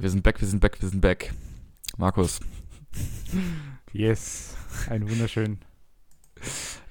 [0.00, 1.32] Wir sind back, wir sind back, wir sind back.
[1.96, 2.40] Markus.
[3.92, 4.56] Yes.
[4.88, 5.58] Ein wunderschön.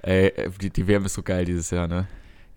[0.02, 2.06] Ey, die, die WM ist so geil dieses Jahr, ne?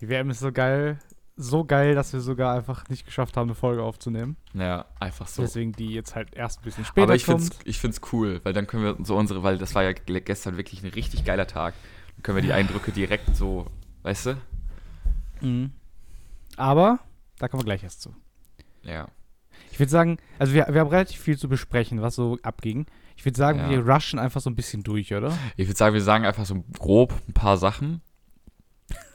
[0.00, 0.98] Die WM ist so geil.
[1.36, 4.36] So geil, dass wir sogar einfach nicht geschafft haben, eine Folge aufzunehmen.
[4.52, 5.42] Ja, einfach so.
[5.42, 7.40] Deswegen die jetzt halt erst ein bisschen später Aber ich kommt.
[7.40, 10.20] find's, ich find's cool, weil dann können wir so unsere, weil das war ja ge-
[10.20, 11.74] gestern wirklich ein richtig geiler Tag.
[12.14, 13.66] Dann können wir die Eindrücke direkt so,
[14.02, 14.36] weißt du?
[15.40, 15.72] Mhm.
[16.56, 17.00] Aber
[17.40, 18.14] da kommen wir gleich erst zu.
[18.84, 19.08] Ja.
[19.74, 22.86] Ich würde sagen, also wir, wir haben relativ viel zu besprechen, was so abging.
[23.16, 23.70] Ich würde sagen, Ja.
[23.70, 25.36] wir rushen einfach so ein bisschen durch, oder?
[25.56, 28.00] Ich würde sagen, wir sagen einfach so grob ein paar Sachen.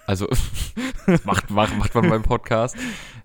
[0.06, 0.28] Also,
[1.24, 2.76] macht, macht, macht man beim Podcast.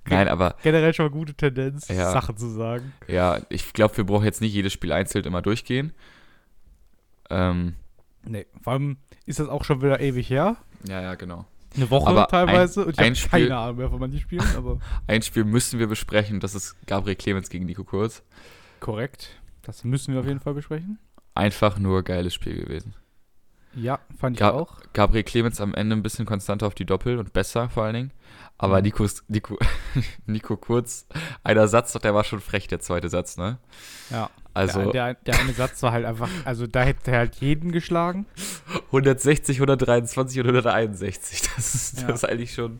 [0.08, 2.12] Nein, aber Generell schon mal gute Tendenz, Ja.
[2.12, 2.92] Sachen zu sagen.
[3.08, 5.92] ja, ich glaube, wir brauchen jetzt nicht jedes Spiel einzeln immer durchgehen.
[7.30, 7.74] Ähm,
[8.26, 10.56] Nee, vor allem ist das auch schon wieder ewig her.
[10.86, 11.46] ja, ja, genau.
[11.76, 12.82] Eine Woche Aber teilweise.
[12.82, 15.78] ein- und ich habe Spiel- keine Ahnung mehr von manchen Spielen, aber Ein Spiel müssen
[15.78, 18.22] wir besprechen, das ist Gabriel Clemens gegen Nico Kurz.
[18.80, 19.30] korrekt.
[19.62, 20.98] Das müssen wir auf jeden Fall besprechen.
[21.34, 22.94] Einfach nur geiles Spiel gewesen.
[23.74, 24.78] Ja, fand ich Ga- auch.
[24.92, 28.10] Gabriel Clemens am Ende ein bisschen konstanter auf die Doppel und besser vor allen Dingen.
[28.56, 28.82] Aber Mhm.
[28.84, 29.58] Nikos, Nico,
[30.26, 31.06] Nico Kurz,
[31.42, 33.58] einer Satz, doch, der war schon frech, der zweite Satz, ne?
[34.10, 34.30] Ja.
[34.52, 37.72] Also der, der, der eine Satz war halt einfach, also da hätte er halt jeden
[37.72, 38.26] geschlagen.
[38.86, 41.42] 160, 123 und 161.
[41.56, 42.06] Das ist, Ja.
[42.06, 42.78] das ist eigentlich schon.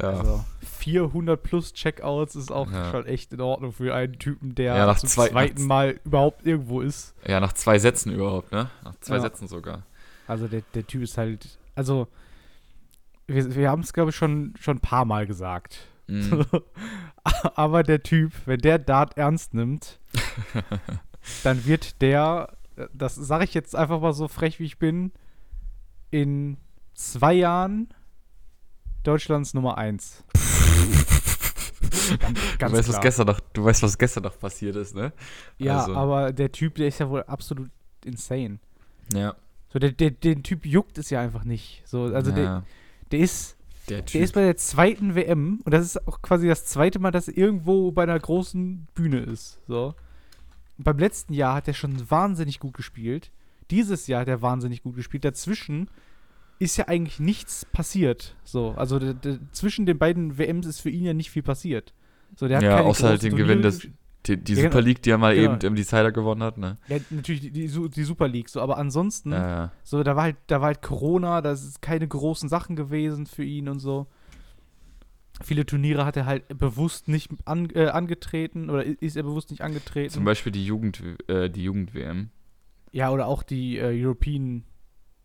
[0.00, 0.10] Ja.
[0.10, 0.44] Also
[0.78, 2.90] 400 plus Checkouts ist auch Ja.
[2.90, 6.46] schon echt in Ordnung für einen Typen, der Ja, nach zum zwei- zweiten Mal überhaupt
[6.46, 7.14] irgendwo ist.
[7.26, 8.70] ja, nach zwei Sätzen überhaupt, ne?
[8.84, 9.18] Nach zwei.
[9.20, 9.82] Sätzen sogar.
[10.26, 12.08] Also der, der Typ ist halt, also
[13.28, 15.86] wir, wir haben es glaube ich schon, schon ein paar Mal gesagt.
[16.08, 16.44] Mhm.
[17.54, 20.00] Aber der Typ, wenn der Dart ernst nimmt,
[21.44, 22.56] dann wird der,
[22.92, 25.12] das sage ich jetzt einfach mal so frech wie ich bin,
[26.10, 26.56] in
[26.94, 27.88] zwei Jahren
[29.02, 30.24] Deutschlands Nummer eins.
[32.18, 35.12] ganz du, ganz weißt, was gestern noch, du weißt, was gestern noch passiert ist, ne?
[35.58, 37.70] Ja, also- aber der Typ, der ist ja wohl absolut
[38.04, 38.58] insane.
[39.12, 39.34] Ja.
[39.70, 41.82] So, der, der, den Typ juckt es ja einfach nicht.
[41.84, 42.64] So, also ja, der
[43.16, 43.56] ist
[43.88, 47.10] der Der ist bei der zweiten WM und das ist auch quasi das zweite Mal,
[47.10, 49.58] dass er irgendwo bei einer großen Bühne ist.
[49.66, 49.94] So.
[50.76, 53.30] Und beim letzten Jahr hat er schon wahnsinnig gut gespielt.
[53.70, 55.24] Dieses Jahr hat er wahnsinnig gut gespielt.
[55.24, 55.88] Dazwischen
[56.58, 58.36] ist ja eigentlich nichts passiert.
[58.44, 61.94] So, also der, der, zwischen den beiden WMs ist für ihn ja nicht viel passiert.
[62.36, 63.88] So, der hat Ja, außer halt den Gewinn des-
[64.28, 64.72] die, die Ja, genau.
[64.72, 65.52] Super League, die er mal Genau.
[65.54, 66.78] eben im Decider gewonnen hat, ne?
[66.88, 69.72] Ja, natürlich die, die, die Super League, so, aber ansonsten, Ja, ja.
[69.82, 73.44] so, da war halt, da war halt Corona, da ist keine großen Sachen gewesen für
[73.44, 74.06] ihn und so.
[75.42, 79.62] Viele Turniere hat er halt bewusst nicht an, äh, angetreten oder ist er bewusst nicht
[79.62, 80.10] angetreten.
[80.12, 82.30] Zum Beispiel die Jugend, äh, die Jugend-WM.
[82.90, 84.64] ja, oder auch die äh, European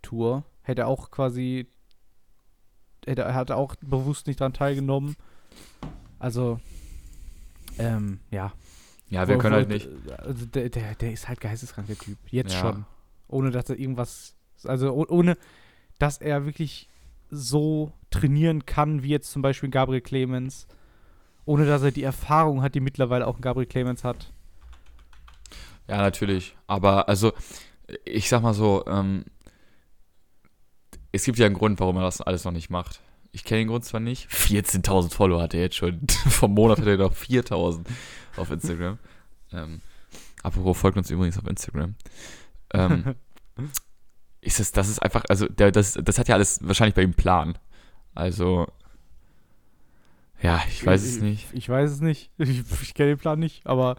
[0.03, 1.65] Tour hätte er auch quasi,
[3.05, 5.15] hätte, er hat auch bewusst nicht daran teilgenommen.
[6.19, 6.59] Also,
[7.79, 8.53] ähm, ja.
[9.09, 9.89] Ja, wir Wo- können wo- halt nicht.
[10.17, 12.17] Also der, der, der ist halt geisteskrank, der Typ.
[12.29, 12.59] Jetzt Ja.
[12.61, 12.85] schon.
[13.27, 14.35] Ohne dass er irgendwas.
[14.63, 15.37] Also oh- ohne,
[15.99, 16.87] dass er wirklich
[17.29, 20.67] so trainieren kann, wie jetzt zum Beispiel Gabriel Clemens.
[21.45, 24.31] Ohne dass er die Erfahrung hat, die mittlerweile auch ein Gabriel Clemens hat.
[25.89, 26.55] Ja, natürlich.
[26.67, 27.33] Aber also,
[28.05, 29.25] ich sag mal so, ähm,
[31.11, 33.01] es gibt ja einen Grund, warum er das alles noch nicht macht.
[33.31, 34.29] Ich kenne den Grund zwar nicht.
[34.29, 36.07] 14.000 Follower hat er jetzt schon.
[36.29, 37.85] Vom Monat hat er noch 4.000
[38.37, 38.97] auf Instagram.
[39.51, 39.81] ähm,
[40.41, 41.95] apropos, folgt uns übrigens auf Instagram.
[42.73, 43.15] Ähm,
[44.41, 47.13] ist es, das ist einfach, also, der, das, das hat ja alles wahrscheinlich bei ihm
[47.13, 47.57] Plan.
[48.15, 48.67] Also,
[50.41, 51.47] ja, ich weiß es nicht.
[51.53, 52.29] Ich weiß es nicht.
[52.37, 53.95] Ich, ich kenne den Plan nicht, aber.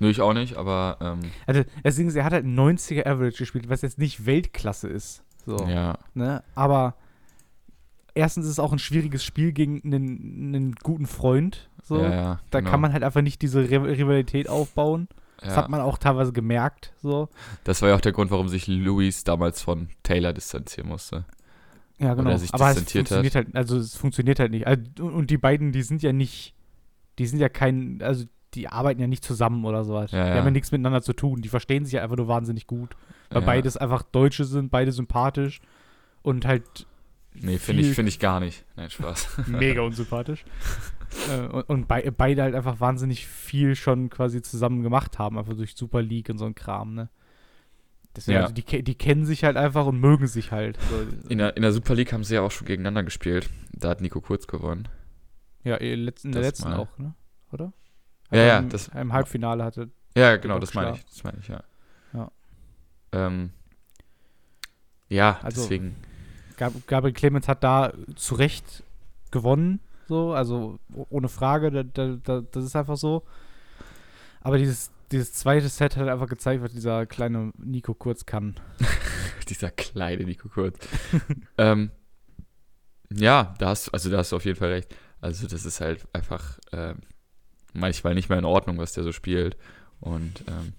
[0.00, 3.06] Nö, ich auch nicht, aber, ähm, Also, das Ding ist, er hat halt ein 90er
[3.06, 5.22] Average gespielt, was jetzt nicht Weltklasse ist.
[5.46, 5.56] So.
[5.68, 5.98] ja.
[6.14, 6.42] Ne?
[6.54, 6.96] Aber
[8.14, 11.68] erstens ist es auch ein schwieriges Spiel gegen einen, einen guten Freund.
[11.84, 12.02] So.
[12.02, 12.70] ja, ja, Da genau.
[12.70, 15.08] kann man halt einfach nicht diese Ri- Rivalität aufbauen.
[15.38, 15.56] Das ja.
[15.56, 16.92] hat man auch teilweise gemerkt.
[17.02, 17.28] So.
[17.64, 21.24] Das war ja auch der Grund, warum sich Louis damals von Taylor distanzieren musste.
[21.98, 22.30] Ja, genau.
[22.30, 23.18] er sich Aber es distanziert hat.
[23.18, 24.66] funktioniert halt, also es funktioniert halt nicht.
[24.66, 26.54] Also, und, die beiden, die sind ja nicht,
[27.18, 28.24] die sind ja kein, also
[28.54, 30.10] die arbeiten ja nicht zusammen oder sowas.
[30.12, 30.36] Ja, die ja.
[30.36, 31.42] haben ja nichts miteinander zu tun.
[31.42, 32.96] Die verstehen sich ja einfach nur wahnsinnig gut.
[33.30, 33.46] Weil ja.
[33.46, 35.60] beides einfach Deutsche sind, beide sympathisch
[36.22, 36.86] und halt
[37.36, 38.64] Nee, finde ich, find ich gar nicht.
[38.76, 39.38] Nein, Spaß.
[39.48, 40.44] mega unsympathisch.
[41.30, 45.54] Äh, und und bei, beide halt einfach wahnsinnig viel schon quasi zusammen gemacht haben, einfach
[45.54, 47.08] durch Super League und so ein Kram, ne?
[48.16, 48.42] Deswegen, Ja.
[48.42, 50.78] also die, die kennen sich halt einfach und mögen sich halt.
[50.88, 53.50] So, In der, in der Super League haben sie ja auch schon gegeneinander gespielt.
[53.72, 54.86] Da hat Nico Kurz gewonnen.
[55.64, 56.78] ja, eh, in der Das letzten mal.
[56.78, 57.14] auch, ne?
[57.50, 57.72] Oder?
[58.30, 59.90] Ja, ja, Im, das- Im Halbfinale hatte.
[60.16, 61.04] Ja, genau, das meine ich.
[61.06, 61.62] Das meine ich, ja.
[62.12, 62.30] Ja.
[63.12, 63.50] Ähm,
[65.08, 65.96] ja, Also- deswegen.
[66.56, 68.84] Gab, Gabriel Clemens hat da zu Recht
[69.32, 70.78] gewonnen, so, also
[71.10, 73.24] ohne Frage, da, da, da, das ist einfach so.
[74.40, 78.54] Aber dieses, dieses zweite Set hat einfach gezeigt, was dieser kleine Nico Kurz kann.
[79.48, 80.78] Dieser kleine Nico Kurz.
[81.58, 81.90] ähm,
[83.12, 84.94] ja, da hast, also da hast du auf jeden Fall recht.
[85.20, 87.00] Also das ist halt einfach ähm,
[87.74, 89.56] manchmal nicht mehr in Ordnung, was der so spielt.
[90.00, 90.72] Und ähm,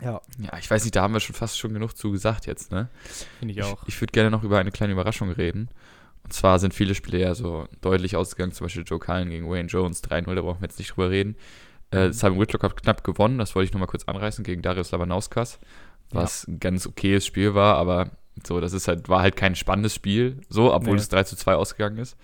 [0.00, 2.70] Ja, ja, ich weiß nicht, da haben wir schon fast schon genug zu gesagt jetzt,
[2.72, 2.88] ne?
[3.38, 3.86] finde ich Ich, auch.
[3.86, 5.68] ich würde gerne noch über eine kleine Überraschung reden.
[6.26, 9.68] Und zwar sind viele Spiele ja so deutlich ausgegangen, zum Beispiel Joe Cullen gegen Wayne
[9.68, 11.36] Jones 3-0, da brauchen wir jetzt nicht drüber reden.
[11.92, 12.12] Äh, Mhm.
[12.12, 15.60] Simon Whitlock hat knapp gewonnen, das wollte ich nochmal kurz anreißen, gegen Darius Labanauskas,
[16.10, 18.10] was ein ganz okayes Spiel war, aber
[18.44, 21.00] so, das ist halt, war halt kein spannendes Spiel, so, obwohl Nee.
[21.00, 22.16] es 3 zu 2 ausgegangen ist.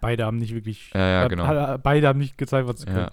[0.00, 0.90] Beide haben nicht wirklich.
[0.92, 1.78] Ja, ja, genau.
[1.78, 2.92] Beide haben nicht gezeigt, was sie Ja.
[2.92, 3.10] können.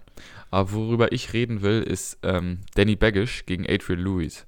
[0.49, 4.45] Aber worüber ich reden will, ist ähm, Danny Baggish gegen Adrian Lewis.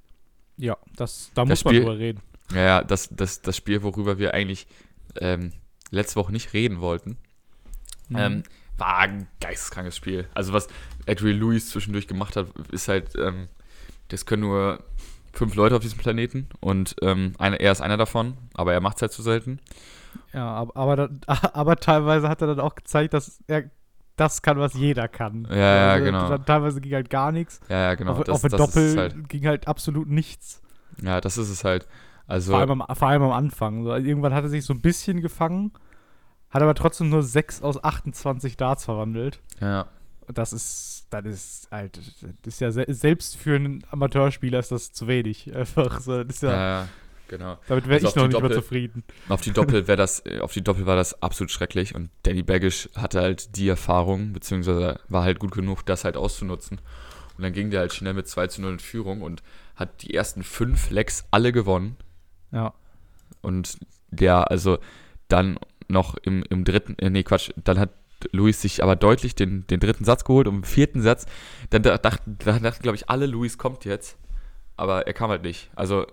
[0.58, 2.20] Ja, das, da Das muss man Spiel- drüber reden.
[2.54, 4.68] Ja, ja, das, das, das Spiel, worüber wir eigentlich
[5.22, 5.54] ähm,
[5.94, 7.18] letzte Woche nicht reden wollten,
[8.10, 8.18] Mhm.
[8.18, 8.44] Ähm,
[8.78, 10.28] war ein geisteskrankes Spiel.
[10.34, 10.68] Also was
[11.08, 13.48] Adrian Lewis zwischendurch gemacht hat, ist halt, ähm,
[14.10, 14.84] das können nur
[15.32, 18.98] fünf Leute auf diesem Planeten und ähm, eine, er ist einer davon, aber er macht
[18.98, 19.60] es halt zu selten.
[20.34, 21.10] Ja, aber, aber,
[21.54, 23.70] aber teilweise hat er dann auch gezeigt, dass er
[24.16, 25.48] das kann, was jeder kann.
[25.50, 26.38] Ja, ja, Also, genau.
[26.40, 27.62] Teilweise ging halt gar nichts.
[27.68, 28.12] Ja, ja, genau.
[28.12, 30.62] auf, das, auf das Doppel halt, ging halt absolut nichts.
[31.02, 31.88] ja, das ist es halt.
[32.28, 33.84] Also, Vor, allem am, vor allem am Anfang.
[33.84, 35.72] So, also irgendwann hat er sich so ein bisschen gefangen,
[36.50, 39.42] hat aber trotzdem nur 6 aus 28 Darts verwandelt.
[39.60, 39.88] ja,
[40.28, 44.72] Und Das ist, das ist halt, das ist ja se selbst für einen Amateurspieler ist
[44.72, 45.54] das zu wenig.
[45.56, 46.88] Einfach so, das ist ja, ja,
[47.28, 47.58] genau.
[47.68, 49.04] damit wäre also ich noch nicht mehr Doppel- zufrieden.
[49.30, 52.90] Auf die Doppel wäre das, auf die Doppel war das absolut schrecklich und Danny Baggish
[52.96, 56.80] hatte halt die Erfahrung, beziehungsweise war halt gut genug, das halt auszunutzen.
[57.38, 59.42] Und dann ging der halt schnell mit 2 zu 0 in Führung und
[59.76, 61.98] hat die ersten fünf Lecks alle gewonnen.
[62.54, 62.74] Ja.
[63.42, 63.78] Und
[64.12, 64.78] der, also
[65.28, 65.60] dann
[65.90, 67.90] noch im, im dritten, äh, nee, Quatsch, dann hat
[68.32, 71.26] Luis sich aber deutlich den, den dritten Satz geholt und im vierten Satz,
[71.72, 74.18] dann da- dachten, da dachten glaube ich, alle, Luis kommt jetzt.
[74.78, 75.70] Aber er kam halt nicht.
[75.76, 76.08] Also,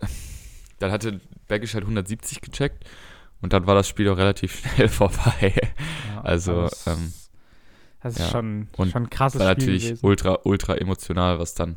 [0.78, 2.84] dann hatte Bergisch halt 170 gecheckt
[3.42, 5.52] und dann war das Spiel auch relativ schnell vorbei.
[6.14, 7.12] ja Also, das, ähm,
[8.02, 8.28] das ist ja.
[8.30, 10.06] schon, Und schon ein krasses war Spiel natürlich gewesen.
[10.06, 11.76] ultra, ultra emotional, was dann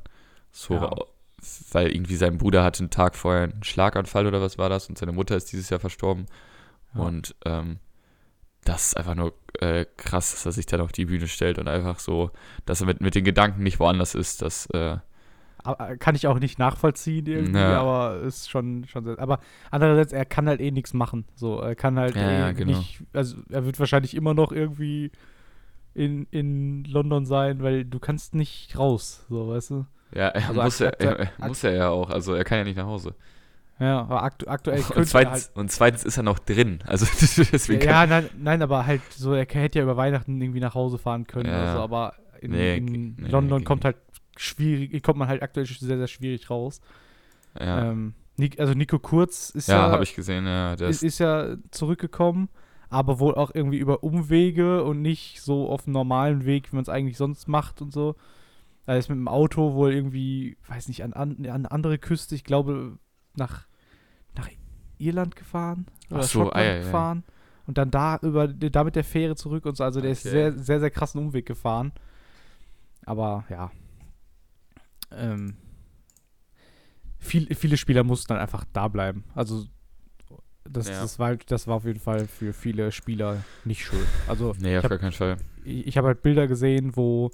[0.52, 0.96] so, Ja.
[1.72, 4.98] Weil irgendwie sein Bruder hatte einen Tag vorher einen Schlaganfall oder was war das und
[4.98, 6.26] seine Mutter ist dieses Jahr verstorben.
[6.96, 7.02] Ja.
[7.02, 7.78] Und ähm,
[8.66, 11.68] das ist einfach nur äh, krass, dass er sich dann auf die Bühne stellt und
[11.68, 12.32] einfach so,
[12.66, 14.42] dass er mit, mit den Gedanken nicht woanders ist.
[14.42, 14.98] Das, äh,
[15.64, 17.80] Aber, kann ich auch nicht nachvollziehen irgendwie, Ja.
[17.82, 19.40] aber ist schon, schon sehr, aber
[19.72, 21.26] andererseits, er kann halt eh nichts machen.
[21.36, 22.78] So, er kann halt Ja, eh genau.
[22.78, 25.12] nicht, also er wird wahrscheinlich immer noch irgendwie
[25.94, 29.86] in, in London sein, weil du kannst nicht raus, so, weißt du?
[30.16, 32.10] Ja, er Also muss, er, er, muss er ja auch.
[32.10, 33.16] Also er kann ja nicht nach Hause.
[33.80, 36.80] Ja, aber aktu aktuell Und könnte er zweitens, halt, und zweitens ist er noch drin.
[36.86, 37.06] Also
[37.52, 40.98] deswegen ja, nein, nein, aber halt so, er hätte ja über Weihnachten irgendwie nach Hause
[40.98, 41.64] fahren können Ja.
[41.64, 43.98] oder so, aber in, Nee, in nee, London ging kommt halt
[44.38, 46.82] schwierig, kommt man halt aktuell sehr, sehr schwierig raus.
[47.60, 48.14] ja, Ähm,
[48.58, 50.46] also Nico Kurz ist ja ja, habe ich gesehen.
[50.46, 52.50] Ja, ist, ist ja zurückgekommen,
[52.90, 56.84] aber wohl auch irgendwie über Umwege und nicht so auf dem normalen Weg, wie man
[56.84, 58.16] es eigentlich sonst macht und so.
[58.86, 62.36] Er ist mit dem Auto wohl irgendwie, weiß nicht, an, an, an eine andere Küste,
[62.36, 62.98] ich glaube,
[63.36, 63.66] nach,
[64.36, 64.50] nach
[64.98, 66.80] Irland gefahren oder Ach so, Schottland ei, ei, ei.
[66.82, 67.24] gefahren
[67.66, 69.84] und dann da über da mit der Fähre zurück und so.
[69.86, 70.32] Also der ist Okay.
[70.36, 71.94] sehr, sehr, sehr krassen Umweg gefahren.
[73.06, 73.72] Aber ja.
[75.12, 75.56] Ähm,
[77.20, 79.24] viel, viele Spieler mussten dann einfach da bleiben.
[79.34, 79.66] Also
[80.66, 81.02] das, Ja.
[81.02, 84.06] das, war, das war auf jeden Fall für viele Spieler nicht schön.
[84.28, 85.38] Also nee, auf gar keinen Fall.
[85.64, 87.32] ich, ich habe halt Bilder gesehen, wo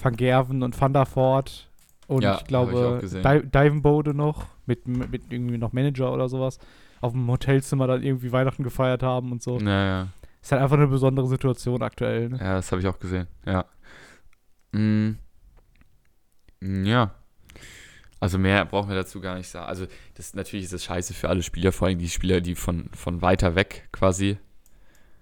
[0.00, 1.68] Van Gerven und Van der Voort
[2.06, 3.22] und Ja, ich ich glaube gesehen.
[3.22, 6.58] Di Divenbode noch mit, mit irgendwie noch Manager oder sowas
[7.00, 9.58] auf dem Hotelzimmer dann irgendwie Weihnachten gefeiert haben und so.
[9.58, 10.08] Naja.
[10.40, 12.28] Ist halt einfach eine besondere Situation aktuell.
[12.30, 12.38] Ne?
[12.38, 13.26] Ja, das habe ich auch gesehen.
[13.46, 13.64] Ja.
[14.72, 15.12] Mm.
[16.60, 17.12] Ja.
[18.20, 19.66] Also mehr brauchen wir dazu gar nicht sagen.
[19.66, 22.88] Also das natürlich ist das scheiße für alle Spieler, vor allem die Spieler, die von,
[22.94, 24.38] von weiter weg quasi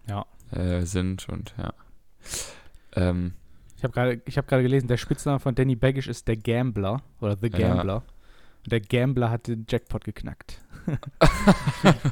[0.07, 0.27] Ja.
[0.53, 1.73] äh, sind und ja.
[2.95, 3.33] Ähm,
[3.81, 7.03] Ich habe gerade ich hab gerade gelesen, der Spitzname von Danny Baggish ist der Gambler
[7.23, 7.59] oder The Ja.
[7.75, 7.97] Gambler.
[8.65, 10.61] Und der Gambler hat den Jackpot geknackt.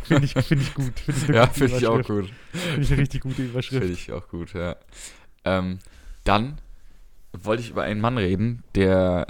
[0.04, 0.98] Finde ich, find ich gut.
[0.98, 2.30] Find ich ja, finde ich auch gut.
[2.52, 3.82] Finde ich eine richtig gute Überschrift.
[3.82, 4.76] Finde ich auch gut, ja.
[5.44, 5.78] Ähm,
[6.24, 6.58] dann
[7.34, 9.26] wollte ich über einen Mann reden, der,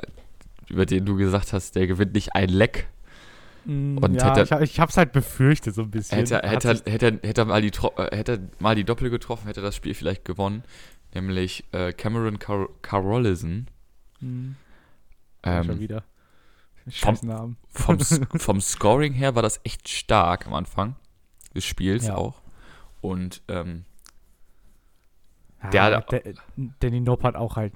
[0.68, 2.86] über den du gesagt hast, der gewinnt nicht ein Leck.
[3.64, 6.18] Mm, Und ja, hätte- ich, hab- ich hab's halt befürchtet so ein bisschen.
[6.18, 9.46] Hätte, hätte, hätte, hätte, er mal die, Tro- äh, hätte er mal die Doppel getroffen,
[9.48, 10.62] hätte er das Spiel vielleicht gewonnen.
[11.14, 13.66] Nämlich äh, Cameron Car Carolison.
[14.20, 14.52] Mm,
[15.42, 16.04] Ähm, schon wieder.
[16.84, 17.56] vom- Scheiß Namen.
[17.70, 17.98] vom,
[18.38, 20.96] vom Scoring her war das echt stark am Anfang
[21.54, 22.16] des Spiels Ja.
[22.16, 22.40] auch.
[23.00, 23.84] Und ähm,
[25.62, 26.34] Ja, Der der,
[26.80, 27.72] Danny Nopp hat auch halt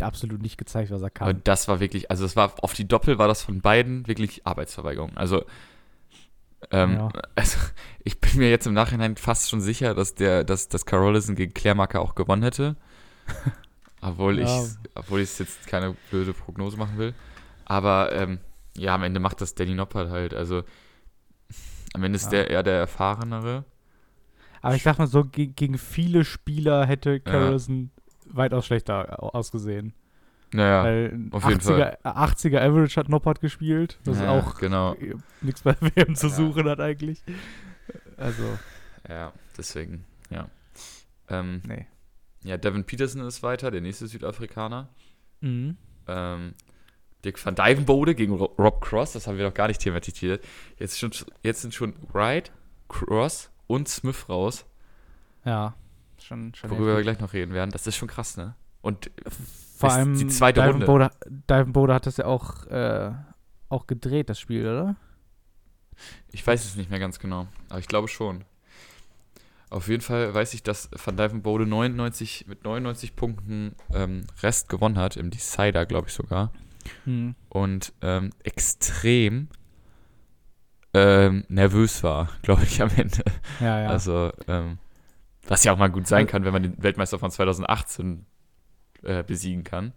[0.00, 1.28] absolut nicht gezeigt, was er kann.
[1.28, 4.46] Und das war wirklich, also es war auf die Doppel war das von beiden wirklich
[4.46, 5.16] Arbeitsverweigerung.
[5.16, 5.44] Also,
[6.70, 7.08] ähm, Ja.
[7.34, 7.58] also
[8.04, 11.54] ich bin mir jetzt im Nachhinein fast schon sicher, dass der, dass, dass Carolison gegen
[11.54, 12.76] Klärmarker auch gewonnen hätte.
[14.00, 14.62] obwohl Ja.
[14.64, 17.14] ich, obwohl ich jetzt keine blöde Prognose machen will.
[17.64, 18.38] Aber ähm,
[18.76, 20.34] ja, am Ende macht das Danny Noppert halt.
[20.34, 20.62] Also
[21.94, 22.30] am Ende ist Ja.
[22.30, 23.64] der eher der erfahrenere.
[24.62, 27.90] Aber ich sag mal so, ge gegen viele Spieler hätte Carlson
[28.26, 29.92] weitaus schlechter au- ausgesehen.
[30.52, 34.96] Naja, Weil auf jeden 80er, 80er Average hat Noppert gespielt, was ja, auch genau.
[35.42, 36.32] nichts bei WM zu Ja.
[36.34, 37.22] suchen hat eigentlich.
[38.16, 38.58] Also,
[39.08, 40.48] Ja, deswegen, ja.
[41.28, 41.86] Ähm, nee.
[42.44, 44.88] ja, Devin Peterson ist weiter, der nächste Südafrikaner.
[45.42, 45.76] Mhm.
[46.06, 46.54] Ähm,
[47.24, 50.42] Dick van Dijvenbode gegen Ro- Rob Cross, das haben wir noch gar nicht thematisiert.
[50.78, 51.10] Jetzt, schon,
[51.42, 52.52] jetzt sind schon Wright,
[52.88, 54.64] Cross und Smith raus,
[55.44, 55.74] Ja,
[56.22, 57.70] schon, schon worüber wir gleich noch reden werden.
[57.70, 58.54] Das ist schon krass, ne?
[58.80, 59.10] Und
[59.78, 60.86] Vor allem die zweite Runde.
[60.86, 63.12] Bode, Diven Bode hat das ja auch, äh,
[63.68, 64.96] auch gedreht, das Spiel, oder?
[66.30, 68.44] ich weiß es nicht mehr ganz genau, aber ich glaube schon.
[69.70, 74.96] Auf jeden Fall weiß ich, dass Van Dijvenbode 99, mit 99 Punkten ähm, Rest gewonnen
[74.96, 76.52] hat, im Decider, glaube ich sogar.
[77.04, 77.34] Hm.
[77.50, 79.48] und ähm, extrem
[80.94, 83.22] ähm, nervös war, glaube ich, am Ende.
[83.60, 83.88] Ja, ja.
[83.90, 84.78] Also, ähm,
[85.46, 88.24] was ja auch mal gut sein kann, wenn man den Weltmeister von 2018
[89.02, 89.92] äh, besiegen kann.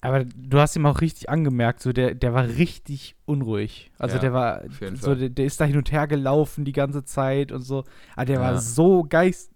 [0.00, 3.92] Aber du hast ihm auch richtig angemerkt, so der, der war richtig unruhig.
[3.98, 4.62] Also Ja, der war,
[4.94, 7.84] so der, der ist da hin und her gelaufen die ganze Zeit und so.
[8.16, 8.60] Aber der war Ja.
[8.60, 9.52] so geist,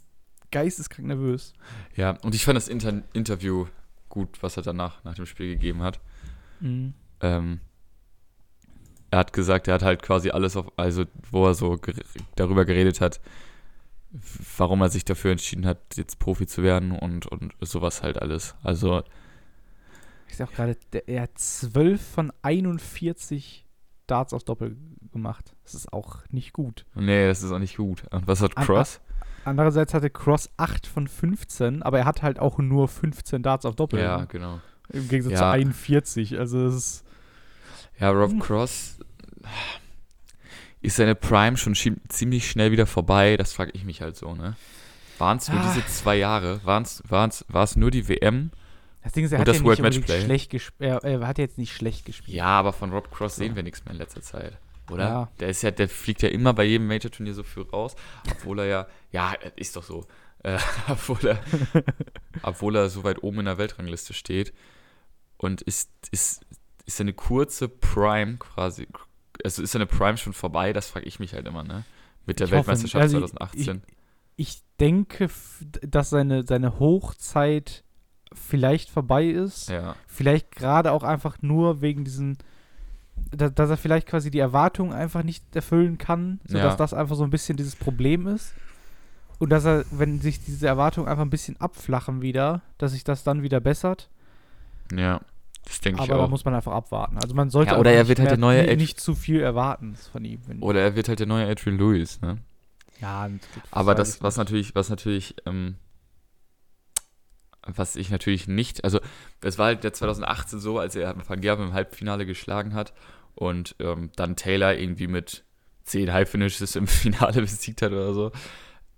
[0.53, 1.53] geisteskrank nervös.
[1.97, 3.67] Ja, und ich fand das Inter Interview
[4.09, 5.99] gut, was er danach, nach dem Spiel gegeben hat.
[6.61, 6.95] Mhm.
[7.21, 7.61] Ähm,
[9.11, 11.95] er hat gesagt, er hat halt quasi alles auf, also wo er so ger
[12.37, 13.21] darüber geredet hat,
[14.57, 18.55] warum er sich dafür entschieden hat, jetzt Profi zu werden und, und sowas halt alles.
[18.63, 19.03] Also,
[20.29, 23.67] Ich sag auch gerade, er hat 12 von 41
[24.07, 24.77] Darts auf Doppel
[25.13, 25.55] gemacht.
[25.65, 26.85] Das ist auch nicht gut.
[26.95, 28.05] nee, das ist auch nicht gut.
[28.13, 29.01] Und was hat Cross?
[29.45, 33.77] Andererseits hatte Cross 8 von 15, aber er hat halt auch nur 15 Darts auf
[33.77, 34.01] Doppel.
[34.01, 34.61] Ja, genau.
[34.93, 35.39] Im Gegensatz Ja.
[35.39, 36.39] zu 41.
[36.39, 37.05] Also es ist.
[37.99, 38.41] Ja, Rob Hm.
[38.41, 38.99] Cross
[40.83, 41.75] ist seine Prime schon
[42.09, 43.37] ziemlich schnell wieder vorbei.
[43.37, 44.57] Das frage ich mich halt so, ne?
[45.19, 45.73] Waren es nur Ah.
[45.75, 46.61] diese zwei Jahre?
[46.65, 48.51] War es nur die WM?
[49.03, 50.73] Das Ding ist, er hat das ja World nicht schlecht.
[50.81, 52.37] Er, er hat jetzt nicht schlecht gespielt.
[52.37, 54.59] Ja, aber von Rob Cross sehen wir nichts mehr in letzter Zeit.
[54.91, 55.05] Oder?
[55.05, 55.29] Ja.
[55.41, 57.95] Der ist ja, der fliegt ja immer bei jedem Major-Turnier so für raus,
[58.31, 60.07] obwohl er ja, ja, ist doch so.
[60.43, 61.39] Äh, obwohl er,
[62.43, 64.53] obwohl er so weit oben in der Weltrangliste steht.
[65.39, 66.45] Und ist, ist,
[66.85, 68.89] ist seine kurze Prime quasi,
[69.47, 71.85] also ist seine Prime schon vorbei, das frage ich mich halt immer, ne?
[72.27, 73.83] Mit der Ich Weltmeisterschaft also 2018.
[74.37, 77.85] Ich denke, f- dass seine, seine Hochzeit
[78.33, 79.69] vielleicht vorbei ist.
[79.71, 82.37] ja, Vielleicht gerade auch einfach nur wegen diesen.
[83.35, 86.77] Da, dass er vielleicht quasi die Erwartungen einfach nicht erfüllen kann, sodass Ja.
[86.77, 88.53] das einfach so ein bisschen dieses Problem ist.
[89.39, 93.23] Und dass er, wenn sich diese Erwartungen einfach ein bisschen abflachen wieder, dass sich das
[93.25, 94.11] dann wieder bessert.
[94.93, 95.21] ja,
[95.67, 96.31] das denke ich Aber da auch.
[96.31, 97.19] muss man einfach abwarten.
[97.19, 99.97] Also man sollte Ja, oder er wird halt der neue nicht, nicht zu viel erwarten
[100.13, 100.41] von ihm.
[100.47, 102.39] Wenn, Oder er wird halt der neue Adrian Lewis, ne?
[103.01, 105.77] ja, und Aber das, was natürlich, was natürlich, ähm,
[107.67, 109.01] was ich natürlich nicht, also
[109.43, 112.95] es war halt der 2018 so, als er Van Gerven im Halbfinale geschlagen hat
[113.35, 115.45] und ähm, dann Taylor irgendwie mit
[115.83, 118.31] zehn Halbfinishes im Finale besiegt hat oder so.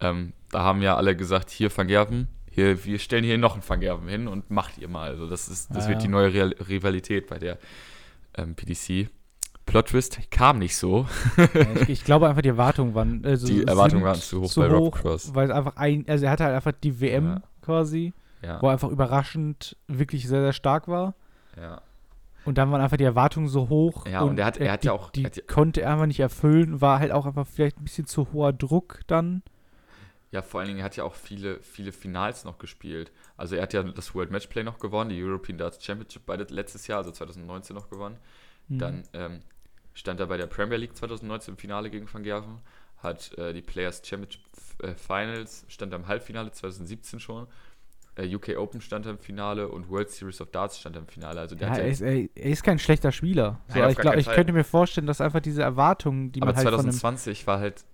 [0.01, 3.63] Ähm, da haben ja alle gesagt, hier Van Gerven, hier, wir stellen hier noch einen
[3.69, 5.11] Van Gerven hin und macht ihr mal.
[5.11, 6.07] Also das ist, das Ja, wird ja.
[6.07, 7.59] die neue Real Rivalität bei der
[8.37, 9.09] ähm, PDC.
[9.67, 11.07] Plot Twist kam nicht so.
[11.83, 13.25] Ich, ich glaube einfach, die Erwartungen waren.
[13.25, 15.35] Also Die Erwartungen waren zu hoch bei Rob Cross.
[15.35, 16.05] Weil es einfach ein.
[16.09, 17.43] Also er hatte halt einfach die WM Ja.
[17.61, 21.15] quasi, Ja, wo er einfach überraschend wirklich sehr, sehr stark war.
[21.61, 21.83] ja.
[22.45, 24.07] Und dann waren einfach die Erwartungen so hoch.
[24.07, 26.07] Ja, und er hat- er hat die, ja auch- Die hat ja- konnte er einfach
[26.07, 26.81] nicht erfüllen.
[26.81, 29.43] War halt auch einfach vielleicht ein bisschen zu hoher Druck dann.
[30.31, 33.11] Ja, vor allen Dingen, er hat ja auch viele, viele Finals noch gespielt.
[33.37, 36.87] Also er hat ja das World Matchplay noch gewonnen, die European Darts Championship beide letztes
[36.87, 38.19] Jahr, also 2019 noch gewonnen.
[38.69, 38.79] Mhm.
[38.79, 39.41] Dann ähm,
[39.95, 42.61] stand er bei der Premier League 2019 im Finale gegen Van Gerven,
[42.99, 44.43] hat äh, die Players Championship
[44.83, 47.47] äh, Finals, stand er im Halbfinale 2017 schon.
[48.19, 51.09] Äh, UK Open stand er im Finale und World Series of Darts stand er im
[51.09, 51.41] Finale.
[51.41, 53.61] Also der ja, er, ist, er, er ist kein schlechter Spieler.
[53.69, 56.57] So, Nein, ich glaub, ich könnte mir vorstellen, dass einfach diese Erwartungen, die aber man
[56.57, 57.85] halt von einem 2020 war halt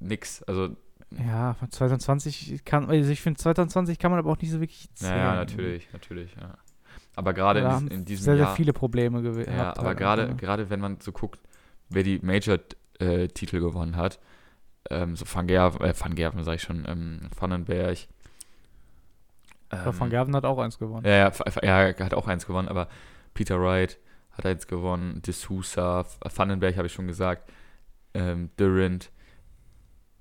[0.00, 0.42] nix.
[0.44, 0.76] Also,
[1.10, 4.88] Ja, von 2020 kann, also ich finde 2020 kann man aber auch nicht so wirklich
[4.94, 5.12] zählen.
[5.14, 6.56] naja, natürlich, natürlich, ja.
[7.16, 8.46] Aber gerade in, dies- in diesem sehr, Jahr.
[8.48, 9.52] sehr viele Probleme gewesen.
[9.56, 11.38] Ja, aber gerade, gerade wenn man so guckt,
[11.88, 14.18] wer die Major-Titel gewonnen hat,
[14.90, 17.98] ähm, so Van Gerven, äh, Van Gerven sag ich schon, ähm, Vandenberg,
[19.70, 21.06] Aber Ähm, Van Gerven hat auch eins gewonnen.
[21.06, 21.32] Ja, ja,
[21.62, 22.88] ja, er hat auch eins gewonnen, aber
[23.32, 23.98] Peter Wright
[24.32, 27.50] hat eins gewonnen, F- Vandenberg habe ich schon gesagt,
[28.14, 29.10] ähm, Durant.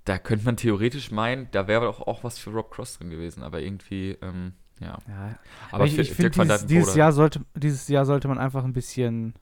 [0.05, 3.41] Da könnte man theoretisch meinen, da wäre doch auch was für Rob Cross drin gewesen,
[3.41, 4.98] aber irgendwie, ähm, ja.
[5.07, 5.39] Ja,
[5.72, 9.33] Aber ich, ich finde, dieses, dieses, Jahr sollte, dieses Jahr sollte man einfach ein bisschen,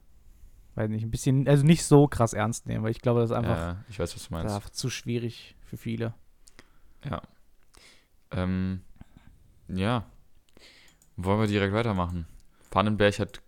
[0.76, 3.36] weiß nicht, ein bisschen, also nicht so krass ernst nehmen, weil ich glaube, das ist
[3.36, 4.74] einfach, ja, ich weiß, was du meinst.
[4.74, 6.14] zu schwierig für viele.
[7.04, 7.22] Ja.
[8.30, 8.82] Ähm,
[9.68, 10.04] ja.
[11.16, 12.26] Wollen wir direkt weitermachen?
[12.70, 13.42] Vandenberg hat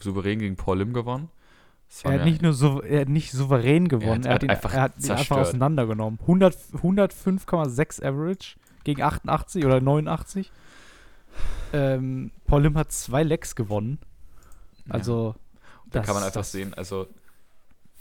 [0.00, 1.28] souverän gegen Paul Lim gewonnen.
[2.04, 4.50] Er hat, nicht nur so, er hat nicht souverän gewonnen, er er hat hat, ihn,
[4.50, 6.18] einfach er hat ihn einfach auseinandergenommen.
[6.20, 10.50] 100 105,6 Average gegen 88 oder 89.
[11.72, 13.98] Ähm, Paul Lim hat zwei Lecks gewonnen.
[14.86, 15.34] ja, Also,
[15.90, 17.06] da das- kann man einfach sehen, also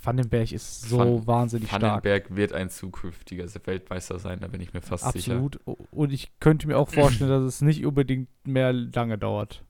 [0.04, 1.82] Vandenberg ist so Van- wahnsinnig stark.
[1.82, 5.34] Vandenberg wird ein zukünftiger Weltmeister sein, da bin ich mir fast sicher.
[5.34, 5.60] Absolut.
[5.92, 9.64] Und ich könnte mir auch vorstellen, dass es nicht unbedingt mehr lange dauert.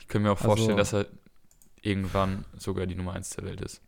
[0.00, 1.12] Ich könnte mir auch vorstellen, Also- dass er
[1.84, 3.80] irgendwann sogar die Nummer 1 der Welt ist.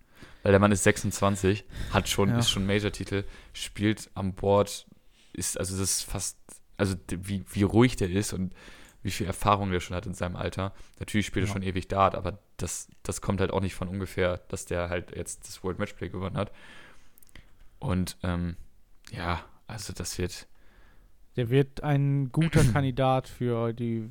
[0.43, 2.39] Weil der Mann ist 26, hat schon, Ja.
[2.39, 4.87] ist schon Major-Titel, spielt am Board,
[5.33, 6.39] ist, also das ist fast,
[6.77, 8.55] also wie, wie ruhig der ist und
[9.03, 10.73] wie viel Erfahrung der schon hat in seinem Alter.
[10.99, 11.53] Natürlich spielt er Ja.
[11.53, 15.15] schon ewig Dart, aber das, das kommt halt auch nicht von ungefähr, dass der halt
[15.15, 16.51] jetzt das World Matchplay gewonnen hat.
[17.79, 18.57] Und ähm,
[19.13, 20.47] ja, also das wird,
[21.37, 24.09] Der wird ein guter Kandidat für die,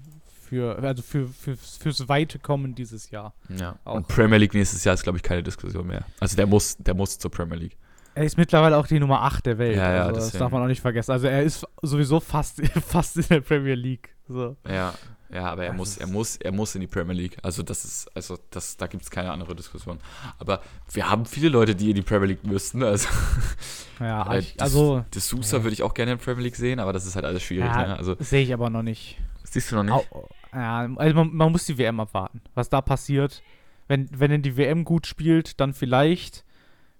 [0.55, 3.33] für, also für, für, fürs weite Kommen dieses Jahr.
[3.49, 3.77] ja.
[3.83, 3.95] Auch.
[3.95, 6.05] Und Premier League nächstes Jahr ist, glaube ich, keine Diskussion mehr.
[6.19, 7.77] Also der muss, der muss zur Premier League.
[8.13, 9.75] Er ist mittlerweile auch die Nummer 8 der Welt.
[9.75, 11.11] Ja, ja, also das darf man auch nicht vergessen.
[11.11, 14.15] Also er ist sowieso fast, fast in der Premier League.
[14.29, 14.55] So.
[14.65, 14.93] Ja,
[15.33, 17.37] ja, aber er Also muss, er muss, er muss in die Premier League.
[17.43, 19.99] Also das ist, also das, da gibt es keine andere Diskussion.
[20.39, 20.61] Aber
[20.93, 22.83] wir haben viele Leute, die in die Premier League müssten.
[22.83, 23.09] Also,
[23.99, 25.63] Ja, äh, ich, also das Sousa ja.
[25.63, 27.65] würde ich auch gerne in der Premier League sehen, aber das ist halt alles schwierig.
[27.65, 27.97] Ja, ne?
[27.97, 29.17] Also sehe ich aber noch nicht.
[29.43, 30.09] siehst du noch nicht.
[30.55, 33.41] Ja, also man, man muss die WM abwarten, was da passiert.
[33.87, 36.43] Wenn, wenn er die WM gut spielt, dann vielleicht.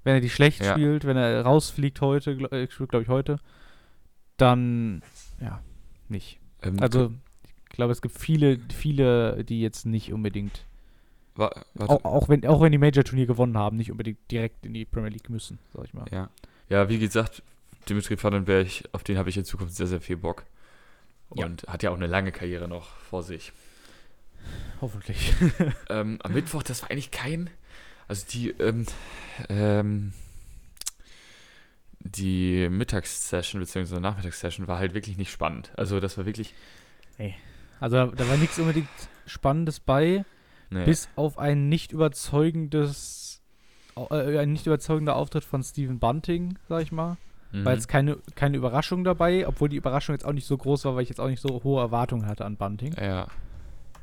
[0.04, 0.72] Wenn er die schlecht Ja.
[0.74, 3.40] spielt, wenn er rausfliegt heute, glaube glaub ich heute,
[4.38, 5.02] dann
[5.42, 5.62] ja,
[6.10, 6.40] nicht.
[6.62, 7.12] Ähm, Also
[7.70, 10.66] ich glaube, es gibt viele, viele, die jetzt nicht unbedingt,
[11.36, 14.86] wa- auch, auch, wenn, auch wenn die Major-Turnier gewonnen haben, nicht unbedingt direkt in die
[14.86, 16.06] Premier League müssen, sag ich mal.
[16.12, 16.30] Ja.
[16.70, 17.42] ja, wie gesagt,
[17.90, 20.46] Dimitri Vandenberg, auf den habe ich in Zukunft sehr, sehr viel Bock.
[21.34, 21.46] Ja.
[21.46, 23.52] Und hat ja auch eine lange Karriere noch vor sich.
[24.82, 25.34] Hoffentlich.
[25.90, 27.50] ähm, am Mittwoch, das war eigentlich kein.
[28.08, 28.86] Also die, ähm,
[29.50, 30.14] ähm,
[32.00, 34.00] die Mittagssession bzw.
[34.00, 35.72] Nachmittagssession war halt wirklich nicht spannend.
[35.76, 36.54] Also das war wirklich.
[37.80, 38.90] Also da, war nichts unbedingt
[39.26, 40.24] Spannendes bei.
[40.70, 40.86] Nee.
[40.86, 43.42] Bis auf ein nicht überzeugendes,
[43.96, 47.18] äh, ein nicht überzeugender Auftritt von Steven Bunting, sag ich mal.
[47.60, 47.66] Mhm.
[47.66, 50.96] War jetzt keine, keine Überraschung dabei, obwohl die Überraschung jetzt auch nicht so groß war,
[50.96, 52.94] weil ich jetzt auch nicht so hohe Erwartungen hatte an Bunting.
[53.02, 53.28] ja,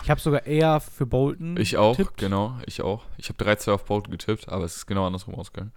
[0.02, 2.16] Ich habe sogar eher für Bolton ich auch, getippt.
[2.18, 3.04] genau, ich auch.
[3.18, 5.72] Ich habe 3-2 auf Bolton getippt, aber es ist genau andersrum ausgegangen.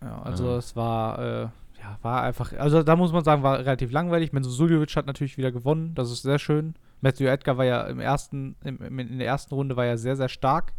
[0.00, 0.56] Ja, also Ja.
[0.58, 1.40] es war, äh,
[1.80, 4.32] ja, war einfach, also da muss man sagen, war relativ langweilig.
[4.32, 6.74] Menzo Suljovic hat natürlich wieder gewonnen, das ist sehr schön.
[7.00, 10.28] Matthew Edgar war ja im ersten, im, in der ersten Runde war er sehr, sehr
[10.28, 10.72] stark.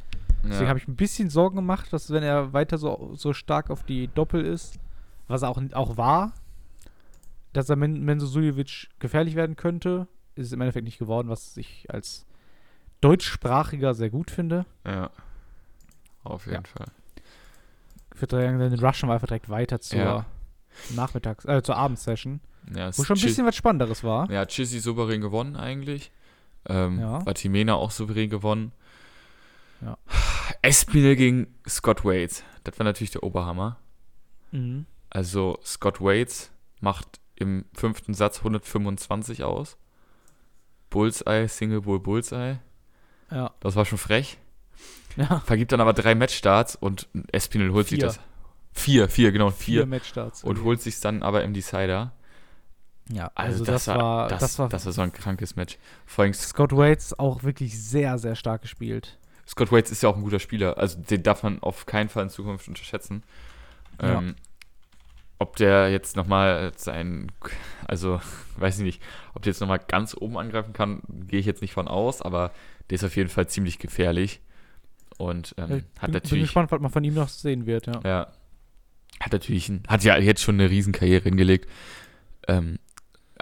[0.43, 0.69] Deswegen Ja.
[0.69, 4.07] habe ich ein bisschen Sorgen gemacht, dass wenn er weiter so, so stark auf die
[4.07, 4.79] Doppel ist,
[5.29, 6.33] was auch, auch war,
[7.53, 10.07] dass er Men Menzo Suljovic gefährlich werden könnte.
[10.35, 12.25] Ist es im Endeffekt nicht geworden, was ich als
[13.01, 14.65] Deutschsprachiger sehr gut finde.
[14.85, 15.09] ja.
[16.23, 16.69] Auf jeden Ja.
[16.69, 16.87] Fall.
[18.29, 20.25] Sagen, den Russian war einfach direkt weiter zur Ja.
[20.95, 22.41] Nachmittags-, äh, zur Abendsession,
[22.75, 24.29] Ja, wo schon ein bisschen was Spannenderes war.
[24.29, 26.11] Ja, Chizzy souverän gewonnen eigentlich.
[26.67, 27.25] Ähm, Ja.
[27.25, 28.73] Vatimena auch souverän gewonnen.
[29.81, 29.97] Ja.
[30.61, 32.43] Espinel gegen Scott Waits.
[32.65, 33.77] Das war natürlich der Oberhammer.
[34.51, 34.85] Mhm.
[35.09, 39.77] Also Scott Waits macht im fünften Satz 125 aus.
[40.89, 42.57] Bullseye, Single Bull Bullseye.
[43.31, 43.51] Ja.
[43.59, 44.37] Das war schon frech.
[45.15, 45.39] ja.
[45.45, 48.07] Vergibt dann aber drei Matchstarts und Espinel holt sich Vier.
[48.07, 48.19] das.
[48.71, 49.85] Vier, vier, genau, Vier vier.
[49.85, 50.43] Matchstarts.
[50.43, 52.13] und holt sich dann aber im Decider.
[53.09, 55.77] ja, Also, also, das, war, das, das war das war so ein krankes Match.
[56.05, 59.17] Vor allem Scott Waits auch wirklich sehr, sehr stark gespielt.
[59.47, 60.77] Scott Waits ist ja auch ein guter Spieler.
[60.77, 63.23] Also den darf man auf keinen Fall in Zukunft unterschätzen.
[64.01, 64.19] Ja.
[64.19, 64.35] Ähm,
[65.39, 67.31] ob der jetzt nochmal sein,
[67.87, 68.21] also
[68.57, 69.01] weiß ich nicht,
[69.33, 72.51] ob der jetzt nochmal ganz oben angreifen kann, gehe ich jetzt nicht von aus, aber
[72.89, 74.41] der ist auf jeden Fall ziemlich gefährlich.
[75.17, 77.87] Und ähm, Ich hat bin, bin natürlich, gespannt, was man von ihm noch sehen wird,
[77.87, 77.99] ja.
[78.03, 78.27] ja,
[79.19, 81.69] hat natürlich, ein, hat ja jetzt schon eine Riesenkarriere hingelegt.
[82.47, 82.79] Ähm,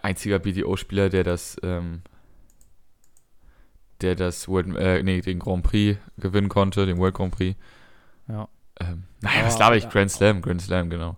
[0.01, 2.01] einziger BDO-Spieler, der das, ähm,
[4.01, 7.57] der das World, äh, nee, den Grand Prix gewinnen konnte, den World Grand Prix.
[8.27, 8.47] Ja.
[8.79, 9.83] Ähm, naja, Aber- was laber ich?
[9.85, 9.89] ja.
[9.89, 11.17] Grand Slam, Grand Slam, genau.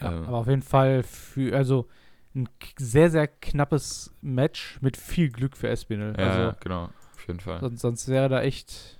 [0.00, 1.88] Ja, Ähm, aber auf jeden Fall für, also
[2.34, 6.14] ein sehr, sehr knappes Match mit viel Glück für Espinel.
[6.18, 6.84] Ja, also, genau,
[7.14, 7.60] auf jeden Fall.
[7.60, 8.98] sonst, sonst wäre da echt.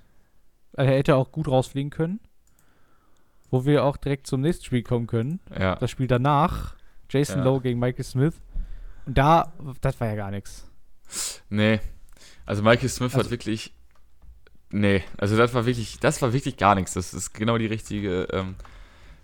[0.77, 2.21] Also er hätte auch gut rausfliegen können.
[3.51, 5.41] Wo wir auch direkt zum nächsten Spiel kommen können.
[5.59, 6.75] Ja, Das Spiel danach.
[7.11, 7.45] Jason Ja.
[7.45, 8.35] Lowe gegen Michael Smith.
[9.07, 10.71] Und da, das war ja gar nichts.
[11.49, 11.81] nee.
[12.45, 13.75] Also Michael Smith Also- hat wirklich,
[14.71, 16.93] nee, also das war wirklich, das war wirklich gar nichts.
[16.95, 18.55] Das ist genau die richtige, ähm,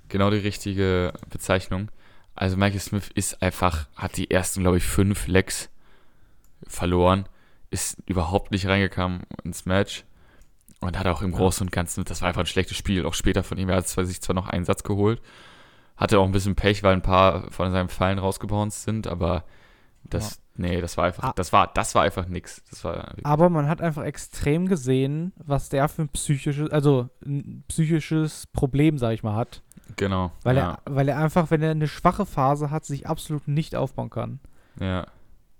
[0.08, 1.90] genau die richtige Bezeichnung.
[2.34, 5.70] Also Michael Smith ist einfach, hat die ersten, glaube ich, fünf Lecks
[6.66, 7.28] verloren,
[7.70, 10.04] ist überhaupt nicht reingekommen ins Match
[10.80, 11.38] und hat auch im Ja.
[11.38, 13.88] Großen und Ganzen, das war einfach ein schlechtes Spiel, auch später von ihm, er hat
[13.88, 15.20] sich zwar noch einen Satz geholt,
[15.96, 19.44] hatte auch ein bisschen Pech, weil ein paar von seinen Fallen rausgebounced sind, aber
[20.04, 21.32] das, nee, das war einfach, Ah.
[21.36, 22.62] das war, das war einfach nix.
[22.70, 27.64] Das war Aber man hat einfach extrem gesehen, was der für ein psychisches, also ein
[27.68, 29.62] psychisches Problem, sag ich mal, hat.
[29.96, 30.32] Genau.
[30.42, 33.74] Weil, ja, er, weil er einfach, wenn er eine schwache Phase hat, sich absolut nicht
[33.76, 34.40] aufbauen kann.
[34.80, 35.06] ja,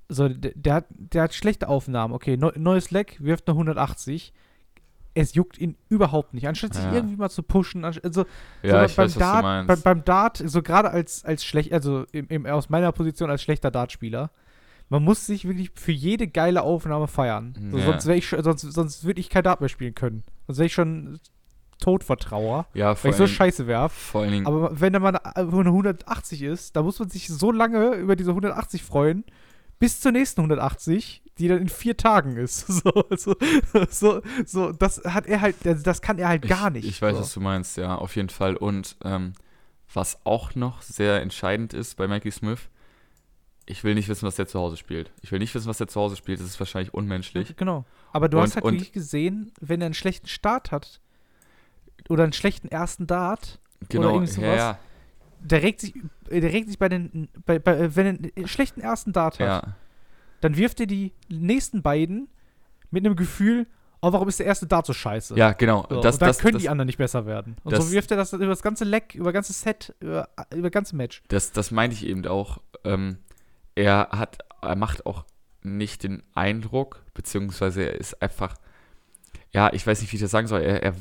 [0.08, 2.12] So, der, der, hat, der hat schlechte Aufnahmen.
[2.14, 4.32] Okay, neu, neues Leck, wirft eine 180.
[5.16, 6.48] Es juckt ihn überhaupt nicht.
[6.48, 6.92] Anstatt sich Ja.
[6.92, 8.24] irgendwie mal zu pushen, also
[8.62, 9.84] ja, so beim weiß, Dart, meinst.
[9.84, 13.70] Beim, Dart, so gerade als, als schlecht, also im, im, aus meiner Position als schlechter
[13.70, 14.30] Dartspieler,
[14.88, 17.54] man muss sich wirklich für jede geile Aufnahme feiern.
[17.70, 17.84] So, Ja.
[17.86, 20.24] Sonst ich sonst, sonst würde ich kein Dart mehr spielen können.
[20.48, 21.20] Sonst wäre ich schon
[21.84, 23.92] tot vor Trauer, ja, vor weil ich so scheiße werf.
[23.92, 28.16] vor allen Dingen, Aber wenn eine 180 ist, da muss man sich so lange über
[28.16, 29.24] diese 180 freuen,
[29.78, 32.66] bis zur nächsten 180, die dann in vier Tagen ist.
[32.84, 33.34] So, so,
[33.90, 36.88] so, so das hat er halt, das kann er halt gar nicht.
[36.88, 37.20] Ich, weiß, so.
[37.20, 38.56] was du meinst, ja, auf jeden Fall.
[38.56, 39.34] Und ähm,
[39.92, 42.60] was auch noch sehr entscheidend ist bei Mikey Smith,
[43.66, 45.10] ich will nicht wissen, was der zu Hause spielt.
[45.20, 46.40] Ich will nicht wissen, was der zu Hause spielt.
[46.40, 47.54] Das ist wahrscheinlich unmenschlich.
[47.56, 47.84] Genau.
[48.12, 51.00] Aber du Und- hast halt wirklich gesehen, wenn er einen schlechten Start hat
[52.08, 54.56] oder einen schlechten ersten Dart, Genau, irgendwie sowas.
[54.56, 54.78] ja,
[55.40, 55.94] der regt sich,
[56.30, 59.38] äh, der regt sich bei den, bei, bei, äh, wenn er einen schlechten ersten Dart
[59.40, 59.76] hat, ja,
[60.40, 62.28] dann wirft er die nächsten beiden
[62.90, 63.66] mit einem Gefühl,
[64.00, 65.36] oh, warum ist der erste Dart so scheiße?
[65.36, 65.86] ja, genau.
[65.88, 67.56] So, das, und dann das, können das, die anderen nicht besser werden.
[67.64, 70.62] Und so wirft er das über das ganze Leck, über das ganze Set, über, über
[70.62, 71.22] das ganze Match.
[71.28, 72.58] Das, das meinte ich eben auch.
[72.84, 73.18] Ähm,
[73.74, 75.24] er hat, er macht auch
[75.62, 78.56] nicht den Eindruck, beziehungsweise er ist einfach,
[79.50, 80.94] ja, ich weiß nicht, wie ich das sagen soll, er, er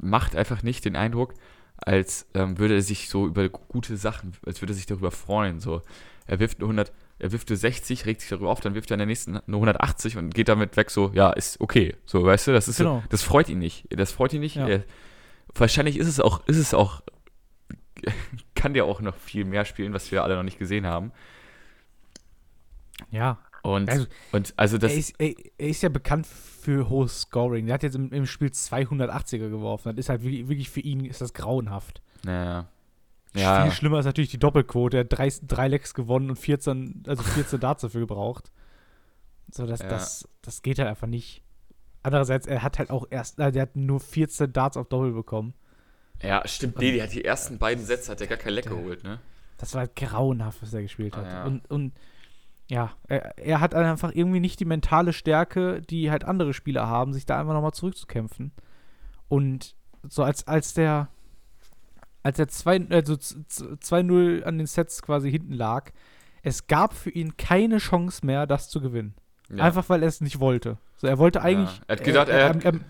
[0.00, 1.34] macht einfach nicht den Eindruck,
[1.76, 5.60] als ähm, würde er sich so über gute Sachen, als würde er sich darüber freuen.
[5.60, 5.82] So,
[6.26, 8.94] er wirft eine 100, er wirft eine 60, regt sich darüber auf, dann wirft er
[8.96, 10.90] in der nächsten eine 180 und geht damit weg.
[10.90, 11.96] So, ja, ist okay.
[12.06, 13.00] So, weißt du, das ist Genau.
[13.00, 13.86] so, das freut ihn nicht.
[13.90, 14.56] Das freut ihn nicht.
[14.56, 14.68] Ja.
[14.68, 14.84] Er,
[15.54, 17.02] wahrscheinlich ist es auch, ist es auch,
[18.54, 21.12] kann der auch noch viel mehr spielen, was wir alle noch nicht gesehen haben.
[23.10, 23.38] Ja.
[23.62, 27.66] Und Also, und also das, er, ist, er, er ist ja bekannt für hohes Scoring.
[27.66, 29.90] Der hat jetzt im, im Spiel 280er geworfen.
[29.94, 32.02] Das ist halt wirklich, wirklich für ihn ist das grauenhaft.
[32.24, 32.68] naja,
[33.34, 34.96] ja, Viel schlimmer ist natürlich die Doppelquote.
[34.96, 38.50] Er hat drei, drei Lecks gewonnen und 14, also 14 Darts dafür gebraucht.
[39.52, 39.88] So, das, Ja.
[39.88, 41.42] das, das geht halt einfach nicht.
[42.02, 45.54] Andererseits, er hat halt auch erst, äh, der hat nur 14 Darts auf Doppel bekommen.
[46.22, 46.78] ja, stimmt.
[46.78, 49.20] Nee, die hat die ersten beiden Sätze hat er gar kein Leck geholt, ne?
[49.58, 51.26] Das war halt grauenhaft, was er gespielt hat.
[51.26, 51.44] Ah, ja.
[51.44, 51.92] Und, und
[52.70, 57.12] ja, er, er hat einfach irgendwie nicht die mentale Stärke, die halt andere Spieler haben,
[57.12, 58.52] sich da einfach nochmal zurückzukämpfen.
[59.28, 59.74] Und
[60.08, 61.08] so als, als der
[62.22, 65.90] als er zwei- also z- z- 2-0 an den Sets quasi hinten lag,
[66.42, 69.14] es gab für ihn keine Chance mehr, das zu gewinnen.
[69.48, 69.64] Ja.
[69.64, 70.76] Einfach weil er es nicht wollte.
[70.96, 71.80] So, er wollte eigentlich.
[71.88, 72.82] Er hat gedacht, er hat- am, am, er hat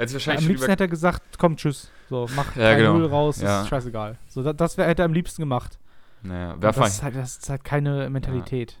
[0.00, 1.90] am sich wahrscheinlich schon liebsten hätte er gesagt, komm, tschüss.
[2.10, 3.06] So, mach Ja, 3-0 genau.
[3.06, 3.62] raus, Ja.
[3.62, 4.18] ist scheißegal.
[4.28, 5.78] So, das, das wär, hätte er am liebsten gemacht.
[6.22, 8.80] naja, das, halt, das ist halt keine Mentalität.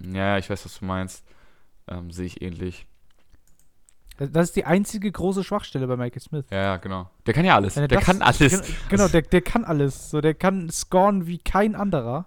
[0.00, 1.24] Ja, ich weiß, was du meinst.
[1.88, 2.86] Ähm, Sehe ich ähnlich.
[4.18, 6.46] Das, das ist die einzige große Schwachstelle bei Michael Smith.
[6.50, 7.08] Ja, ja, genau.
[7.26, 7.76] Der kann ja alles.
[7.76, 8.38] Er Der das- kann alles.
[8.38, 10.10] Gen- Genau, der, der kann alles.
[10.10, 12.26] So, der kann scoren wie kein anderer.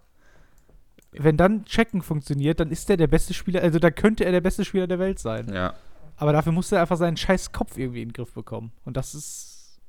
[1.12, 4.39] Wenn dann Checken funktioniert, dann ist der der beste Spieler, also dann könnte er der
[4.41, 5.54] beste Spieler der Welt sein.
[5.54, 5.74] Ja.
[6.15, 8.72] Aber dafür muss er einfach seinen scheiß Kopf irgendwie in den Griff bekommen.
[8.86, 9.80] Und das ist.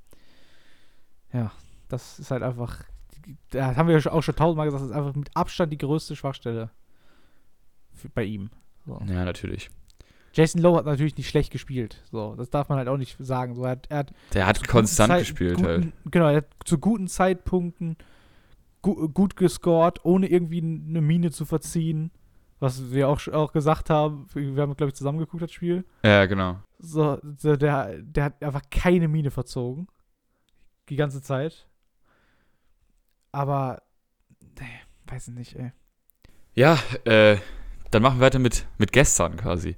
[1.33, 1.53] Ja,
[1.89, 2.83] das ist halt einfach.
[3.51, 6.17] Da haben wir ja auch schon tausendmal gesagt, das ist einfach mit Abstand die größte
[6.17, 6.71] Schwachstelle
[8.15, 8.51] bei ihm.
[8.87, 9.01] So.
[9.07, 9.71] Ja, natürlich.
[10.35, 12.03] Jason Lowe hat natürlich nicht schlecht gespielt.
[12.11, 13.55] So, das darf man halt auch nicht sagen.
[13.55, 15.93] So, er hat, er hat Der hat konstant Zeit- gespielt guten, halt.
[16.11, 17.97] Genau, er hat zu guten Zeitpunkten
[18.81, 22.11] gu gut gescored, ohne irgendwie eine Mine zu verziehen.
[22.61, 24.27] Was wir auch, auch gesagt haben.
[24.35, 25.85] Wir haben, glaube ich, zusammen geguckt, das Spiel.
[26.05, 26.59] Ja, genau.
[26.79, 29.89] So, so der, der hat einfach keine Mine verzogen.
[30.89, 31.67] Die ganze Zeit.
[33.33, 33.83] Aber,
[34.61, 34.67] nee,
[35.13, 35.73] weiß ich nicht, ey.
[36.55, 37.37] Ja, äh,
[37.95, 39.77] dann machen wir weiter mit, mit gestern quasi.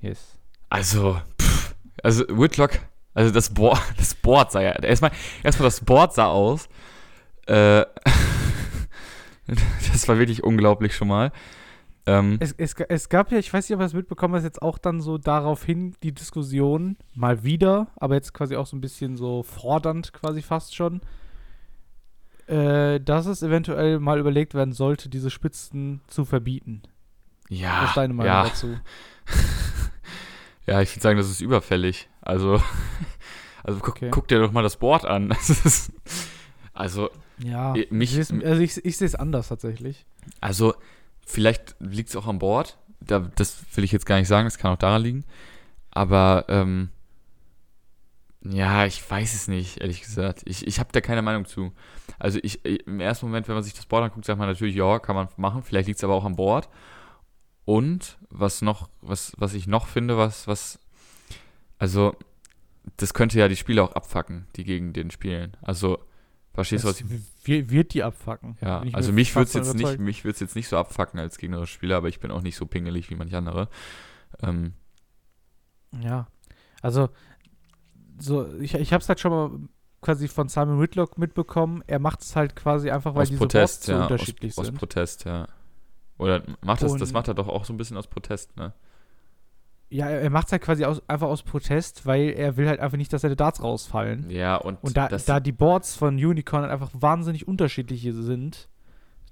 [0.00, 0.36] Yes.
[0.68, 2.78] Also, pff, also Whitlock,
[3.14, 5.10] also das Board, das Board sah ja, erstmal,
[5.42, 6.68] erstmal das Board sah aus,
[7.46, 7.84] äh,
[9.92, 11.32] Das war wirklich unglaublich schon mal.
[12.06, 14.62] Ähm, Es, es, es gab ja, ich weiß nicht, ob ihr es mitbekommen habt, jetzt
[14.62, 19.16] auch dann so daraufhin die Diskussion mal wieder, aber jetzt quasi auch so ein bisschen
[19.16, 21.00] so fordernd quasi fast schon,
[22.50, 26.82] äh, dass es eventuell mal überlegt werden sollte, diese Spitzen zu verbieten.
[27.48, 28.76] ja, Was ist deine Meinung ja, dazu?
[30.66, 32.08] ja, ich würde sagen, das ist überfällig.
[32.20, 32.62] Also,
[33.64, 34.08] also guck, Okay.
[34.10, 35.30] guck dir doch mal das Board an.
[35.64, 35.92] Ist,
[36.72, 40.06] also, Ja, mich- also ich, ich sehe es anders tatsächlich.
[40.40, 40.74] Also,
[41.26, 42.78] vielleicht liegt es auch am Board.
[43.00, 45.24] Da, das will ich jetzt gar nicht sagen, das kann auch daran liegen.
[45.90, 46.90] Aber, ähm,
[48.42, 50.42] ja, ich weiß es nicht, ehrlich gesagt.
[50.46, 51.72] Ich, ich habe da keine Meinung zu.
[52.18, 54.98] Also, ich, im ersten Moment, wenn man sich das Board anguckt, sagt man natürlich, ja,
[54.98, 55.62] kann man machen.
[55.62, 56.68] Vielleicht liegt es aber auch am Board.
[57.64, 60.78] Und, was noch, was, was ich noch finde, was, was,
[61.78, 62.16] also,
[62.96, 65.56] das könnte ja die Spieler auch abfacken, die gegen den spielen.
[65.60, 65.98] Also,
[66.54, 67.06] verstehst du, was Das
[67.44, 68.56] ich wird, die abfacken.
[68.60, 71.72] ja, also mich würde es jetzt nicht, mich wird's jetzt nicht so abfacken als gegnerischer
[71.74, 73.68] Spieler, aber ich bin auch nicht so pingelig wie manche andere.
[74.42, 74.72] Ähm,
[76.02, 76.26] Ja,
[76.82, 77.10] also
[78.20, 79.50] so, ich, ich habe es halt schon mal
[80.00, 81.82] quasi von Simon Whitlock mitbekommen.
[81.86, 84.02] Er macht es halt quasi einfach, weil aus diese Protest, Boards so ja.
[84.02, 84.78] unterschiedlich aus, aus sind.
[84.78, 85.46] Protest, ja.
[86.18, 88.72] Oder macht das, das Und- macht er doch auch so ein bisschen aus Protest, ne?
[89.92, 92.96] Ja, er, macht es halt quasi aus, einfach aus Protest, weil er will halt einfach
[92.96, 94.30] nicht, dass seine Darts rausfallen.
[94.30, 98.68] Ja, und, Und da, das, da die Boards von Unicorn halt einfach wahnsinnig unterschiedliche sind,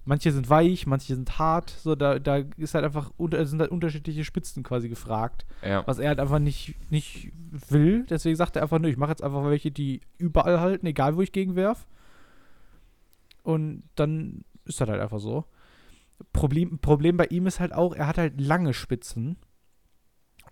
[0.08, 3.70] manche sind weich, manche sind hart, so da, da ist halt einfach unter, sind halt
[3.70, 7.30] unterschiedliche Spitzen quasi gefragt, ja, was er halt einfach nicht, nicht
[7.68, 8.06] will.
[8.08, 11.20] Deswegen sagt er einfach, nö, ich mache jetzt einfach welche, die überall halten, egal wo
[11.20, 11.86] ich gegenwerf.
[13.42, 15.44] Und dann ist das halt einfach so.
[16.32, 19.36] Problem, Problem bei ihm ist halt auch, er hat halt lange Spitzen.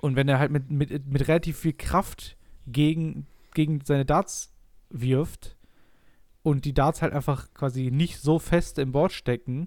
[0.01, 4.53] Und wenn er halt mit, mit, mit relativ viel Kraft gegen, gegen seine Darts
[4.90, 5.56] wirft
[6.46, 9.66] und die Darts halt einfach quasi nicht so fest im Board stecken,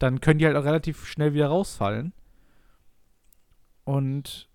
[0.00, 2.12] dann können die halt auch relativ schnell wieder rausfallen.
[3.84, 4.48] Und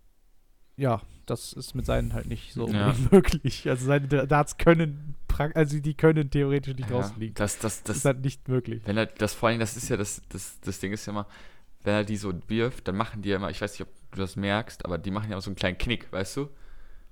[0.76, 2.94] ja, das ist mit seinen halt nicht so Ja.
[3.12, 3.70] möglich.
[3.70, 5.16] Also seine Darts können,
[5.54, 7.36] also die können theoretisch nicht ja, rausfliegen.
[7.36, 8.82] das, das, Das das, ist halt nicht möglich.
[8.86, 11.28] wenn er, das vor allem, das ist ja, das, das, das Ding ist ja immer,
[11.86, 14.18] wenn er die so wirft, dann machen die ja immer, ich weiß nicht, ob du
[14.18, 16.50] das merkst, aber die machen ja immer so einen kleinen Knick, weißt du?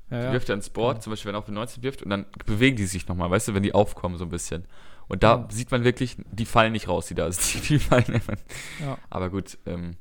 [0.09, 0.31] Ja, Die ja.
[0.33, 1.01] wirft er ins Board, Ja.
[1.01, 3.47] zum Beispiel wenn er auf den 19 wirft und dann bewegen die sich nochmal, weißt
[3.47, 4.65] du, wenn die aufkommen so ein bisschen.
[5.07, 5.47] Und da Ja.
[5.51, 7.67] sieht man wirklich, die fallen nicht raus, die da sind.
[7.69, 8.35] Die fallen einfach.
[8.81, 8.97] Ja.
[9.09, 9.95] Aber gut, ähm,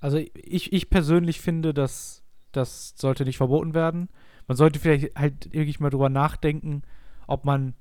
[0.00, 4.08] Also ich, ich persönlich finde, dass das sollte nicht verboten werden.
[4.46, 6.82] Man sollte vielleicht halt wirklich mal drüber nachdenken,
[7.26, 7.74] ob man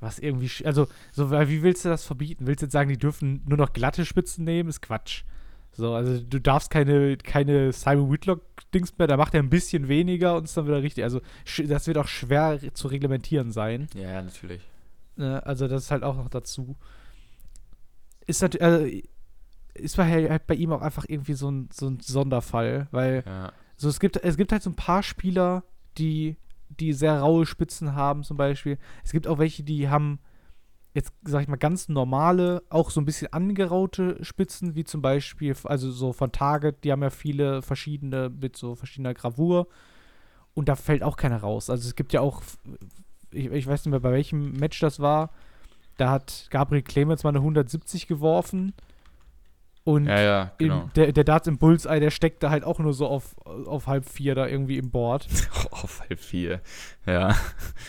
[0.00, 2.46] was irgendwie, also so, weil wie willst du das verbieten?
[2.46, 4.68] Willst du jetzt sagen, die dürfen nur noch glatte Spitzen nehmen?
[4.68, 5.22] Ist Quatsch.
[5.74, 10.36] So, also du darfst keine, keine Simon Whitlock-Dings mehr, da macht er ein bisschen weniger
[10.36, 11.04] und ist dann wieder richtig.
[11.04, 11.20] Also
[11.66, 13.88] das wird auch schwer zu reglementieren sein.
[13.94, 14.62] ja, ja, natürlich.
[15.16, 15.44] Ne?
[15.46, 16.76] Also das ist halt auch noch dazu.
[18.26, 18.86] Ist natürlich, also,
[19.74, 23.52] ist bei, halt bei ihm auch einfach irgendwie so ein, so ein Sonderfall, weil Ja,
[23.76, 25.64] so es gibt, es gibt halt so ein paar Spieler,
[25.98, 26.36] die,
[26.68, 28.78] die sehr raue Spitzen haben zum Beispiel.
[29.04, 30.20] Es gibt auch welche, die haben
[30.94, 35.54] jetzt, sag ich mal, ganz normale, auch so ein bisschen angeraute Spitzen, wie zum Beispiel,
[35.64, 39.68] also so von Target, die haben ja viele verschiedene, mit so verschiedener Gravur.
[40.54, 41.70] Und da fällt auch keiner raus.
[41.70, 42.42] Also es gibt ja auch,
[43.30, 45.30] ich, ich weiß nicht mehr, bei welchem Match das war,
[45.96, 48.74] da hat Gabriel Clemens mal eine 170 geworfen.
[49.84, 50.82] Und ja, ja, genau.
[50.82, 53.88] im, der, der Darts im Bullseye, der steckt da halt auch nur so auf, auf
[53.88, 55.26] halb vier da irgendwie im Board.
[55.72, 56.60] Auf halb vier.
[57.04, 57.34] Ja.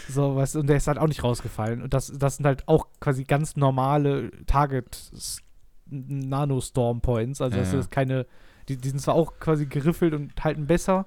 [0.10, 1.84] So, du, und der ist halt auch nicht rausgefallen.
[1.84, 7.42] Und das, das sind halt auch quasi ganz normale Target-Nano-Storm-Points.
[7.42, 8.26] Also das Ja, ist keine,
[8.70, 11.06] die, die sind zwar auch quasi geriffelt und halten besser,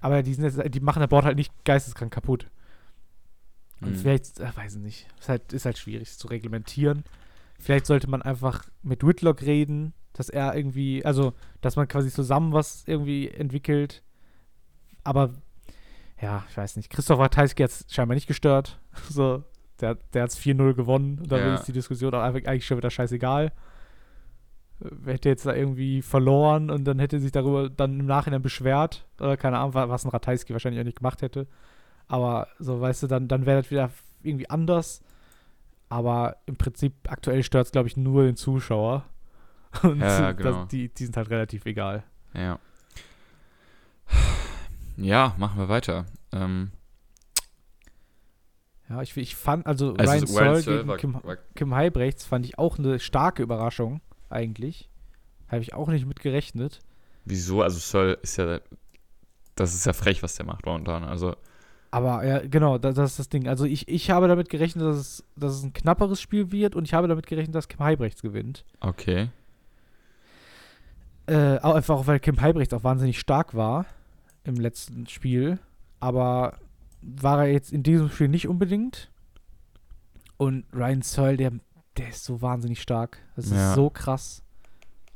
[0.00, 2.46] aber die, sind jetzt, die machen das Board halt nicht geisteskrank kaputt.
[3.80, 3.94] Und Mhm.
[3.96, 7.04] vielleicht, äh, weiß ich nicht, ist halt, ist halt schwierig zu reglementieren.
[7.58, 12.52] Vielleicht sollte man einfach mit Whitlock reden, dass er irgendwie, also, dass man quasi zusammen
[12.52, 14.02] was irgendwie entwickelt.
[15.04, 15.30] Aber,
[16.20, 16.90] ja, ich weiß nicht.
[16.90, 18.78] Christoph Ratajski hat es scheinbar nicht gestört.
[19.10, 19.44] So,
[19.80, 21.18] der, der hat es 4-0 gewonnen.
[21.20, 21.54] Und da Ja.
[21.54, 23.52] ist die Diskussion auch einfach eigentlich schon wieder scheißegal.
[24.80, 29.06] Äh, Hätte jetzt da irgendwie verloren und dann hätte sich darüber dann im Nachhinein beschwert.
[29.20, 31.46] Oder keine Ahnung, wa- was ein Ratajski wahrscheinlich auch nicht gemacht hätte.
[32.08, 33.90] Aber so, weißt du, dann, dann wäre das wieder
[34.22, 35.00] irgendwie anders.
[35.88, 39.04] Aber im Prinzip aktuell stört es, glaube ich, nur den Zuschauer.
[39.82, 40.64] Und Ja, ja, das- genau.
[40.66, 42.04] die, die sind halt relativ egal.
[42.34, 42.58] Ja.
[44.96, 46.06] Ja, machen wir weiter.
[46.32, 46.70] Ähm,
[48.88, 52.58] Ja, ich, ich fand, also, also Ryan Searle gegen Kim, war, Kim Heibrechts fand ich
[52.58, 54.88] auch eine starke Überraschung, eigentlich.
[55.48, 56.80] Habe ich auch nicht mit gerechnet.
[57.24, 57.62] wieso?
[57.62, 58.60] Also Searle ist ja,
[59.54, 61.04] das ist ja frech, was der macht momentan.
[61.04, 61.36] Also
[61.90, 63.48] Aber ja, genau, das, das ist das Ding.
[63.48, 66.84] Also ich, ich habe damit gerechnet, dass es, dass es ein knapperes Spiel wird und
[66.84, 68.64] ich habe damit gerechnet, dass Kim Heibrechts gewinnt.
[68.80, 69.30] Okay.
[71.26, 73.86] Äh, auch einfach auch, weil Kim Heibrechts auch wahnsinnig stark war
[74.44, 75.58] im letzten Spiel.
[76.00, 76.54] Aber
[77.02, 79.10] war er jetzt in diesem Spiel nicht unbedingt.
[80.36, 81.52] Und Ryan Searle, der,
[81.96, 83.18] der ist so wahnsinnig stark.
[83.36, 83.70] Das Ja.
[83.70, 84.42] ist so krass.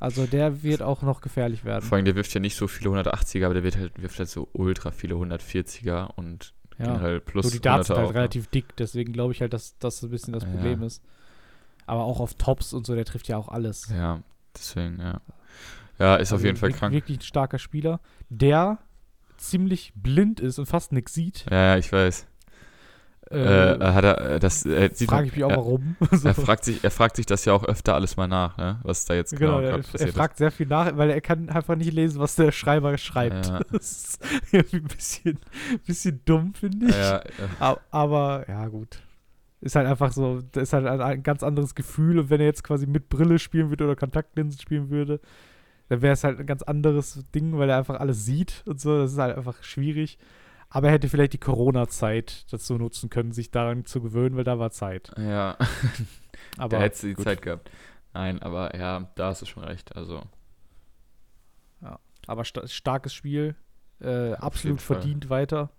[0.00, 1.84] Also der wird auch noch gefährlich werden.
[1.84, 4.28] Vor allem, der wirft ja nicht so viele 180er, aber der wird halt, wirft halt
[4.28, 6.86] so ultra viele 140er und Ja.
[6.86, 8.18] generell plus So, die Darts sind 100er halt auch, ne?
[8.20, 10.50] relativ dick, deswegen glaube ich halt, dass das ein bisschen das Ja.
[10.50, 11.02] Problem ist.
[11.86, 13.88] Aber auch auf Tops und so, der trifft ja auch alles.
[13.90, 14.20] Ja,
[14.56, 15.20] deswegen, ja.
[15.98, 16.92] Ja, ist auf Also jeden Fall wirk- krank.
[16.94, 18.78] Wirklich ein starker Spieler, der
[19.36, 21.44] ziemlich blind ist und fast nichts sieht.
[21.50, 22.26] Ja, ja, ich weiß.
[23.32, 25.96] Äh, Äh, hat er, äh, das äh, frage ich mich auch, er, warum.
[26.24, 28.78] er, fragt sich, er fragt sich das ja auch öfter alles mal nach, ne?
[28.82, 31.20] was da jetzt genau, Genau, er, gerade er passiert fragt sehr viel nach, weil er
[31.20, 33.46] kann einfach nicht lesen, was der Schreiber schreibt.
[33.46, 33.60] Ja.
[33.72, 35.38] Das ist irgendwie ein bisschen,
[35.86, 36.94] bisschen dumm, finde ist.
[36.94, 37.00] ich.
[37.00, 37.22] Ja, äh,
[37.58, 39.02] Aber, aber, ja, gut.
[39.60, 42.18] Ist halt einfach so, das ist halt ein, ein ganz anderes Gefühl.
[42.18, 45.20] Und wenn er jetzt quasi mit Brille spielen würde oder Kontaktlinsen spielen würde,
[45.88, 48.98] dann wäre es halt ein ganz anderes Ding, weil er einfach alles sieht und so.
[48.98, 50.18] Das ist halt einfach schwierig.
[50.74, 54.58] Aber er hätte vielleicht die Corona-Zeit dazu nutzen können, sich daran zu gewöhnen, weil da
[54.58, 55.12] war Zeit.
[55.18, 55.56] ja.
[56.58, 57.24] Aber da hättest du die gut.
[57.24, 57.70] Zeit gehabt.
[58.14, 59.96] Nein, aber ja, da hast du schon recht.
[59.96, 60.22] Also,
[62.26, 63.54] Aber sta starkes Spiel.
[64.00, 65.70] Äh, absolut verdient weiter.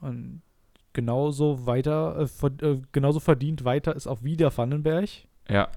[0.00, 0.42] Und
[0.92, 5.08] genauso weiter, äh, ver äh, genauso verdient weiter ist auch wieder Vandenberg.
[5.48, 5.68] ja,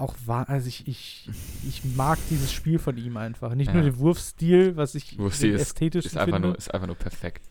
[0.00, 1.28] Auch war, also ich, ich,
[1.68, 3.54] ich mag dieses Spiel von ihm einfach.
[3.54, 3.74] Nicht Ja.
[3.74, 6.48] nur den Wurfstil, was ich Wurfstil ist- ästhetisch ist einfach, finde.
[6.48, 7.46] nur, ist einfach nur perfekt.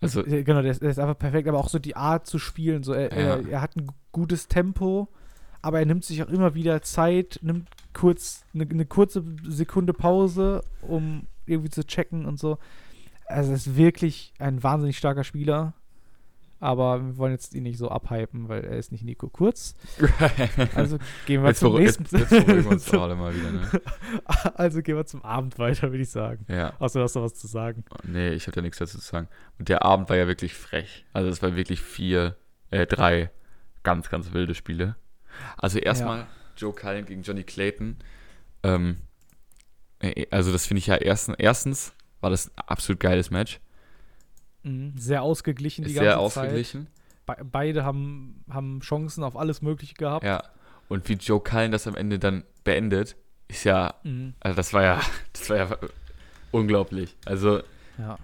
[0.00, 2.38] Also, Äh, genau, der ist, der ist einfach perfekt, aber auch so die Art zu
[2.38, 2.82] spielen.
[2.82, 3.48] So, er, er, Ja.
[3.48, 5.08] er hat ein gu- gutes Tempo,
[5.62, 10.64] aber er nimmt sich auch immer wieder Zeit, nimmt kurz eine, eine kurze Sekunde Pause,
[10.80, 12.58] um irgendwie zu checken und so.
[13.26, 15.74] Also, er ist wirklich ein wahnsinnig starker Spieler.
[16.60, 19.74] Aber wir wollen jetzt ihn nicht so abhypen, weil er ist nicht Nico Kurz.
[20.74, 22.18] Also gehen wir jetzt, zum jetzt, nächsten.
[22.18, 23.70] jetzt wir uns doch alle mal wieder, ne?
[24.54, 26.44] also gehen wir zum Abend weiter, würde ich sagen.
[26.48, 26.74] Ja.
[26.78, 27.84] Außer du hast noch was zu sagen.
[28.04, 29.28] Nee, ich habe da nichts dazu zu sagen.
[29.58, 31.06] Und der Abend war ja wirklich frech.
[31.14, 32.36] Also es war wirklich vier,
[32.70, 33.30] äh, drei
[33.82, 34.96] ganz, ganz wilde Spiele.
[35.56, 37.96] Also erstmal Joe Cullen gegen Johnny Clayton.
[38.62, 38.98] Ähm,
[40.00, 43.60] äh, also das finde ich ja erstens, erstens war das ein absolut geiles Match.
[44.62, 44.92] Mhm.
[44.96, 46.20] Sehr ausgeglichen die Ist ganze sehr Zeit.
[46.44, 46.86] ausgeglichen.
[47.26, 50.24] Be beide haben, haben Chancen auf alles Mögliche gehabt.
[50.24, 50.42] Ja.
[50.88, 53.16] Und wie Joe Cullen das am Ende dann beendet,
[53.48, 54.34] ist ja, Mhm.
[54.40, 55.00] also das war ja,
[55.32, 55.76] das war ja
[56.50, 57.16] unglaublich.
[57.24, 57.62] Also,
[57.98, 58.18] ja.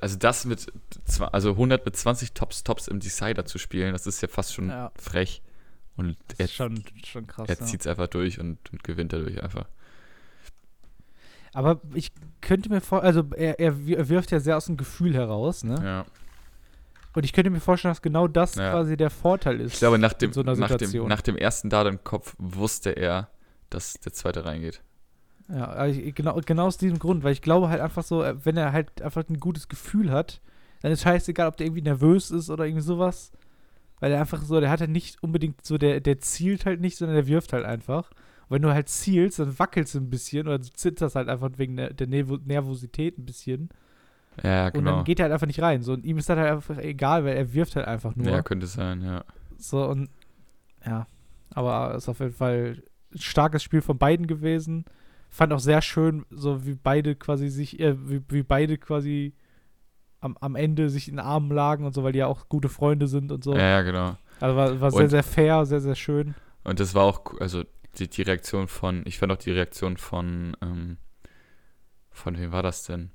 [0.00, 0.66] also das mit,
[1.32, 4.68] also 100 mit 20 Tops, Tops im Decider zu spielen, das ist ja fast schon
[4.68, 4.92] Ja.
[4.96, 5.42] frech.
[5.96, 7.48] Und er, schon, schon krass.
[7.48, 7.64] er ja.
[7.64, 9.66] zieht es einfach durch und, und gewinnt dadurch einfach.
[11.56, 15.14] Aber ich könnte mir vor, also er, er wir- wirft ja sehr aus dem Gefühl
[15.14, 15.80] heraus, ne?
[15.82, 16.04] Ja.
[17.14, 18.72] Und ich könnte mir vorstellen, dass genau das Ja.
[18.72, 19.72] quasi der Vorteil ist.
[19.72, 23.30] Ich glaube, nach dem, so nach dem, nach dem ersten Dart im Kopf wusste er,
[23.70, 24.82] dass der zweite reingeht.
[25.48, 28.56] Ja, ich, genau, genau aus diesem Grund, weil ich glaube halt einfach so, äh, wenn
[28.58, 30.42] er halt einfach ein gutes Gefühl hat,
[30.82, 33.32] dann ist scheißegal, ob der irgendwie nervös ist oder irgendwie sowas.
[33.98, 36.98] Weil er einfach so, der hat halt nicht unbedingt so, der, der zielt halt nicht,
[36.98, 38.10] sondern der wirft halt einfach.
[38.48, 41.76] Wenn du halt zielst, dann wackelst du ein bisschen oder du zitterst halt einfach wegen
[41.76, 43.70] der, der Nervo Nervosität ein bisschen.
[44.42, 44.96] Ja, ja, Und genau.
[44.96, 45.82] dann geht er halt einfach nicht rein.
[45.82, 48.26] So, und ihm ist das halt einfach egal, weil er wirft halt einfach nur.
[48.30, 49.24] Ja, könnte sein, ja.
[49.58, 50.10] So und
[50.84, 51.06] ja,
[51.50, 52.82] aber es ist auf jeden Fall
[53.12, 54.84] ein starkes Spiel von beiden gewesen.
[55.30, 59.34] Fand auch sehr schön, so wie beide quasi sich, äh, wie, wie beide quasi
[60.20, 62.68] am, am Ende sich in den Armen lagen und so, weil die ja auch gute
[62.68, 63.54] Freunde sind und so.
[63.54, 64.16] Ja, ja, genau.
[64.40, 66.34] Also war, war sehr, Und- sehr fair, sehr, sehr schön.
[66.64, 67.62] Und das war auch, also
[67.98, 70.96] die, die Reaktion von, ich fand auch die Reaktion von, ähm,
[72.10, 73.10] von wem war das denn?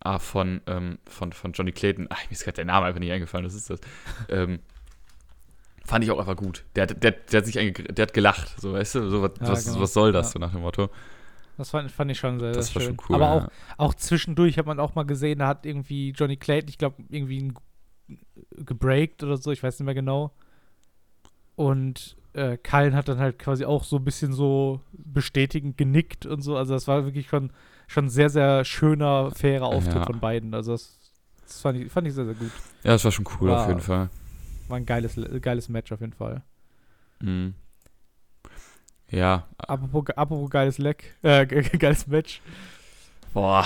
[0.00, 2.06] Ah, von, ähm, von, von Johnny Clayton.
[2.10, 3.80] Ach, mir ist gerade der Name einfach nicht eingefallen, was ist das?
[4.28, 4.60] ähm,
[5.84, 6.64] fand ich auch einfach gut.
[6.74, 9.48] Der, hat- der, der hat sich der hat gelacht, so weißt du, so was, Ja,
[9.48, 9.80] was, genau.
[9.80, 10.32] was soll das, Ja.
[10.32, 10.90] so nach dem Motto.
[11.56, 12.96] Das fand, fand ich schon sehr, Das sehr war schön.
[12.98, 13.16] schon cool.
[13.16, 13.50] aber auch, ja.
[13.78, 17.40] auch zwischendurch hat man auch mal gesehen, da hat irgendwie Johnny Clayton, ich glaube, irgendwie
[17.42, 17.54] ein
[18.50, 20.32] gebreakt oder so, ich weiß nicht mehr genau.
[21.54, 26.42] Und äh, Kallen hat dann halt quasi auch so ein bisschen so bestätigend genickt und
[26.42, 26.56] so.
[26.56, 27.50] Also das war wirklich schon,
[27.86, 30.04] schon sehr, sehr schöner, fairer Auftritt Ja.
[30.06, 30.54] von beiden.
[30.54, 30.98] Also das,
[31.46, 32.50] das fand, ich, fand ich sehr, sehr gut.
[32.84, 34.10] Ja, das war schon cool War- auf jeden Fall.
[34.68, 36.42] War ein geiles, geiles Match auf jeden Fall.
[37.20, 37.54] Mhm.
[39.08, 42.42] Ja, Apropos, apropos geiles Leck, äh, ge- geiles Match.
[43.32, 43.64] Boah.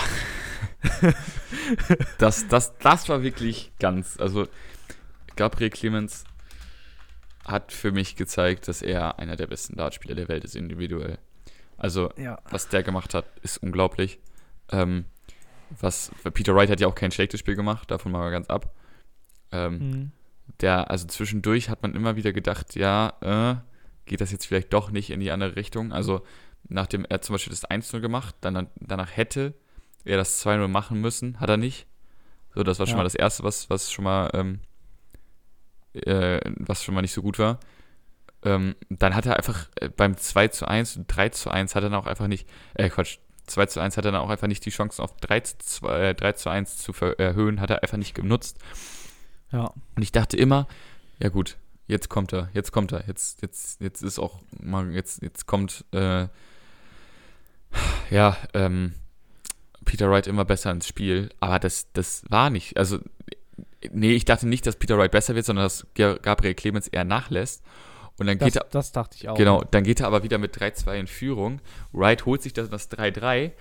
[2.18, 4.18] das, das, das war wirklich ganz.
[4.18, 4.46] Also,
[5.36, 6.24] Gabriel Clemens
[7.44, 11.18] hat für mich gezeigt, dass er einer der besten Dartspieler der Welt ist, individuell.
[11.76, 12.38] Also, Ja.
[12.50, 14.18] was der gemacht hat, ist unglaublich.
[14.70, 15.06] Ähm,
[15.80, 18.74] was, Peter Wright hat ja auch kein schlechtes Spiel gemacht, davon mal ganz ab.
[19.52, 20.12] Ähm, Mhm.
[20.60, 23.56] der, also zwischendurch hat man immer wieder gedacht, ja, äh,
[24.06, 25.92] geht das jetzt vielleicht doch nicht in die andere Richtung.
[25.92, 26.22] Also
[26.68, 29.54] nachdem er zum Beispiel das 1-0 gemacht, dann, danach hätte
[30.04, 31.86] er das 2-0 machen müssen, hat er nicht.
[32.54, 32.98] So, das war schon Ja.
[32.98, 34.60] mal das Erste, was, was schon mal, ähm,
[35.94, 37.60] äh, was schon mal nicht so gut war.
[38.42, 41.82] Ähm, dann hat er einfach äh, beim 2 zu 1 und 3 zu 1 hat
[41.82, 44.46] er dann auch einfach nicht, äh, Quatsch, 2 zu 1 hat er dann auch einfach
[44.46, 47.82] nicht die Chancen auf 3 zu, 2, äh, 3 zu 1 zu erhöhen, hat er
[47.82, 48.58] einfach nicht genutzt.
[49.52, 49.72] Ja.
[49.96, 50.68] Und ich dachte immer,
[51.18, 55.22] ja gut, jetzt kommt er, jetzt kommt er, jetzt, jetzt, jetzt ist auch mal, jetzt,
[55.22, 56.28] jetzt kommt, äh,
[58.10, 58.94] ja, ähm,
[59.84, 63.00] Peter Wright immer besser ins Spiel, aber das, das war nicht, also,
[63.92, 67.62] nee, ich dachte nicht, dass Peter Wright besser wird, sondern dass Gabriel Clemens eher nachlässt.
[68.18, 69.36] Und dann Das, geht er, das dachte ich auch.
[69.36, 71.60] genau, dann geht er aber wieder mit 3-2 in Führung.
[71.92, 73.52] Wright holt sich das, das 3-3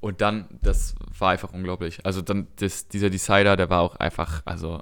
[0.00, 2.00] und dann, das war einfach unglaublich.
[2.04, 4.80] Also dann, das, dieser Decider, der war auch einfach, also,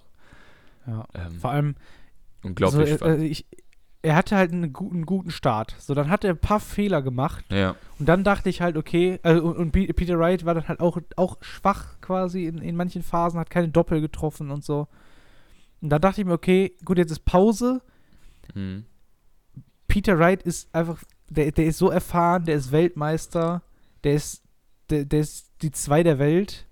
[0.87, 1.07] Ja.
[1.15, 1.75] ähm, Vor allem,
[2.45, 2.99] unglaublich.
[2.99, 3.47] so, äh, ich,
[4.05, 5.75] er hatte halt einen guten, guten Start.
[5.79, 7.45] So, dann hat er ein paar Fehler gemacht.
[7.51, 7.75] ja.
[7.99, 10.81] Und dann dachte ich halt, okay, also, und, und Pe- Peter Wright war dann halt
[10.81, 14.89] auch, auch schwach quasi in, in manchen Phasen, hat keine Doppel getroffen und so.
[15.81, 17.81] Und dann dachte ich mir, okay, gut, jetzt ist Pause.
[18.55, 18.85] Mhm.
[19.89, 23.63] Peter Wright ist einfach, der, der ist so erfahren, der ist Weltmeister,
[24.03, 24.43] der ist,
[24.91, 26.67] der, der ist die zwei der Welt.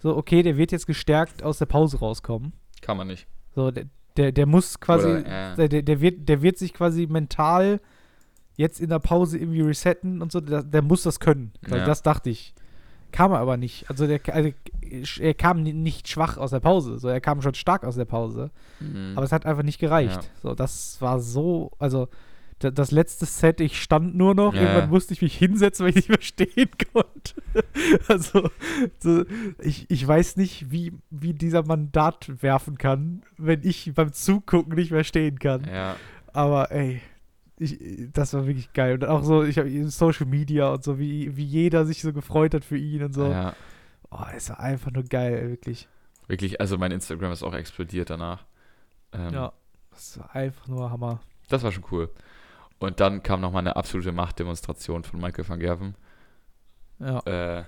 [0.00, 2.52] So, okay, der wird jetzt gestärkt aus der Pause rauskommen.
[2.80, 3.26] Kann man nicht.
[3.54, 3.84] So, der,
[4.16, 5.68] der, der muss quasi, Oder, äh.
[5.68, 7.80] der, der, wird, der wird sich quasi mental
[8.56, 11.52] jetzt in der Pause irgendwie resetten und so, der, der muss das können.
[11.68, 11.84] Ja.
[11.84, 12.54] Das dachte ich.
[13.10, 13.88] Kam er aber nicht.
[13.88, 14.50] Also, der, also
[15.20, 18.06] er kam ni- nicht schwach aus der Pause, so er kam schon stark aus der
[18.06, 18.50] Pause.
[18.80, 19.12] Mhm.
[19.14, 20.16] Aber es hat einfach nicht gereicht.
[20.22, 20.30] Ja.
[20.42, 22.08] So, das war so, also
[22.58, 25.96] das letzte Set, ich stand nur noch, Ja, irgendwann musste ich mich hinsetzen, weil ich
[25.96, 27.34] nicht mehr stehen konnte.
[28.08, 28.48] also,
[29.00, 29.24] so,
[29.60, 34.90] ich, ich weiß nicht, wie, wie dieser Mandat werfen kann, wenn ich beim Zugucken nicht
[34.90, 35.64] mehr stehen kann.
[35.66, 35.96] ja.
[36.32, 37.00] Aber ey,
[37.58, 37.78] ich,
[38.12, 38.94] das war wirklich geil.
[38.94, 42.54] Und auch so, ich habe Social Media und so, wie, wie jeder sich so gefreut
[42.54, 43.26] hat für ihn und so.
[43.30, 43.54] ja.
[44.10, 45.88] Oh, es war einfach nur geil, wirklich.
[46.26, 48.44] Wirklich, also mein Instagram ist auch explodiert danach.
[49.12, 49.52] Ähm, Ja.
[49.90, 51.20] Das war einfach nur Hammer.
[51.48, 52.10] Das war schon cool.
[52.84, 55.94] Und dann kam nochmal eine absolute Machtdemonstration von Michael van Gerven.
[56.98, 57.18] Ja.
[57.20, 57.64] Äh,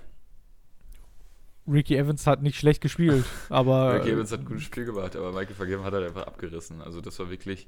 [1.67, 5.33] Ricky Evans hat nicht schlecht gespielt, aber Ricky Evans hat ein gutes Spiel gemacht, aber
[5.33, 6.81] Michael van Gerven hat halt einfach abgerissen.
[6.81, 7.67] Also das war wirklich,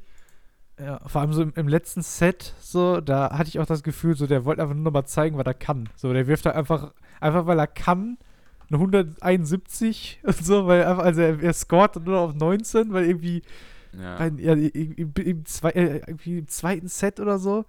[0.80, 4.16] ja, vor allem so im, im letzten Set, so, da hatte ich auch das Gefühl,
[4.16, 5.90] so, der wollte einfach nur noch mal zeigen, was er kann.
[5.96, 8.18] So, der wirft da einfach, einfach weil er kann,
[8.70, 13.06] eine 171 und so, weil er einfach, also er, er scoret nur auf 19, weil
[13.06, 13.42] irgendwie,
[13.98, 14.18] ja.
[14.18, 17.66] ein, ja, im, im, zwei, äh, im zweiten Set oder so,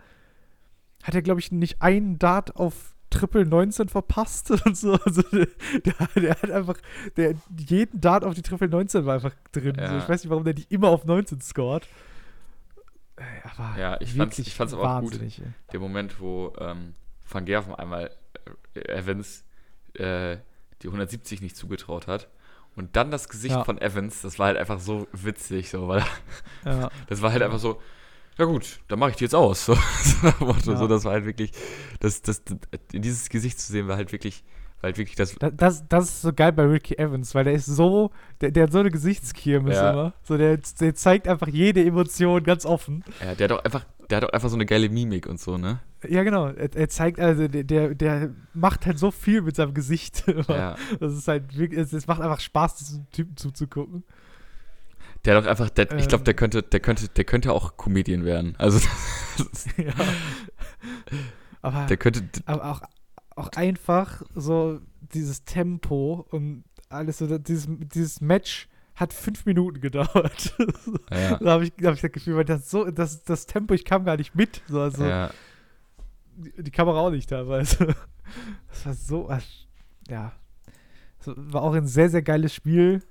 [1.03, 4.95] hat er, glaube ich, nicht einen Dart auf Triple 19 verpasst und so.
[4.95, 5.49] Also der,
[6.15, 6.77] der, hat einfach,
[7.17, 7.35] der,
[7.69, 9.75] jeden Dart auf die Triple 19 war einfach drin.
[9.75, 9.99] So, Ja.
[9.99, 11.89] ich weiß nicht, warum der nicht immer auf 19 scored.
[13.17, 13.25] Ey,
[13.57, 15.13] Aber Ja, ich ich fand's aber auch gut.
[15.13, 15.47] wahnsinnig, ey.
[15.73, 16.95] der Moment, wo ähm,
[17.29, 18.11] Van Gerven einmal
[18.75, 19.45] äh, Evans
[19.95, 20.37] äh,
[20.83, 22.29] die 170 nicht zugetraut hat.
[22.77, 23.65] Und dann das Gesicht Ja.
[23.65, 26.05] von Evans, das war halt einfach so witzig, so, weil
[26.65, 27.81] Ja, das war halt einfach so,
[28.39, 29.67] ja gut, dann mache ich die jetzt aus.
[29.67, 29.75] So,
[30.63, 30.77] so, Ja.
[30.79, 31.53] so, das war halt wirklich,
[32.01, 32.57] das, das, das,
[32.93, 34.45] dieses Gesicht zu sehen, war halt wirklich,
[34.83, 37.67] halt wirklich das, da- das, das ist so geil bei Ricky Evans, weil der ist
[37.67, 38.11] so,
[38.41, 39.91] der, der hat so eine Gesichtskirmes Ja.
[39.91, 40.13] immer.
[40.23, 43.05] So, der, der zeigt einfach jede Emotion ganz offen.
[43.25, 45.59] ja, der hat auch einfach, der hat auch einfach so eine geile Mimik und so,
[45.59, 45.81] ne?
[46.09, 46.47] Ja, genau.
[46.49, 50.25] Er, er zeigt, also der, der, macht halt so viel mit seinem Gesicht.
[50.49, 50.77] Ja.
[50.99, 54.03] Das ist halt wirklich, es, es macht einfach Spaß, diesem Typen zuzugucken.
[55.27, 56.25] Der hat auch einfach, der, ich glaube, Ähm.
[56.25, 58.55] der könnte, der könnte, der könnte auch Comedian werden.
[58.57, 58.79] Also
[59.77, 59.93] ja.
[61.63, 62.81] Aber, der könnte, aber auch,
[63.41, 70.55] auch einfach so dieses Tempo und alles so, dieses, dieses Match hat fünf Minuten gedauert.
[71.11, 73.85] ja, da habe ich, hab ich das Gefühl, weil das so, das, das Tempo, ich
[73.85, 74.63] kam gar nicht mit.
[74.69, 75.31] So, also ja,
[76.37, 77.95] die, die Kamera auch nicht teilweise.
[78.69, 79.29] Das war so,
[80.09, 80.33] ja.
[81.19, 83.03] So, war auch ein sehr, sehr geiles Spiel.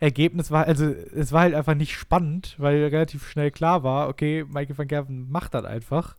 [0.00, 4.44] Ergebnis war, also es war halt einfach nicht spannend, weil relativ schnell klar war, okay,
[4.44, 6.16] Michael van Gerven macht das einfach.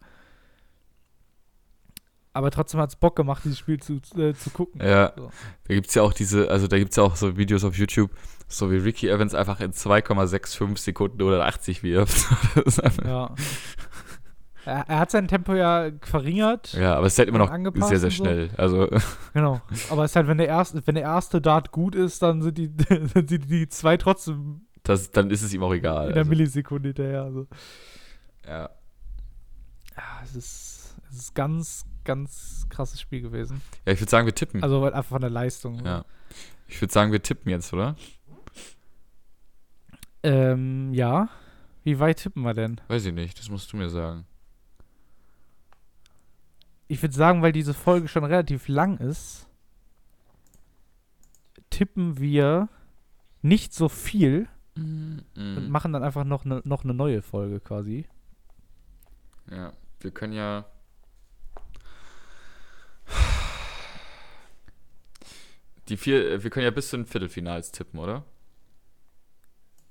[2.37, 4.79] Aber trotzdem hat es Bock gemacht, dieses Spiel zu, äh, zu gucken.
[4.85, 5.11] ja.
[5.15, 5.31] So.
[5.67, 7.75] Da gibt es ja auch diese, also da gibt es ja auch so Videos auf
[7.75, 8.11] YouTube,
[8.47, 12.25] so wie Ricky Evans einfach in 2,65 Sekunden oder 80 wirft.
[13.05, 13.33] Ja.
[14.65, 16.73] er, er hat sein Tempo ja verringert.
[16.73, 17.49] ja, aber es ist halt immer noch
[17.87, 18.23] sehr, sehr und so.
[18.23, 18.49] schnell.
[18.57, 18.87] Also,
[19.33, 19.61] Genau.
[19.89, 22.57] Aber es ist halt, wenn der erste, wenn der erste Dart gut ist, dann sind
[22.57, 22.71] die,
[23.13, 26.07] sind die, die zwei trotzdem das, dann ist es ihm auch egal.
[26.09, 27.23] in der Also, Millisekunde hinterher.
[27.23, 27.47] Also.
[28.45, 28.69] ja.
[29.97, 33.61] Ja, es ist, es ist ganz, ganz krasses Spiel gewesen.
[33.85, 34.63] ja, ich würde sagen, wir tippen.
[34.63, 35.85] Also weil einfach von der Leistung.
[35.85, 36.03] ja.
[36.67, 37.95] Ich würde sagen, wir tippen jetzt, oder?
[40.23, 41.29] Ähm, ja.
[41.83, 42.81] Wie weit tippen wir denn?
[42.89, 44.25] Weiß ich nicht, das musst du mir sagen.
[46.89, 49.47] Ich würde sagen, weil diese Folge schon relativ lang ist,
[51.69, 52.67] tippen wir
[53.41, 55.69] nicht so viel und Mhm.
[55.69, 58.05] machen dann einfach noch eine noch eine neue Folge quasi.
[59.49, 60.65] Ja, wir können ja.
[65.89, 68.23] Die vier, äh, wir können ja bis zu den Viertelfinals tippen, oder?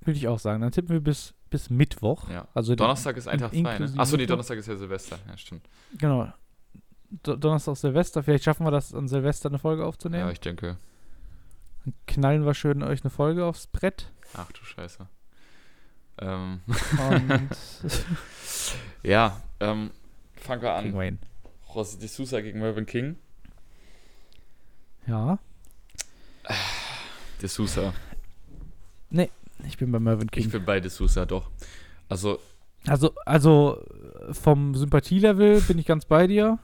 [0.03, 0.61] Würde ich auch sagen.
[0.61, 2.29] Dann tippen wir bis, bis Mittwoch.
[2.31, 2.49] Ja.
[2.55, 3.93] Also Donnerstag ist ein Tag frei, ne?
[3.97, 4.27] Achso, nee.
[4.27, 5.19] Donnerstag ist ja Silvester.
[5.27, 5.69] Ja, stimmt.
[5.99, 6.33] Genau.
[7.23, 8.23] Do Donnerstag Silvester.
[8.23, 10.31] Vielleicht schaffen wir das an Silvester eine Folge Ja, aufzunehmen.
[10.31, 10.77] ich denke.
[11.85, 14.13] Dann knallen wir schön euch eine Folge aufs Brett.
[14.35, 15.09] Ach du Scheiße.
[16.19, 16.61] Ähm,
[19.03, 19.91] ja, ähm,
[20.37, 20.95] fangen wir an.
[20.95, 21.19] Wayne.
[21.75, 23.17] Rossi de Sousa gegen Mervyn King.
[25.07, 25.39] Ja.
[27.41, 27.93] De Sousa.
[29.67, 30.51] Ich bin bei Mervyn Ich King.
[30.51, 31.51] bin bei De Sousa, doch.
[32.09, 32.39] Also,
[32.87, 33.83] Also, also
[34.33, 36.59] vom Sympathielevel bin ich ganz bei dir.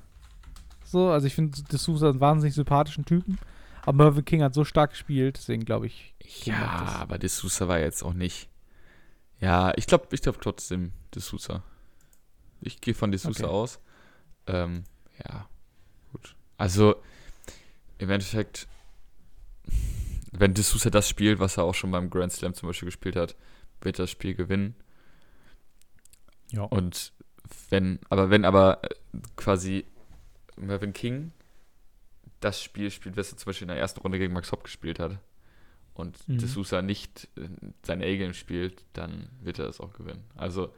[0.84, 3.38] So, also ich finde D'Souza einen wahnsinnig sympathischen Typen.
[3.84, 6.14] Aber Mervyn King hat so stark gespielt, deswegen glaube ich.
[6.44, 8.48] Ja, aber De Sousa war jetzt auch nicht.
[9.40, 11.62] Ja, ich glaube ich glaub trotzdem De Sousa.
[12.60, 13.52] Ich gehe von De Sousa Okay.
[13.52, 13.80] aus.
[14.46, 14.84] Ähm,
[15.26, 15.48] ja,
[16.12, 16.36] gut.
[16.58, 16.94] Also,
[17.98, 18.68] im Endeffekt,
[20.32, 23.16] wenn De Sousa das spielt, was er auch schon beim Grand Slam zum Beispiel gespielt
[23.16, 23.36] hat,
[23.80, 24.74] wird das Spiel gewinnen.
[26.50, 26.62] Ja.
[26.62, 27.12] Und
[27.70, 28.88] wenn, aber wenn aber äh,
[29.36, 29.84] quasi
[30.56, 31.32] Mervyn King
[32.40, 34.98] das Spiel spielt, was er zum Beispiel in der ersten Runde gegen Max Hopp gespielt
[34.98, 35.18] hat
[35.94, 36.38] und Mhm.
[36.38, 37.48] De Sousa nicht äh,
[37.82, 40.24] sein A-Game spielt, dann wird er das auch gewinnen.
[40.34, 40.72] Also,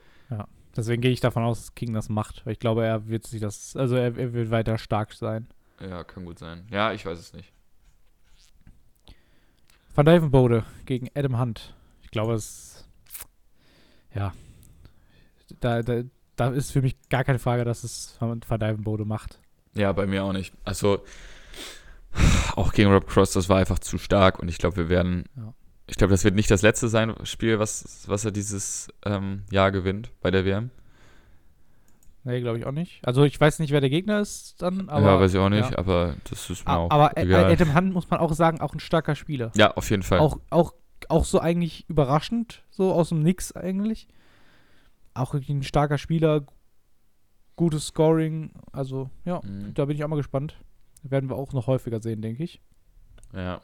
[0.77, 2.45] Deswegen gehe ich davon aus, dass King das macht.
[2.45, 3.77] Weil ich glaube, er wird sich das.
[3.77, 5.47] Also er, er wird weiter stark sein.
[5.81, 6.67] ja, kann gut sein.
[6.71, 7.53] Ja, ich weiß es nicht.
[9.95, 11.75] Van Dijvenbode gegen Adam Hunt.
[12.03, 12.85] Ich glaube, es.
[14.15, 14.33] Ja.
[15.61, 16.03] Da, da,
[16.37, 19.39] da ist für mich gar keine Frage, dass es Van Dijvenbode macht.
[19.75, 20.53] Ja, bei mir auch nicht.
[20.65, 21.05] Also,
[22.57, 25.25] auch gegen Rob Cross, das war einfach zu stark und ich glaube, wir werden.
[25.37, 25.55] Ja.
[25.87, 29.71] Ich glaube, das wird nicht das letzte sein Spiel, was, was er dieses ähm, Jahr
[29.71, 30.71] gewinnt bei der WM.
[32.27, 33.07] Nee, glaube ich auch nicht.
[33.07, 35.07] Also ich weiß nicht, wer der Gegner ist dann, aber.
[35.07, 35.79] ja, weiß ich auch nicht, ja.
[35.79, 37.53] aber das ist mir A- auch aber äh, egal.
[37.53, 39.53] Adam Hunt muss man auch sagen, auch ein starker Spieler.
[39.57, 40.21] ja, auf jeden Fall.
[40.21, 40.73] Auch, auch,
[41.09, 44.09] auch so eigentlich überraschend, so aus dem Nix eigentlich.
[45.13, 46.45] Auch wirklich ein starker Spieler,
[47.57, 49.75] gutes Scoring, also ja, Mhm.
[49.75, 50.57] da bin ich auch mal gespannt.
[51.03, 52.63] Werden wir auch noch häufiger sehen, denke ich.
[53.35, 53.61] Ja.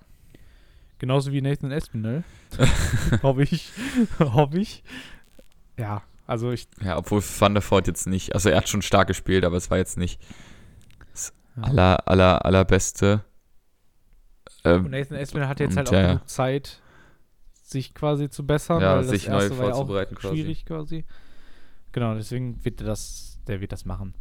[0.99, 2.25] Genauso wie Nathan Espinel.
[3.23, 3.73] hoffe ich.
[4.19, 4.85] hoffe ich.
[5.79, 6.69] Ja, also ich.
[6.83, 9.71] ja, obwohl Van der Voort jetzt nicht, also er hat schon stark gespielt, aber es
[9.71, 10.21] war jetzt nicht
[11.13, 13.25] das aller, aller, allerbeste.
[14.65, 16.81] Ähm, Und Nathan Espinel hat jetzt halt auch ja, genug Zeit,
[17.63, 18.81] sich quasi zu bessern.
[18.81, 20.37] Ja, weil das sich neu erste war ja auch quasi.
[20.37, 21.05] Schwierig quasi.
[21.93, 24.15] Genau, deswegen wird er das, der wird das machen.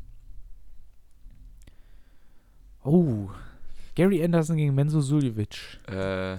[2.84, 3.30] Oh,
[3.96, 5.80] Gary Anderson gegen Menzo Suljovic.
[5.88, 6.38] äh,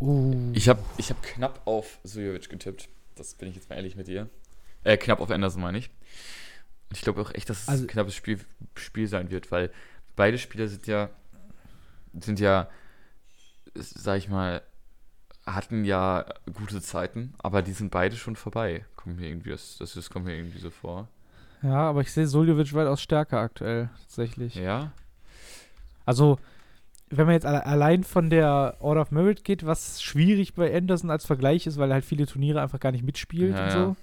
[0.00, 0.52] Uh.
[0.54, 2.88] Ich habe ich hab knapp auf Sujovic getippt.
[3.18, 4.28] Das bin ich jetzt mal ehrlich mit dir.
[4.84, 5.90] Äh, knapp auf Anderson meine ich.
[6.88, 8.40] Und ich glaube auch echt, dass es Also- ein knappes Spiel,
[8.76, 9.70] Spiel sein wird, weil
[10.16, 11.10] beide Spieler sind ja,
[12.18, 12.68] sind ja,
[13.74, 14.62] sag ich mal,
[15.44, 18.84] hatten ja gute Zeiten, aber die sind beide schon vorbei.
[18.96, 21.08] Kommt mir irgendwie, das, das, kommt mir irgendwie so vor.
[21.62, 24.54] Ja, aber ich sehe Suljovic weitaus stärker aktuell, tatsächlich.
[24.54, 24.92] Ja?
[26.04, 26.38] Also,
[27.10, 31.10] wenn man jetzt alle, allein von der Order of Merit geht, was schwierig bei Anderson
[31.10, 33.96] als Vergleich ist, weil er halt viele Turniere einfach gar nicht mitspielt Ja, und so.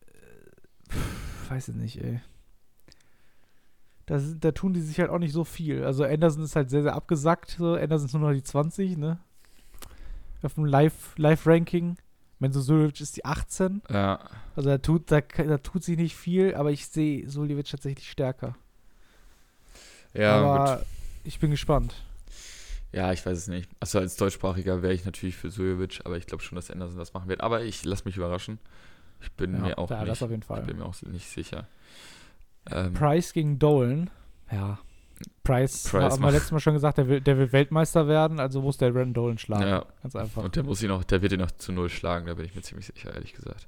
[0.00, 2.20] Äh, pff, weiß ich nicht, ey.
[4.06, 5.84] Da, sind- da tun die sich halt auch nicht so viel.
[5.84, 7.50] Also Anderson ist halt sehr, sehr abgesackt.
[7.58, 7.74] So.
[7.74, 9.18] Anderson ist nur noch die 20, ne?
[10.42, 11.96] Auf dem Live- Live-Ranking.
[12.38, 13.82] Menzo Suljovic ist die 18.
[13.90, 14.20] Ja.
[14.54, 18.54] Also da tut, da, da tut sich nicht viel, aber ich sehe Suljovic tatsächlich stärker.
[20.18, 20.86] Ja, aber gut.
[21.24, 21.94] ich bin gespannt.
[22.92, 23.68] Ja, ich weiß es nicht.
[23.80, 27.12] Also als Deutschsprachiger wäre ich natürlich für Sujovic, aber ich glaube schon, dass Anderson das
[27.12, 27.40] machen wird.
[27.42, 28.58] Aber ich lasse mich überraschen.
[29.20, 31.28] Ich bin Ja, mir auch ja, nicht, das auf jeden ich bin mir auch nicht
[31.28, 31.66] sicher.
[32.70, 34.10] Ähm, Price gegen Dolan.
[34.50, 34.78] Ja.
[35.44, 38.60] Price, Price haben wir letztes Mal schon gesagt, der will, der will Weltmeister werden, also
[38.60, 39.66] muss der Brandon Dolan schlagen.
[39.66, 40.44] ja, Ganz einfach.
[40.44, 42.54] und der muss ihn noch, der wird ihn noch zu null schlagen, da bin ich
[42.54, 43.66] mir ziemlich sicher, ehrlich gesagt.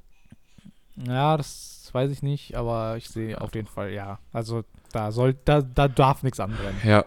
[0.96, 4.18] Ja, das weiß ich nicht, aber ich sehe auf jeden Fall, ja.
[4.32, 6.80] Also da soll, da, da darf nichts anbrennen.
[6.84, 7.04] Ja.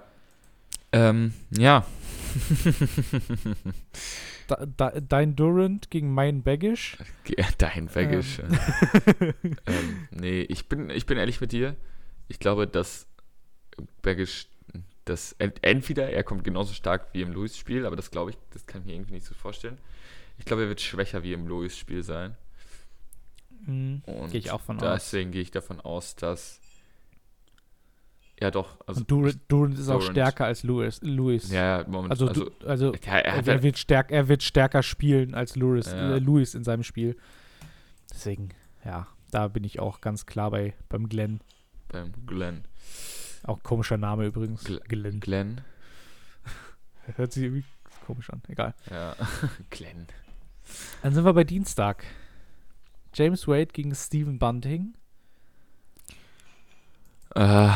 [0.92, 1.86] Ähm, ja.
[4.48, 6.98] Da, da, dein Durant gegen mein Baggish.
[7.58, 8.40] Dein Baggish.
[9.66, 11.78] ähm, nee, ich bin, ich bin ehrlich mit dir.
[12.28, 13.08] Ich glaube, dass
[14.02, 14.48] Baggish
[15.40, 18.82] ent entweder er kommt genauso stark wie im Lewis-Spiel, aber das glaube ich, das kann
[18.82, 19.78] ich mir irgendwie nicht so vorstellen.
[20.38, 22.36] Ich glaube, er wird schwächer wie im Lewis-Spiel sein.
[23.66, 24.01] Mhm.
[24.32, 25.03] Gehe ich auch von aus.
[25.05, 26.59] deswegen gehe ich davon aus, dass
[28.39, 30.12] ja doch, also Und Durant, Durant ist auch Durant.
[30.16, 30.99] stärker als Lewis.
[31.03, 31.51] Lewis.
[31.51, 34.82] ja, ja, Moment, Also, also, also ja, er er, er, wird stärk, er wird stärker
[34.82, 36.16] spielen als Lewis, Ja.
[36.16, 37.16] äh, Lewis in seinem Spiel.
[38.12, 38.49] Deswegen,
[38.84, 41.39] ja, da bin ich auch ganz klar bei beim Glenn.
[41.89, 42.66] beim Glenn.
[43.43, 44.66] Auch komischer Name übrigens.
[44.66, 45.20] Gl- Glenn.
[45.20, 45.62] Glenn?
[47.16, 47.64] Hört sich irgendwie
[48.07, 48.41] komisch an.
[48.47, 48.74] Egal.
[48.89, 49.16] Ja,
[49.70, 50.07] Glenn.
[51.03, 52.03] Dann sind wir bei Dienstag.
[53.14, 54.93] James Wade gegen Stephen Bunting.
[57.36, 57.70] Äh,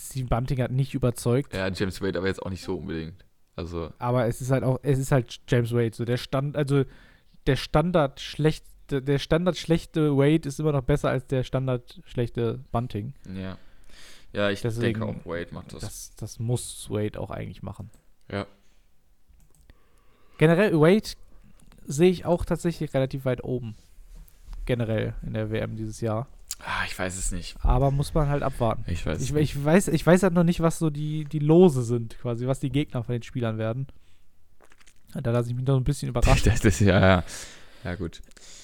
[0.00, 3.24] Stephen Bunting hat nicht überzeugt, ja, James Wade aber jetzt auch nicht so unbedingt.
[3.54, 5.94] Also, aber es ist halt auch, es ist halt James Wade.
[5.94, 6.84] So der Stand, also
[7.46, 12.60] der Standard schlecht, der Standard schlechte Wade ist immer noch besser als der Standard schlechte
[12.72, 13.14] Bunting.
[13.34, 13.58] ja.
[14.32, 15.80] Ja, ich Deswegen- denke auch, Wade macht das.
[15.80, 17.90] Das, das muss Wade auch eigentlich machen.
[18.30, 18.46] Ja.
[20.36, 21.08] Generell, Wade
[21.86, 23.74] sehe ich auch tatsächlich relativ weit oben.
[24.64, 26.26] Generell in der WM dieses Jahr.
[26.60, 27.56] Ah, ich weiß es nicht.
[27.62, 28.84] Aber muss man halt abwarten.
[28.86, 29.54] Ich weiß Ich, es nicht.
[29.56, 32.60] ich, weiß, ich weiß halt noch nicht, was so die, die Lose sind, quasi, was
[32.60, 33.86] die Gegner von den Spielern werden.
[35.14, 36.50] Da lasse ich mich noch ein bisschen überraschen.
[36.52, 37.24] Das ist, ja, ja.
[37.84, 38.20] Ja, gut.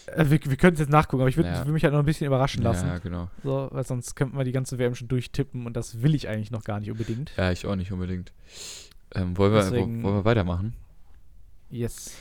[0.07, 1.65] äh, wir wir können es jetzt nachgucken, aber ich würde Ja.
[1.67, 2.89] mich halt noch ein bisschen überraschen lassen.
[2.89, 3.29] Ja, genau.
[3.45, 6.51] So, weil sonst könnten wir die ganze WM schon durchtippen und das will ich eigentlich
[6.51, 7.31] noch gar nicht unbedingt.
[7.37, 8.33] Ja, ich auch nicht unbedingt.
[9.15, 10.75] Ähm, wollen, wir, Deswegen- wollen wir weitermachen?
[11.71, 12.17] Yes.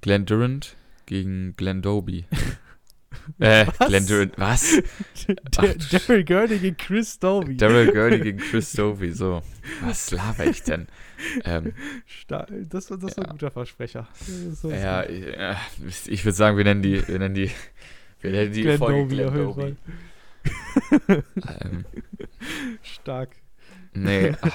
[0.00, 0.76] Glenn Durant
[1.06, 2.24] gegen Glenn Doby.
[3.38, 3.88] äh, Was?
[3.88, 4.82] Glenn Durant, was?
[5.50, 7.56] Daryl Gurney gegen Chris Doby.
[7.56, 9.42] Daryl Gurley gegen Chris Doby, so.
[9.82, 10.86] Was laber ich denn?
[11.44, 11.72] Ähm,
[12.28, 13.30] Das, war- das war Ja.
[13.30, 14.08] ein guter Versprecher.
[14.52, 17.50] So- ja, ich, würde sagen, wir nennen die, wir nennen die,
[18.20, 19.76] wir nennen die Glenn Folge Doby Glenn Doby.
[21.08, 21.84] Ähm,
[22.82, 23.30] Stark.
[23.96, 24.50] Nee, ah,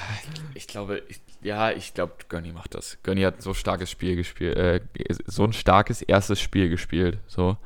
[0.54, 2.98] ich glaube, ich, ja, ich glaube, Gurney macht das.
[3.02, 4.80] Gurney hat so ein starkes Spiel gespielt, äh,
[5.26, 7.56] so ein starkes erstes Spiel gespielt, so.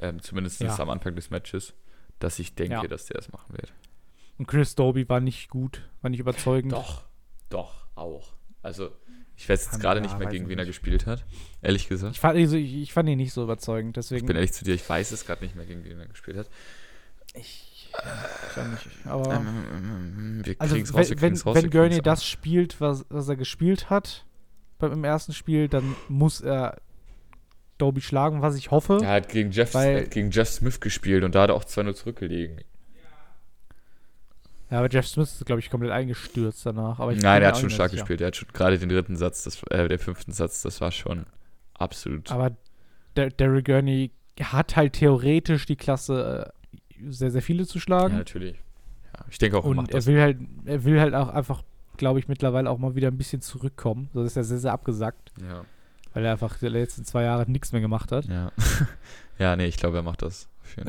[0.00, 0.78] Ähm, zumindest Ja.
[0.78, 1.72] am Anfang des Matches,
[2.18, 2.86] dass ich denke, Ja.
[2.86, 3.72] dass der das machen wird.
[4.38, 6.72] Und Chris Doby war nicht gut, war nicht überzeugend.
[6.72, 7.04] Doch,
[7.50, 8.32] doch, auch.
[8.62, 8.90] Also,
[9.36, 11.24] ich weiß jetzt gerade ja, nicht mehr, gegen ich wen er gespielt hat.
[11.62, 12.14] Ehrlich gesagt.
[12.14, 14.26] Ich fand, also ich, ich fand ihn nicht so überzeugend, Ich deswegen.
[14.26, 16.48] bin ehrlich zu dir, ich weiß es gerade nicht mehr, gegen wen er gespielt hat.
[17.34, 17.73] Ich, ich.
[19.04, 19.34] Aber.
[19.34, 22.80] Ähm, ähm, ähm, wir also, kriegen's raus, wir wenn, kriegen's raus, wenn Gurney das spielt,
[22.80, 24.24] was, was er gespielt hat
[24.78, 26.76] beim im ersten Spiel, dann muss er
[27.78, 29.00] Doby schlagen, was ich hoffe.
[29.02, 31.64] Er hat gegen Jeff, Weil- äh, gegen Jeff Smith gespielt und da hat er auch
[31.64, 32.60] 2-0 zurückgelegen.
[34.70, 36.98] Ja, aber Jeff Smith ist, glaube ich, komplett eingestürzt danach.
[36.98, 38.02] Aber Nein, er hat schon stark sicher.
[38.02, 38.20] gespielt.
[38.20, 41.26] Er hat schon gerade den dritten Satz, das, äh, der fünften Satz, das war schon
[41.74, 42.30] absolut.
[42.32, 42.56] Aber
[43.14, 46.63] der, Daryl Gurney hat halt theoretisch die Klasse, äh,
[47.12, 48.16] sehr, sehr viele zu ja, schlagen.
[48.16, 48.56] natürlich.
[49.14, 51.62] Ja, ich denke auch, er Und er will halt, er will halt auch einfach,
[51.96, 54.08] glaube ich, mittlerweile auch mal wieder ein bisschen zurückkommen.
[54.12, 55.64] So ist er sehr, sehr abgesackt, Ja,
[56.12, 58.24] weil er einfach die letzten zwei Jahre nichts mehr gemacht hat.
[58.26, 58.50] ja.
[59.38, 60.48] ja, nee, ich glaube, er macht das.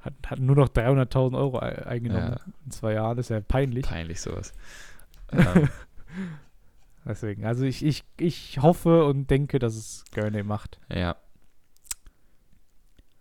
[0.00, 2.52] Hat, hat nur noch 300.000 Euro ei- eingenommen Ja.
[2.66, 3.16] in zwei Jahren.
[3.16, 3.86] Das ist ja peinlich.
[3.86, 4.52] Peinlich sowas.
[5.32, 5.70] ähm,
[7.06, 10.78] Deswegen, also ich, ich, ich hoffe und denke, dass es Gurney macht.
[10.90, 11.16] ja.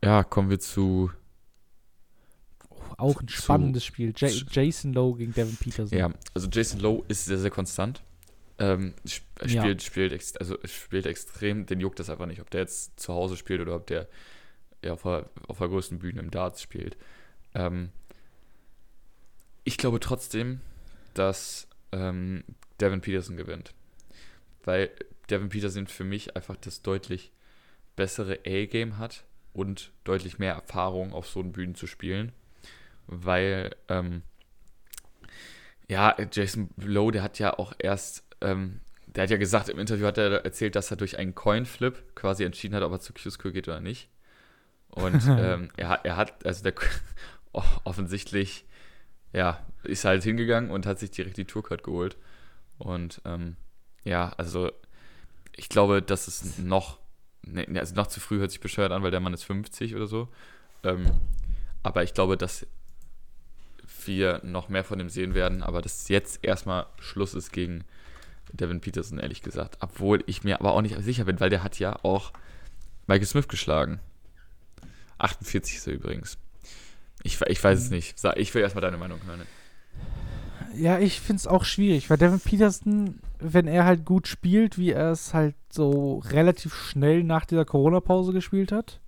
[0.04, 1.12] Ja, kommen wir zu.
[2.98, 4.14] Auch ein Zu- spannendes Spiel.
[4.18, 5.98] Ja zu- Jason Lowe gegen Devin Peterson.
[5.98, 8.02] Ja, also Jason Lowe ist sehr, sehr konstant.
[8.60, 9.62] Ähm, sp Ja.
[9.64, 13.14] spielt, spielt, ex also spielt extrem, den juckt das einfach nicht, ob der jetzt zu
[13.14, 14.08] Hause spielt oder ob der
[14.84, 16.98] ja, auf, der, auf der größten Bühne im Darts spielt.
[17.56, 17.90] Ähm,
[19.64, 20.62] ich glaube trotzdem,
[21.14, 22.44] dass ähm,
[22.82, 23.74] Devin Peterson gewinnt.
[24.66, 24.92] Weil
[25.30, 27.32] Devin Peterson für mich einfach das deutlich
[27.96, 29.24] bessere A-Game hat
[29.54, 32.32] und deutlich mehr Erfahrung auf so einen Bühnen zu spielen.
[33.08, 34.24] Weil, ähm,
[35.90, 40.06] ja, Jason Lowe, der hat ja auch erst, ähm, der hat ja gesagt, im Interview
[40.06, 43.52] hat er erzählt, dass er durch einen Coin-Flip quasi entschieden hat, ob er zu Q-School
[43.52, 44.10] geht oder nicht.
[44.90, 46.74] Und ähm, er, hat- er hat, also der
[47.86, 48.66] offensichtlich,
[49.34, 52.18] ja, ist halt hingegangen und hat sich direkt die Tourcard geholt.
[52.80, 53.58] Und ähm,
[54.06, 54.72] ja, also
[55.56, 57.00] ich glaube, dass es noch,
[57.46, 59.96] ne, ne, also noch zu früh hört sich bescheuert an, weil der Mann ist 50
[59.96, 60.30] oder so.
[60.84, 61.06] Ähm,
[61.84, 62.68] aber ich glaube, dass
[64.08, 67.84] wir noch mehr von ihm sehen werden, aber dass jetzt erstmal Schluss ist gegen
[68.52, 69.78] Devin Peterson, ehrlich gesagt.
[69.82, 72.32] Obwohl ich mir aber auch nicht sicher bin, weil der hat ja auch
[73.08, 74.00] Michael Smith geschlagen.
[75.18, 76.38] 48 ist er übrigens.
[77.24, 78.16] Ich, ich weiß es nicht.
[78.36, 79.42] Ich will erstmal deine Meinung hören.
[80.76, 84.92] Ja, ich finde es auch schwierig, weil Devin Peterson, wenn er halt gut spielt, wie
[84.92, 89.00] er es halt so relativ schnell nach dieser Corona-Pause gespielt hat,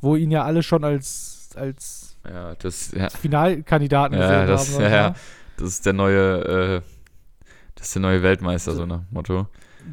[0.00, 4.92] wo ihn ja alle schon als, als Ja, das, ja, Finalkandidaten Ja, gesehen das- haben.
[4.92, 5.14] ja.
[5.56, 6.44] Das ist der neue,
[6.76, 6.82] äh,
[7.74, 9.46] das ist der neue Weltmeister, so nach Motto.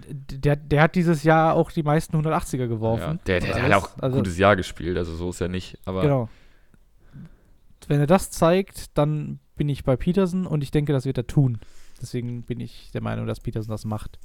[0.09, 3.19] Der, der hat dieses Jahr auch die meisten 180er Ja, geworfen.
[3.27, 3.75] der, der, der Alles.
[3.75, 5.77] hat auch ein Also- gutes Jahr gespielt, also so ist er nicht.
[5.85, 6.29] Aber Genau.
[7.87, 11.27] Wenn er das zeigt, dann bin ich bei Peterson und ich denke, das wird er
[11.27, 11.59] tun.
[12.01, 14.19] Deswegen bin ich der Meinung, dass Peterson das macht.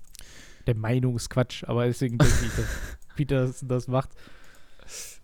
[0.66, 2.66] Der Meinung ist Quatsch, aber deswegen denke ich, dass
[3.16, 4.10] Peterson das macht.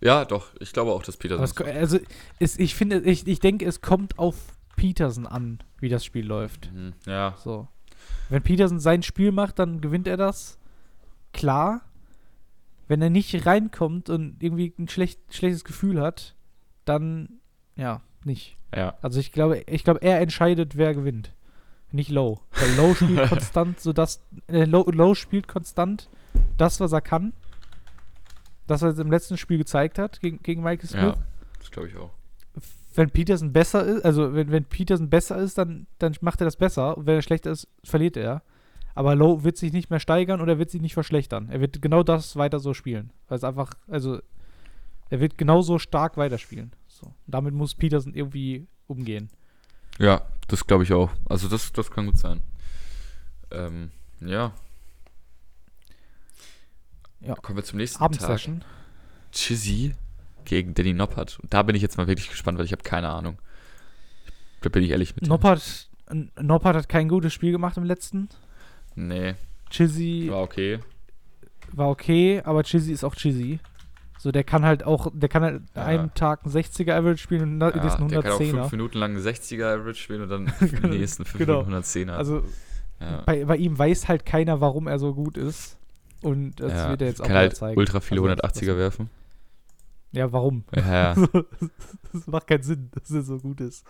[0.01, 1.99] Ja, doch, ich glaube auch, dass Peter Aber es, also
[2.39, 4.35] es, ich finde, ich, ich denke, es kommt auf
[4.75, 6.71] Peterson an, wie das Spiel läuft.
[6.73, 7.67] Mhm, Ja, So.
[8.29, 10.57] Wenn Peterson sein Spiel macht, dann gewinnt er das.
[11.33, 11.81] Klar.
[12.87, 16.35] Wenn er nicht reinkommt und irgendwie ein schlecht, schlechtes Gefühl hat,
[16.85, 17.39] dann
[17.75, 18.57] ja, nicht.
[18.75, 18.95] ja.
[19.01, 21.33] Also ich glaube, ich glaube, er entscheidet, wer gewinnt.
[21.91, 22.41] Nicht Low.
[22.51, 26.09] Weil Low spielt konstant, so dass äh, Low, Low spielt konstant
[26.57, 27.33] das, was er kann.
[28.69, 31.01] Das, was er im letzten Spiel gezeigt hat gegen, gegen Michael Smith.
[31.01, 31.15] Ja,
[31.57, 32.11] das glaube ich auch.
[32.93, 36.55] Wenn Peterson besser ist, also wenn, wenn Peterson besser ist, dann, dann macht er das
[36.55, 36.95] besser.
[36.95, 38.43] Und wenn er schlechter ist, verliert er.
[38.93, 41.49] Aber Low wird sich nicht mehr steigern oder wird sich nicht verschlechtern.
[41.49, 43.11] Er wird genau das weiter so spielen.
[43.27, 44.19] Weil es einfach, also
[45.09, 46.71] er wird genauso stark weiterspielen.
[46.87, 47.11] So.
[47.25, 49.29] Damit muss Peterson irgendwie umgehen.
[49.97, 51.09] Ja, das glaube ich auch.
[51.27, 52.41] Also das, das kann gut sein.
[53.49, 53.89] Ähm,
[54.19, 54.53] ja.
[57.21, 57.35] Ja.
[57.35, 58.05] Kommen wir zum nächsten Tag.
[58.05, 58.63] Abendsession.
[59.31, 59.93] Chizzy
[60.45, 61.39] gegen Danny Noppert.
[61.41, 63.37] Und da bin ich jetzt mal wirklich gespannt, weil ich habe keine Ahnung.
[64.61, 65.29] Da bin ich ehrlich mit dir.
[65.29, 68.29] Noppert, N- Noppert hat kein gutes Spiel gemacht im letzten.
[68.95, 69.35] Nee,
[69.69, 70.79] Chizzy war okay.
[71.71, 73.59] war okay, aber Chizzy ist auch Chizzy.
[74.17, 75.85] So, der kann halt auch, der kann halt Ja.
[75.85, 78.49] einen Tag einen 60er Average spielen und Ja, das einen der kann auch 110er.
[78.61, 80.51] fünf Minuten lang einen 60er Average spielen und dann
[80.91, 81.63] die nächsten fünf Genau.
[81.63, 82.11] Minuten 110er.
[82.11, 82.43] Also
[82.99, 83.21] ja.
[83.25, 85.77] bei, bei ihm weiß halt keiner, warum er so gut ist.
[86.21, 86.89] Und das ja.
[86.89, 87.77] wird er jetzt auch kann halt zeigen.
[87.79, 89.09] ultra viele Also, 180er werfen.
[90.11, 90.63] Ja, warum?
[90.75, 91.13] Ja,
[92.13, 93.85] das macht keinen Sinn, dass er so gut ist.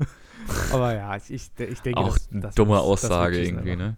[0.72, 3.96] Aber ja, ich, ich, ich denke, auch das, das dumme muss- Aussage irgendwie, ne?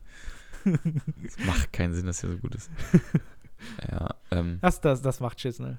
[1.24, 2.70] Es macht keinen Sinn, dass er so gut ist.
[3.90, 5.78] ja, ähm, Das, das, das macht Chisnell.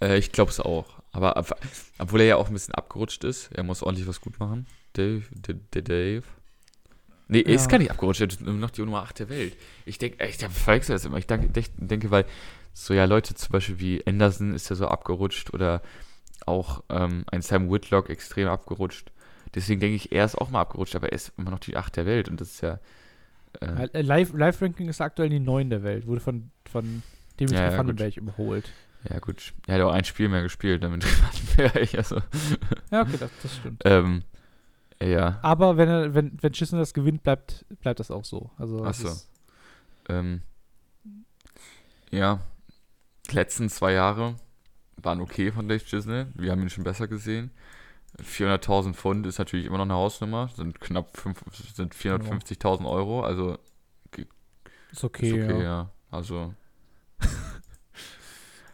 [0.00, 1.02] äh, ich glaube es auch.
[1.12, 1.56] Aber ob-
[1.98, 4.66] obwohl er ja auch ein bisschen abgerutscht ist, er muss ordentlich was gut machen.
[4.92, 5.22] Dave,
[5.72, 6.22] Dave.
[7.30, 7.68] Nee, er ist Ja.
[7.68, 9.56] gar nicht abgerutscht, er noch die Nummer 8 der Welt.
[9.84, 11.18] Ich denke, ich verwechsel das immer.
[11.18, 12.24] Ich denk, denk, denke, weil
[12.72, 15.82] so ja Leute zum Beispiel wie Anderson ist ja so abgerutscht oder
[16.46, 19.10] auch ähm, ein Sam Whitlock extrem abgerutscht.
[19.54, 21.96] Deswegen denke ich, er ist auch mal abgerutscht, aber er ist immer noch die 8
[21.96, 22.78] der Welt und das ist ja.
[23.60, 26.06] Äh, Äh, Live- Live-Ranking ist aktuell die 9 der Welt.
[26.06, 27.02] Wurde von, von
[27.38, 28.70] Dimitri Ja, ja, Vandenberg überholt.
[29.10, 29.52] ja, gut.
[29.66, 31.04] Er hat auch ein Spiel mehr gespielt, damit
[31.56, 32.20] wäre ich also.
[32.92, 33.82] Ja, okay, das, das stimmt.
[33.84, 34.22] Ähm,
[35.02, 35.38] ja.
[35.42, 38.50] Aber wenn er, wenn, wenn Chisnell das gewinnt, bleibt, bleibt das auch so.
[38.56, 39.14] Also Ach so.
[40.08, 40.42] Ähm,
[42.10, 42.40] ja,
[43.30, 44.36] die letzten zwei Jahre
[44.96, 46.28] waren okay von Dave Chisnell.
[46.34, 47.50] Wir haben ihn schon besser gesehen.
[48.18, 50.48] 400.000 Pfund ist natürlich immer noch eine Hausnummer.
[50.48, 51.42] Sind knapp fünf,
[51.74, 53.22] sind 450.000 Euro.
[53.22, 53.64] Also ist
[54.06, 54.26] okay.
[54.90, 55.62] ist okay, ja.
[55.62, 55.90] ja.
[56.10, 56.54] Also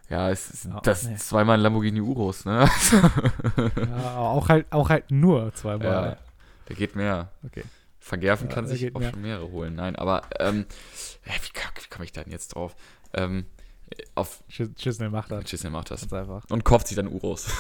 [0.09, 1.17] ja, es ist Ja, das nee.
[1.17, 2.69] zweimal ein Lamborghini Urus, ne?
[3.91, 5.87] Ja, auch halt, auch halt nur zweimal.
[5.87, 6.17] ja,
[6.67, 7.31] da geht mehr.
[7.45, 7.65] Okay.
[7.99, 9.11] Vergerfen Ja, kann sich auch mehr.
[9.11, 9.75] schon mehrere holen.
[9.75, 10.65] Nein, aber ähm,
[11.25, 12.77] wie, ka- wie komme ich da denn jetzt drauf?
[13.15, 13.47] Ähm,
[14.15, 15.45] auf Chis- Chisnell macht das.
[15.45, 16.07] Chisnell macht das.
[16.51, 17.49] Und kauft sich dann Uros.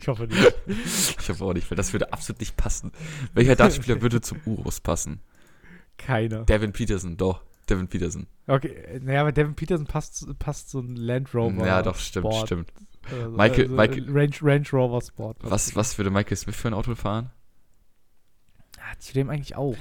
[0.00, 0.54] Ich hoffe nicht.
[0.68, 2.92] ich hoffe auch nicht, weil das würde absolut nicht passen.
[3.34, 5.20] Welcher Dartspieler würde zum Uros passen?
[5.98, 6.44] Keiner.
[6.44, 7.42] Devin Peterson, doch.
[7.70, 8.26] Devin Peterson.
[8.46, 11.66] Okay, naja, aber Devin Peterson passt, passt so ein Land Rover.
[11.66, 12.46] ja, doch, stimmt, Sport.
[12.46, 12.72] stimmt.
[13.10, 15.38] Also, Michael- also Michael- Range, Range Rover Sport.
[15.40, 17.30] Was, was würde Michael Smith für ein Auto fahren?
[18.76, 19.76] Ja, zu dem eigentlich auch.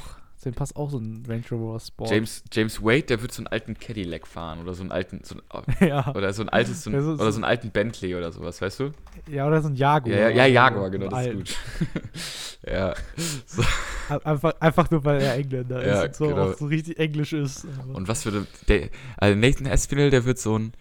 [0.45, 2.11] Dem passt auch so ein Range Rover Sport.
[2.11, 5.35] James, James Wade, der würde so einen alten Cadillac fahren oder so einen alten, so
[5.35, 6.13] ein, ja.
[6.15, 8.79] oder so ein altes, so ein, so- oder so einen alten Bentley oder sowas, weißt
[8.79, 8.91] du?
[9.29, 10.15] ja, oder so ein Jaguar.
[10.15, 11.57] Ja, ja, ja Jaguar, genau, das ist gut.
[12.67, 12.93] ja,
[13.45, 13.63] so.
[14.23, 16.53] Einfach, einfach nur, weil er Engländer Ja, ist und so, genau.
[16.53, 17.67] so richtig englisch ist.
[17.77, 20.71] Aber- Und was würde der, also Nathan Aspinall, der wird so ein,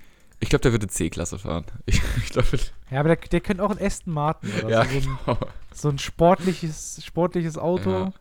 [0.41, 1.65] ich glaube, der würde C-Klasse fahren.
[1.87, 2.47] Ich, ich glaube,
[2.93, 5.39] ja, aber der, der könnte auch ein Aston Martin oder ja, so, so, ein, genau.
[5.75, 7.91] so ein sportliches, sportliches Auto.
[7.91, 8.13] Ja.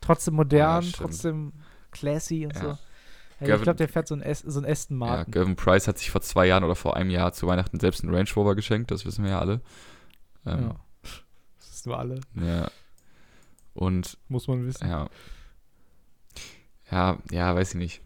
[0.00, 1.52] Trotzdem modern, Ja, trotzdem
[1.90, 2.60] classy und Ja.
[2.60, 2.66] so.
[2.68, 2.78] Ja,
[3.40, 5.30] ich Gavin- glaube, der fährt so ein, As- so ein Aston Ja, Martin.
[5.32, 8.14] Gavin Price hat sich vor zwei Jahren oder vor einem Jahr zu Weihnachten selbst einen
[8.14, 9.60] Range Rover geschenkt, das wissen wir ja alle.
[10.46, 10.76] Ähm, Ja.
[11.58, 12.70] Das ist nur alle, ja.
[13.72, 14.86] Und muss man wissen.
[14.88, 15.08] ja.
[16.90, 18.02] Ja, ja, weiß ich nicht.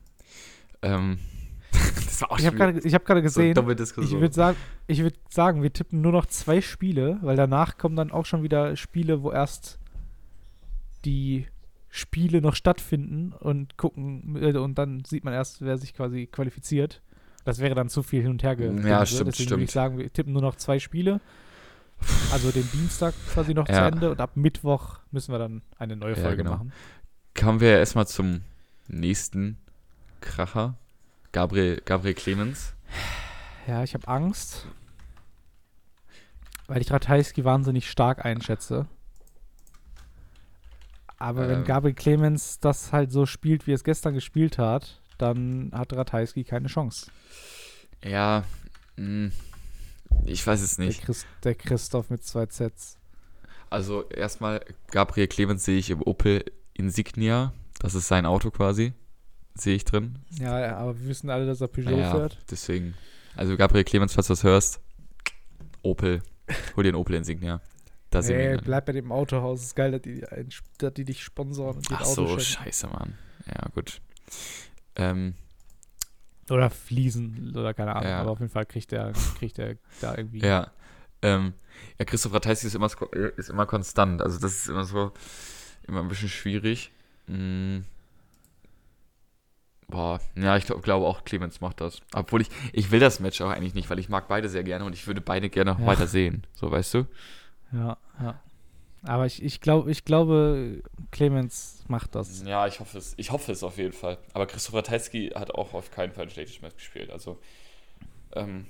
[0.83, 1.19] Ähm,
[1.73, 5.01] das war auch Ich habe gerade ich hab so gesehen, dumme ich würde sagen, ich
[5.03, 8.77] würd sagen, wir tippen nur noch zwei Spiele, weil danach kommen dann auch schon wieder
[8.77, 9.79] Spiele, wo erst
[11.05, 11.47] die
[11.97, 17.03] Spiele noch stattfinden und gucken äh, und dann sieht man erst, wer sich quasi qualifiziert.
[17.45, 19.07] Das wäre dann zu viel hin und her ge Ja, Gedönse.
[19.07, 19.51] stimmt, Deswegen stimmt.
[19.51, 21.21] würde ich sagen, wir tippen nur noch zwei Spiele.
[22.33, 23.87] Also den Dienstag quasi noch zu Ja.
[23.87, 26.51] Ende und ab Mittwoch müssen wir dann eine neue Ja, Folge genau.
[26.57, 26.73] machen.
[27.39, 28.41] Kommen wir erstmal zum
[28.89, 29.57] nächsten
[30.21, 30.75] Kracher.
[31.31, 32.75] Gabriel, Gabriel Clemens.
[33.69, 34.67] Ja, ich habe Angst,
[36.67, 38.87] weil ich Ratajski wahnsinnig stark einschätze.
[41.25, 41.65] Aber wenn Ähm.
[41.65, 46.45] Gabriel Clemens das halt so spielt, wie er es gestern gespielt hat, dann hat Ratajski
[46.45, 47.11] keine Chance.
[48.05, 48.45] Ja,
[48.97, 49.31] mh,
[50.27, 51.03] ich weiß es Der, nicht.
[51.03, 52.99] Christ, der Christoph mit zwei Zs.
[53.71, 54.61] Also erstmal,
[54.91, 56.45] Gabriel Clemens sehe ich im Opel
[56.75, 57.55] Insignia.
[57.81, 58.93] Das ist sein Auto quasi.
[59.55, 60.19] Sehe ich drin.
[60.39, 62.39] Ja, aber wir wissen alle, dass er Peugeot Ja, fährt.
[62.51, 62.95] deswegen.
[63.35, 64.81] Also Gabriel Clemens, falls du das hörst,
[65.83, 66.23] Opel.
[66.77, 67.61] Hol dir einen Opel Insignia.
[68.15, 69.61] Da Nee, bleib bei dem Autohaus.
[69.63, 70.25] Ist geil, dass die,
[70.79, 73.19] dass die dich sponsoren und Ach Auto so, scheiße, Mann.
[73.47, 74.01] Ja, gut.
[74.97, 75.35] Ähm,
[76.49, 78.09] Oder Fliesen oder keine Ahnung.
[78.09, 78.21] Ja.
[78.21, 80.41] Aber auf jeden Fall kriegt er kriegt da irgendwie.
[80.41, 80.71] ja.
[81.23, 81.55] Ähm,
[81.99, 82.91] ja, Christoph Ratajski ist immer,
[83.37, 84.21] ist immer konstant.
[84.21, 85.13] Also das ist immer so,
[85.89, 86.93] immer ein bisschen schwierig.
[87.27, 87.79] Mm.
[89.89, 92.01] Boah, ja, ich glaub, glaube auch, Clemens macht das.
[92.15, 94.85] Obwohl ich, ich will das Match auch eigentlich nicht, weil ich mag beide sehr gerne
[94.85, 95.87] und ich würde beide gerne noch Ja.
[95.87, 96.47] weiter sehen.
[96.55, 97.07] So, weißt du?
[97.75, 98.41] Ja, ja.
[99.07, 102.43] Aber ich, ich, glaub, ich glaube, Clemens macht das.
[102.47, 103.13] Ja, ich hoffe es.
[103.19, 104.17] Ich hoffe es auf jeden Fall.
[104.33, 107.11] Aber Christoph Ratajski hat auch auf keinen Fall ein schlechtes Match gespielt.
[107.11, 107.39] Also,
[108.33, 108.67] ähm,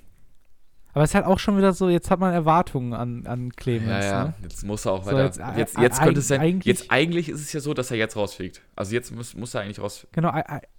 [0.94, 3.88] Aber es ist halt auch schon wieder so, jetzt hat man Erwartungen an, an Clemens.
[3.90, 4.34] ja, ja, Ne?
[4.44, 5.24] jetzt muss er auch So, weiter.
[5.24, 6.40] jetzt, Jetzt, äh, jetzt, äh, könnte es sein.
[6.40, 8.62] eigentlich- Jetzt eigentlich ist es ja so, dass er jetzt rausfliegt.
[8.76, 10.06] Also jetzt muss, muss er eigentlich raus.
[10.12, 10.32] Genau,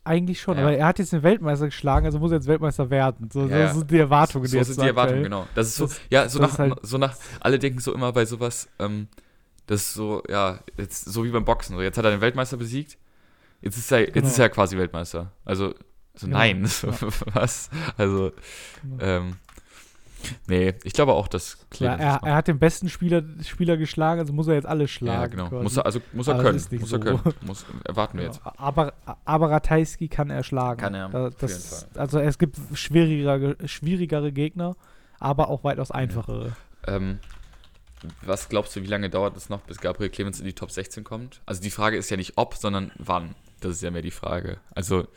[0.06, 0.56] eigentlich schon.
[0.58, 0.64] Ja.
[0.64, 3.30] Aber er hat jetzt den Weltmeister geschlagen, also muss er jetzt Weltmeister werden.
[3.32, 3.74] So, Ja, so ja.
[3.74, 4.48] sind die Erwartungen.
[4.48, 5.48] so jetzt sind die Erwartungen, genau.
[5.54, 8.26] Das ist so, Das- ja, so nach, halt- so nach, alle denken so immer bei
[8.26, 9.10] sowas, ähm,
[9.68, 11.76] das ist so, ja, jetzt so wie beim Boxen.
[11.76, 12.98] So, jetzt hat er den Weltmeister besiegt,
[13.62, 14.28] jetzt ist er, jetzt Genau.
[14.28, 15.32] ist er quasi Weltmeister.
[15.44, 15.74] Also,
[16.14, 16.38] so Genau.
[16.38, 16.88] nein, so,
[17.34, 17.70] was?
[17.98, 18.32] Also,
[18.82, 19.04] Genau.
[19.04, 19.34] ähm,
[20.48, 23.78] nee, ich glaube auch, dass Ja, Clemens das er, er hat den besten Spieler, Spieler
[23.78, 25.32] geschlagen, also muss er jetzt alle Ja, schlagen.
[25.32, 25.50] genau.
[25.50, 25.64] quasi.
[25.64, 26.80] Muss er, also muss er Aber das können.
[26.82, 26.96] Muss so.
[26.98, 27.22] er können.
[27.42, 28.34] Muss, erwarten wir Genau.
[28.36, 28.46] jetzt.
[28.60, 28.94] Aber,
[29.26, 30.80] aber Ratajski kann er schlagen.
[30.80, 31.64] Kann er, Da, auf das, jeden
[31.94, 32.02] Fall.
[32.02, 34.76] Also es gibt schwierigere, schwierigere Gegner,
[35.20, 36.56] aber auch weitaus einfachere.
[36.88, 37.20] Ähm,
[38.22, 41.04] was glaubst du, wie lange dauert es noch, bis Gabriel Clemens in die Top 16
[41.04, 41.42] kommt?
[41.46, 43.34] Also die Frage ist ja nicht ob, sondern wann.
[43.62, 44.58] Das ist ja mehr die Frage.
[44.76, 45.08] Also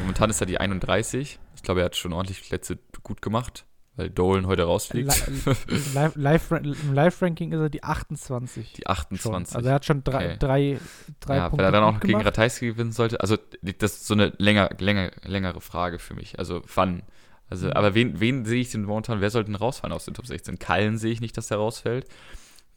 [0.00, 1.38] momentan ist er die 31.
[1.54, 3.64] Ich glaube, er hat schon ordentlich Plätze gut gemacht,
[3.96, 5.08] weil Dolan heute rausfliegt.
[5.94, 8.72] Live- Live- Im Live-Ranking ist er die 28.
[8.74, 8.86] die schon.
[8.90, 9.56] 28.
[9.56, 10.36] Also er hat schon drei, Okay.
[10.38, 10.78] drei,
[11.20, 12.20] drei ja, Punkte wenn er dann auch gut gegen.
[12.20, 16.38] Ratajski gewinnen sollte, also das ist so eine länger, länger, längere Frage für mich.
[16.38, 17.02] Also wann?
[17.48, 17.72] Also, Mhm.
[17.74, 19.20] aber wen, wen sehe ich denn momentan?
[19.20, 20.58] Wer sollte denn rausfallen aus den Top 16?
[20.58, 22.06] Kallen sehe ich nicht, dass der rausfällt.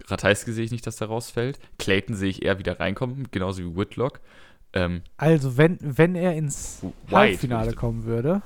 [0.08, 1.60] Ratajski sehe ich nicht, dass der rausfällt.
[1.80, 4.22] Clayton sehe ich eher wieder reinkommen, genauso wie Whitlock.
[4.74, 8.42] Ähm, Also wenn, wenn er ins White Halbfinale kommen würde,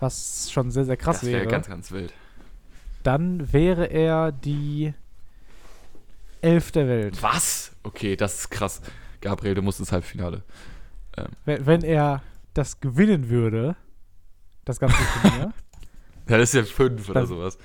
[0.00, 2.12] was schon sehr, sehr krass das wäre wäre, ganz, ganz wild.
[3.02, 4.94] dann wäre er die
[6.40, 7.22] Elf der Welt.
[7.22, 7.72] Was?
[7.82, 8.80] Okay, das ist krass.
[9.20, 10.42] Gabriel, du musst ins Halbfinale.
[11.44, 12.22] Wenn, wenn er
[12.54, 13.74] das gewinnen würde,
[14.64, 15.52] das ganze Turnier,
[16.28, 17.58] Ja, das ist ja fünf oder sowas.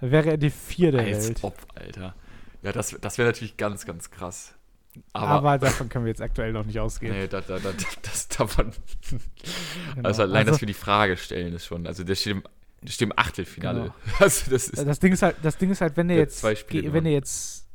[0.00, 1.38] wäre er die Vier der Als Welt.
[1.42, 2.14] ob, Alter.
[2.62, 4.54] Ja, das, das wäre natürlich ganz, ganz krass.
[5.12, 7.12] Aber, Aber, davon können wir jetzt aktuell noch nicht ausgehen.
[7.14, 7.70] nee, da, da, da,
[8.02, 8.72] das davon.
[9.94, 10.08] Genau.
[10.08, 11.86] Also allein, dass Also, wir die Frage stellen, ist schon.
[11.86, 12.42] Also der steht im,
[12.82, 13.80] der steht im Achtelfinale.
[13.80, 13.94] Genau.
[14.20, 14.86] Also das ist.
[14.86, 17.68] das Ding ist halt, das Ding ist halt, wenn er jetzt, wenn er jetzt,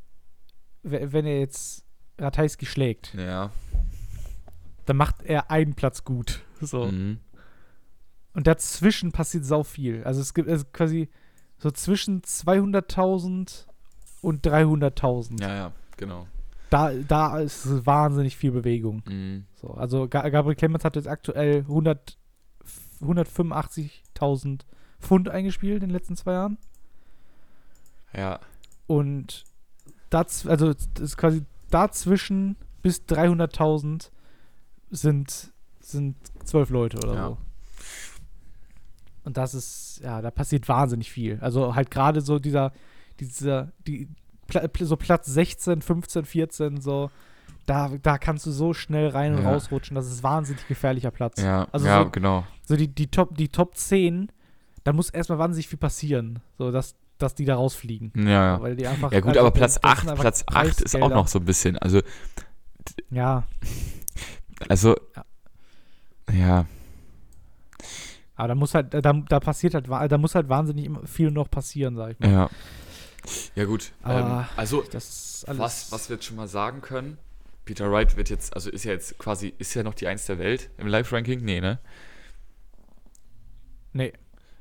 [0.83, 1.83] we- wenn er jetzt
[2.19, 3.51] Ratajski schlägt, Ja.
[4.85, 6.41] dann macht er einen Platz gut.
[6.59, 6.85] So.
[6.85, 7.19] Mhm.
[8.33, 10.03] Und dazwischen passiert sau viel.
[10.03, 11.09] Also es gibt also quasi
[11.57, 13.65] so zwischen 200.000
[14.21, 15.41] und 300.000.
[15.41, 16.27] Ja, ja, genau.
[16.71, 19.03] Da, da ist wahnsinnig viel Bewegung.
[19.05, 19.45] Mhm.
[19.55, 22.17] So, also Ga Gabriel Clemens hat jetzt aktuell 100,
[23.01, 24.61] 185.000
[24.99, 26.57] Pfund eingespielt in den letzten zwei Jahren.
[28.15, 28.39] Ja.
[28.87, 29.43] Und
[30.09, 34.09] daz also das ist quasi dazwischen bis 300.000
[34.89, 36.15] sind, sind
[36.45, 37.27] zwölf Leute oder Ja.
[37.27, 37.37] so.
[39.23, 41.37] Und das ist, ja, da passiert wahnsinnig viel.
[41.41, 42.71] Also halt gerade so dieser,
[43.19, 44.07] dieser, die,
[44.81, 47.09] so Platz 16, 15, 14, so,
[47.65, 49.51] da, da kannst du so schnell rein und Ja.
[49.51, 49.95] rausrutschen.
[49.95, 51.41] Das ist wahnsinnig gefährlicher Platz.
[51.41, 52.45] Ja, Also ja so- genau.
[52.65, 54.31] So die, die, Top, die Top 10,
[54.83, 58.11] da muss erstmal wahnsinnig viel passieren, so dass, dass die da rausfliegen.
[58.15, 58.61] Ja, ja.
[58.61, 60.95] Weil die einfach, Ja gut, also aber Platz das 8, sind einfach Platz 8 ist
[61.01, 61.77] auch noch so ein bisschen.
[61.77, 62.01] Also,
[63.11, 63.43] Ja,
[64.69, 65.25] also, Ja.
[66.33, 66.65] ja,
[68.35, 71.95] aber da muss halt, da, da passiert halt, da muss halt wahnsinnig viel noch passieren,
[71.95, 72.31] sag ich mal.
[72.31, 72.49] ja.
[73.55, 73.91] Ja, gut.
[74.05, 74.83] Ähm, also,
[75.47, 77.17] was, was wir jetzt schon mal sagen können,
[77.65, 80.39] Peter Wright wird jetzt, also ist ja jetzt quasi, ist ja noch die Eins der
[80.39, 81.41] Welt im Live-Ranking?
[81.43, 81.79] Nee, ne?
[83.93, 84.13] Nee.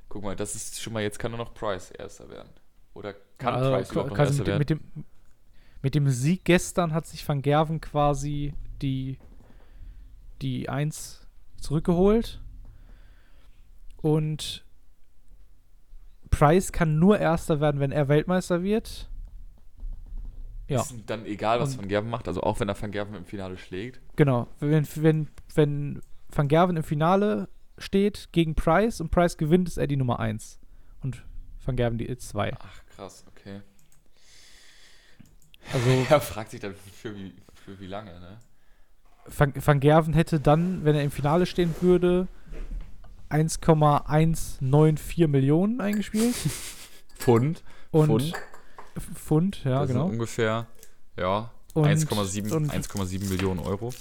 [0.08, 2.50] Guck mal, das ist schon mal, jetzt kann nur noch Price Erster werden.
[2.94, 4.58] Oder kann Also, Price überhaupt noch Erster mit, dem- werden?
[4.58, 5.04] mit, dem,
[5.82, 9.18] mit dem Sieg gestern hat sich Van Gerven quasi die,
[10.42, 11.26] die 1
[11.60, 12.40] zurückgeholt.
[14.02, 14.64] Und
[16.30, 19.08] Price kann nur Erster werden, wenn er Weltmeister wird.
[20.68, 23.14] Ja, Ist dann egal, was Und- Van Gerven macht, also auch wenn er Van Gerven
[23.14, 24.00] im Finale schlägt.
[24.16, 24.46] genau.
[24.60, 26.00] Wenn, wenn, wenn
[26.32, 30.60] Van Gerven im Finale steht gegen Price und Price gewinnt, ist er die Nummer 1.
[31.02, 31.24] Und
[31.64, 32.52] Van Gerven die 2.
[32.58, 33.62] Ach, krass, okay.
[35.72, 38.38] Also Er fragt sich dann für wie, für wie lange, ne?
[39.26, 42.28] Van, Van Gerven hätte dann, wenn er im Finale stehen würde,
[43.30, 46.34] 1,194 Millionen eingespielt.
[47.16, 47.62] Pfund.
[47.90, 48.34] Und Pfund.
[49.14, 50.08] Pfund, ja, das sind genau.
[50.08, 50.66] ungefähr,
[51.16, 53.94] ja, Und, 1,7 und, 1,7 Millionen Euro.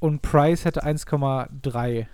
[0.00, 2.06] und Price hätte 1,3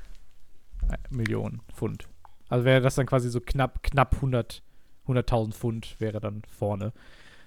[1.11, 2.07] Millionen Pfund.
[2.49, 4.63] Also wäre das dann quasi so knapp, knapp 100
[5.11, 6.93] 100.000 Pfund wäre dann vorne.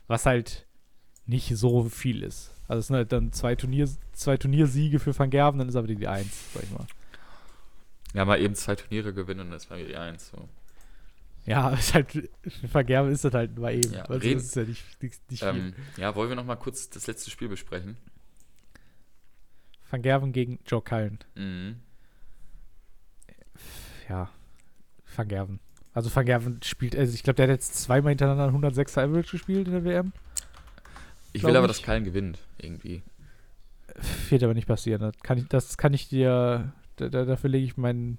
[0.07, 0.67] Was halt
[1.25, 2.53] nicht so viel ist.
[2.67, 5.87] Also es sind halt dann zwei, Turnier, zwei Turniersiege für Van Gerven, dann ist aber
[5.87, 6.85] die, die 1, sag ich mal.
[8.13, 10.29] Ja, mal eben zwei Turniere gewinnen und dann ist mal wieder die Eins.
[10.29, 10.47] So.
[11.45, 12.09] Ja, ist halt,
[12.87, 13.93] Gerven ist das halt mal eben.
[13.93, 15.43] Ja, also reden- das ist ja nicht, nicht, nicht.
[15.43, 17.97] Ähm, ja, wollen wir noch mal kurz das letzte Spiel besprechen?
[19.89, 21.19] Van Gerven gegen Joe Cullen.
[21.35, 21.75] Mhm.
[24.09, 24.29] Ja,
[25.15, 25.59] Van Gerven.
[25.93, 29.67] Also Van Gerven spielt, also ich glaube, der hat jetzt zweimal hintereinander 106er Average gespielt
[29.67, 30.11] in der WM.
[31.33, 31.71] Ich will aber, ich.
[31.77, 33.03] dass Kallen gewinnt, irgendwie.
[34.29, 35.01] Wird aber nicht passieren.
[35.01, 38.17] Das kann ich, das kann ich dir, da, da, dafür lege ich mein,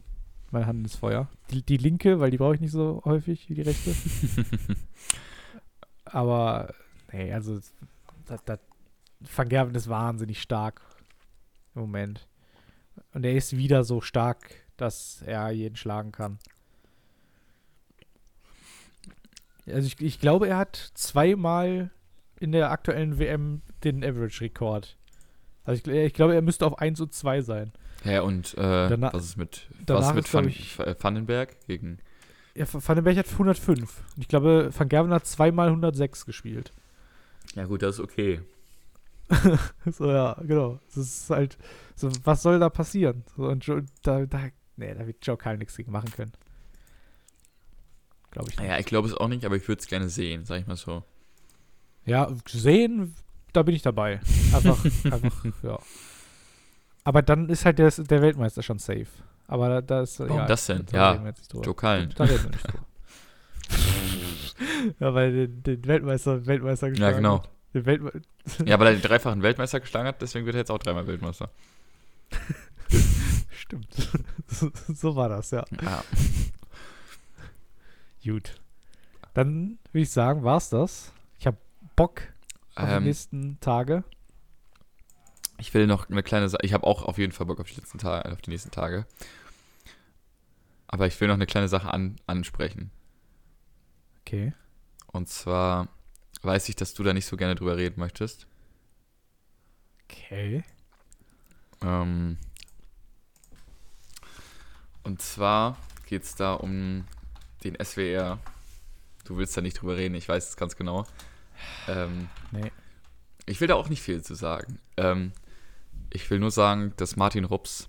[0.50, 1.28] meine Hand ins Feuer.
[1.50, 3.94] Die, die linke, weil die brauche ich nicht so häufig wie die rechte.
[6.04, 6.74] aber,
[7.12, 7.60] nee, also
[8.26, 8.58] das, das,
[9.34, 10.80] Van Gerven ist wahnsinnig stark
[11.74, 12.26] im Moment.
[13.12, 16.38] Und er ist wieder so stark, dass er jeden schlagen kann.
[19.66, 21.90] Also ich, ich glaube, er hat zweimal
[22.38, 24.98] in der aktuellen WM den Average-Rekord.
[25.64, 27.72] Also ich, ich glaube, er müsste auf 1 und 2 sein.
[28.04, 31.98] Ja, und äh, Danach- was ist mit, was ist mit Van, ich- äh, Vandenberg gegen.
[32.54, 34.02] Ja, Van den Berg hat 105.
[34.14, 36.72] Und ich glaube, Van Gerven hat zweimal 106 gespielt.
[37.56, 38.40] Ja, gut, das ist okay.
[39.90, 40.78] so, ja, genau.
[40.88, 41.56] Das ist halt,
[41.96, 43.24] so, was soll da passieren?
[43.36, 46.32] So, und Joe, da, da, nee, da wird Joe Kyle nichts gegen machen können.
[48.30, 48.68] Glaube ich nicht.
[48.68, 50.76] Ja, ich glaube es auch nicht, aber ich würde es gerne sehen, sag ich mal
[50.76, 51.02] so.
[52.04, 53.14] Ja, sehen,
[53.52, 54.20] da bin ich dabei.
[54.52, 55.78] Einfach, einfach, ja.
[57.04, 59.06] Aber dann ist halt der, der Weltmeister schon safe.
[59.46, 60.18] Aber da, ist.
[60.20, 60.86] Warum ja, das denn?
[60.86, 61.32] Da Ja,
[61.74, 62.12] Cullen.
[62.16, 62.84] Da reden wir nicht drüber.
[65.00, 67.42] ja, weil den, den Weltmeister, Weltmeister Ja, geschlagen genau.
[67.42, 67.50] hat.
[67.74, 68.12] Den Weltme
[68.64, 71.50] Ja, weil er den dreifachen Weltmeister geschlagen hat, deswegen wird er jetzt auch dreimal Weltmeister.
[73.50, 73.88] Stimmt.
[74.46, 75.64] so, so war das, ja.
[75.82, 76.04] Ja.
[78.24, 78.54] Gut.
[79.34, 81.12] Dann würde ich sagen, war's das.
[81.38, 81.56] Ich habe
[81.96, 82.22] Bock
[82.76, 84.04] auf die Ähm, nächsten Tage.
[85.58, 86.64] Ich will noch eine kleine Sache.
[86.64, 89.06] Ich habe auch auf jeden Fall Bock auf die, letzten Ta auf die nächsten Tage.
[90.86, 92.90] Aber ich will noch eine kleine Sache an ansprechen.
[94.20, 94.52] Okay.
[95.08, 95.88] Und zwar
[96.42, 98.46] weiß ich, dass du da nicht so gerne drüber reden möchtest.
[100.08, 100.62] Okay.
[101.82, 102.36] Ähm,
[105.02, 105.76] und zwar
[106.06, 107.04] geht es da um
[107.62, 108.38] den SWR.
[109.24, 111.06] Du willst da nicht drüber reden, ich weiß es ganz genau.
[111.88, 112.70] Ähm, Nee.
[113.46, 114.78] ich will da auch nicht viel zu sagen.
[114.96, 115.32] Ähm,
[116.14, 117.88] ich will nur sagen, dass Martin Rups,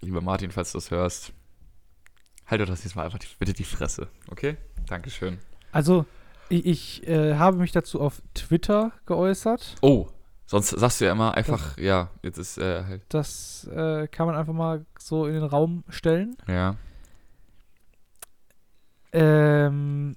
[0.00, 1.32] lieber Martin, falls du das hörst,
[2.46, 4.56] halt doch das jetzt mal einfach die, bitte die Fresse, okay?
[4.86, 5.38] Dankeschön.
[5.72, 6.06] Also,
[6.48, 9.74] ich, ich äh, habe mich dazu auf Twitter geäußert.
[9.82, 10.08] Oh,
[10.46, 14.36] sonst sagst du ja immer einfach, ja, jetzt ist äh, halt, Das äh, kann man
[14.36, 16.36] einfach mal so in den Raum stellen.
[16.46, 16.76] ja.
[19.14, 20.16] Ähm,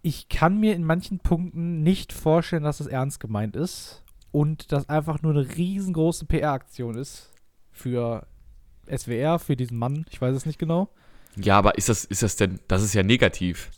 [0.00, 4.01] ich kann mir in manchen Punkten nicht vorstellen, dass es ernst gemeint ist
[4.32, 7.30] und das einfach nur eine riesengroße PR-Aktion ist
[7.70, 8.26] für
[8.94, 10.04] SWR, für diesen Mann.
[10.10, 10.88] Ich weiß es nicht genau.
[11.36, 13.70] Ja, aber ist das, ist das denn, das ist ja negativ.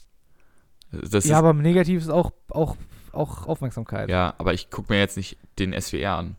[0.91, 2.77] Das ja, aber negativ ist auch, auch,
[3.13, 4.09] auch Aufmerksamkeit.
[4.11, 6.37] ja, aber ich gucke mir jetzt nicht den SWR an.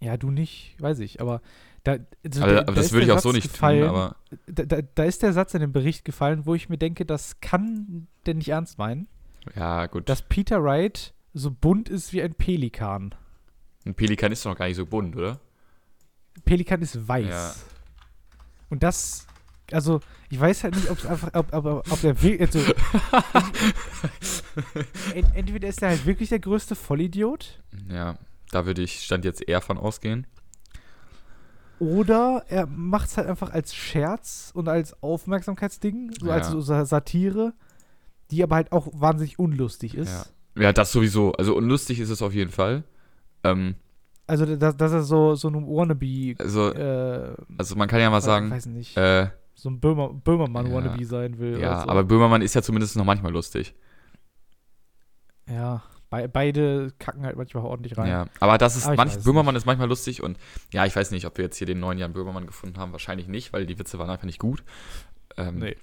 [0.00, 1.42] Ja, du nicht, weiß ich, aber
[1.84, 4.16] da, also Aber, da- aber da das würde ich auch so nicht gefallen, tun, aber
[4.46, 7.40] Da, da, da ist der Satz in dem Bericht gefallen, wo ich mir denke, das
[7.40, 9.08] kann der nicht ernst meinen,
[9.56, 10.08] ja, gut.
[10.08, 13.14] dass Peter Wright so bunt ist wie ein Pelikan.
[13.86, 15.40] Ein Pelikan ist doch noch gar nicht so bunt, oder?
[16.44, 17.26] Pelikan ist weiß.
[17.28, 17.54] Ja.
[18.68, 19.26] Und das,
[19.72, 20.00] also,
[20.30, 22.58] ich weiß halt nicht, ob es einfach, ob, ob, ob der wirklich, also,
[25.14, 28.16] ent, entweder ist er halt wirklich der größte Vollidiot, Ja,
[28.50, 30.26] da würde ich Stand jetzt eher von ausgehen.
[31.78, 36.52] Oder er macht es halt einfach als Scherz und als Aufmerksamkeitsding, so als Ja.
[36.52, 37.54] so Sa- Satire,
[38.30, 40.10] die aber halt auch wahnsinnig unlustig ist.
[40.12, 40.26] Ja.
[40.60, 41.32] Ja, das sowieso.
[41.32, 42.84] Also unlustig ist es auf jeden Fall.
[43.44, 43.74] Ähm,
[44.26, 48.20] Also, dass, dass er so, so ein Wannabe, also, äh, also man kann ja mal
[48.20, 51.06] sagen, weiß nicht, äh, so ein Böhmer, Böhmermann-Wannabe Ja.
[51.06, 51.58] sein will.
[51.60, 51.88] ja, so.
[51.88, 53.74] aber Böhmermann ist ja zumindest noch manchmal lustig.
[55.48, 58.08] Ja, bei, beide kacken halt manchmal ordentlich rein.
[58.08, 60.38] Ja, aber das ist Aber manch, Böhmermann ist manchmal lustig und
[60.72, 63.28] ja, ich weiß nicht, ob wir jetzt hier den neuen Jan Böhmermann gefunden haben, wahrscheinlich
[63.28, 64.62] nicht, weil die Witze waren einfach nicht gut.
[65.36, 65.76] Ähm, Nee.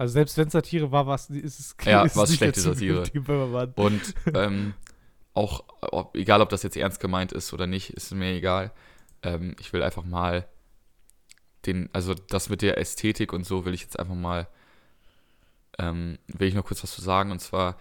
[0.00, 3.04] Also selbst wenn Satire war, was ist es Ja, ist nicht schlechte Satire.
[3.76, 4.00] Und
[4.34, 4.72] ähm,
[5.34, 8.72] auch, ob, egal ob das jetzt ernst gemeint ist oder nicht, ist mir egal.
[9.22, 10.48] Ähm, ich will einfach mal
[11.66, 14.48] den, also das mit der Ästhetik und so will ich jetzt einfach mal,
[15.78, 17.76] ähm, will ich noch kurz was zu sagen und zwar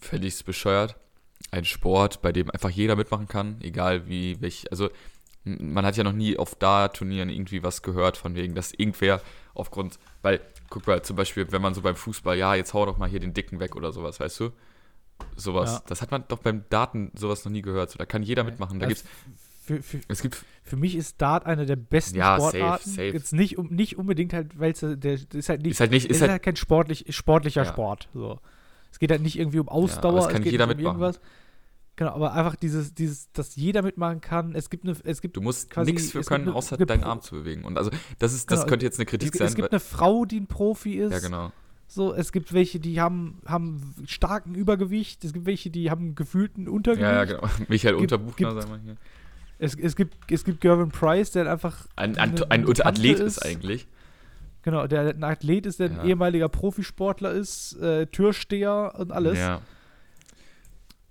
[0.00, 0.96] es bescheuert.
[1.52, 4.90] Ein Sport, bei dem einfach jeder mitmachen kann, egal wie, welch, also
[5.44, 9.20] man hat ja noch nie auf Dart-Turnieren irgendwie was gehört, von wegen, dass irgendwer
[9.54, 10.40] aufgrund, weil,
[10.72, 13.20] guck mal, zum Beispiel, wenn man so beim Fußball, ja, jetzt hau doch mal hier
[13.20, 14.50] den Dicken weg oder sowas, weißt du?
[15.36, 15.74] Sowas.
[15.74, 15.82] Ja.
[15.86, 17.90] Das hat man doch beim Daten sowas noch nie gehört.
[17.90, 18.80] So, da kann jeder mitmachen.
[18.80, 19.10] Da Also gibt's,
[19.64, 22.90] für, für, es gibt, für mich ist Dart eine der besten Ja, safe, Sportarten.
[22.90, 23.08] safe.
[23.08, 26.06] Jetzt nicht, um, nicht unbedingt halt, weil es der, ist halt nicht, ist halt nicht,
[26.06, 27.68] es ist ist halt, halt kein sportlich, sportlicher Ja.
[27.70, 28.08] Sport.
[28.14, 28.40] So.
[28.90, 31.00] Es geht halt nicht irgendwie um aber es Ausdauer, kann geht jeder um mitmachen.
[31.00, 31.20] irgendwas.
[31.96, 34.54] Genau, aber einfach dieses, dieses, dass jeder mitmachen kann.
[34.54, 37.04] Es gibt eine, es gibt, du musst nichts für es können, eine- außer eine deinen
[37.04, 37.64] Arm zu bewegen.
[37.64, 39.48] Und also, das ist, das Genau, könnte jetzt eine es, Kritik gibt- sein.
[39.48, 41.12] es gibt eine Frau, die ein Profi ist.
[41.12, 41.52] ja, genau.
[41.88, 45.22] So, es gibt welche, die haben, haben starken Übergewicht.
[45.26, 47.02] Es gibt welche, die haben gefühlten Untergewicht.
[47.02, 47.42] Ja, ja, genau.
[47.68, 48.96] Michael Gibt- Unterbuchner, gibt- sagen wir hier.
[49.58, 53.86] Es, es gibt, es gibt Gervin Price, der einfach Ein, ein, ein Athlet ist eigentlich.
[54.62, 56.04] Genau, der ein Athlet ist, der ein Ja.
[56.04, 59.38] ehemaliger Profisportler ist, äh, Türsteher und alles.
[59.38, 59.60] Ja.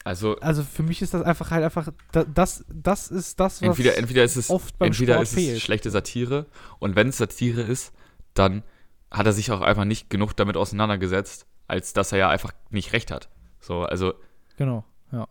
[0.03, 3.67] Also, Also für mich ist das einfach halt einfach, da- das, das ist das, was
[3.77, 5.61] entweder, entweder ist es, oft beim entweder Sport ist es fehlt.
[5.61, 6.47] schlechte Satire
[6.79, 7.93] und wenn es Satire ist,
[8.33, 8.63] dann
[9.11, 12.93] hat er sich auch einfach nicht genug damit auseinandergesetzt, als dass er ja einfach nicht
[12.93, 13.29] recht hat.
[13.59, 14.13] So, also,
[14.57, 15.27] Genau, ja.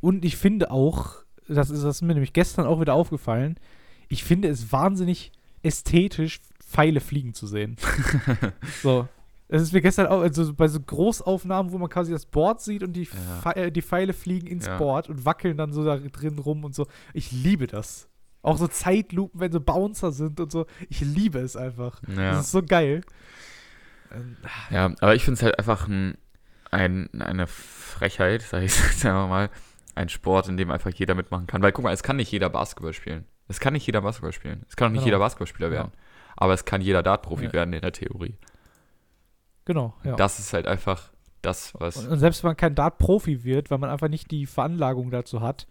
[0.00, 1.16] Und ich finde auch,
[1.48, 3.58] das ist, das ist mir nämlich gestern auch wieder aufgefallen,
[4.08, 5.30] ich finde es wahnsinnig
[5.62, 7.76] ästhetisch, Pfeile fliegen zu sehen.
[8.82, 9.06] so.
[9.54, 12.82] Es ist mir gestern auch, also bei so Großaufnahmen, wo man quasi das Board sieht
[12.82, 13.10] und die, Ja.
[13.42, 14.78] Pfe- äh, die Pfeile fliegen ins Ja.
[14.78, 16.86] Board und wackeln dann so da drin rum und so.
[17.12, 18.08] Ich liebe das.
[18.40, 20.66] Auch so Zeitlupen, wenn so Bouncer sind und so.
[20.88, 22.00] Ich liebe es einfach.
[22.08, 22.32] ja.
[22.32, 23.02] Das ist so geil.
[24.10, 24.36] Ähm,
[24.70, 26.16] Ja, aber ich finde es halt einfach ein,
[26.70, 29.50] ein, eine Frechheit, sag ich jetzt einfach mal,
[29.94, 31.60] ein Sport, in dem einfach jeder mitmachen kann.
[31.62, 33.26] Weil guck mal, es kann nicht jeder Basketball spielen.
[33.48, 34.64] Es kann nicht jeder Basketball spielen.
[34.68, 35.08] Es kann auch nicht Genau.
[35.08, 35.72] jeder Basketballspieler Ja.
[35.74, 35.92] werden.
[36.36, 37.52] Aber es kann jeder Dart-Profi Ja.
[37.52, 38.36] werden in der Theorie.
[39.64, 40.16] Genau, ja.
[40.16, 41.96] Das ist halt einfach das, was.
[41.96, 45.40] Und, und selbst wenn man kein Dart-Profi wird, weil man einfach nicht die Veranlagung dazu
[45.40, 45.66] hat,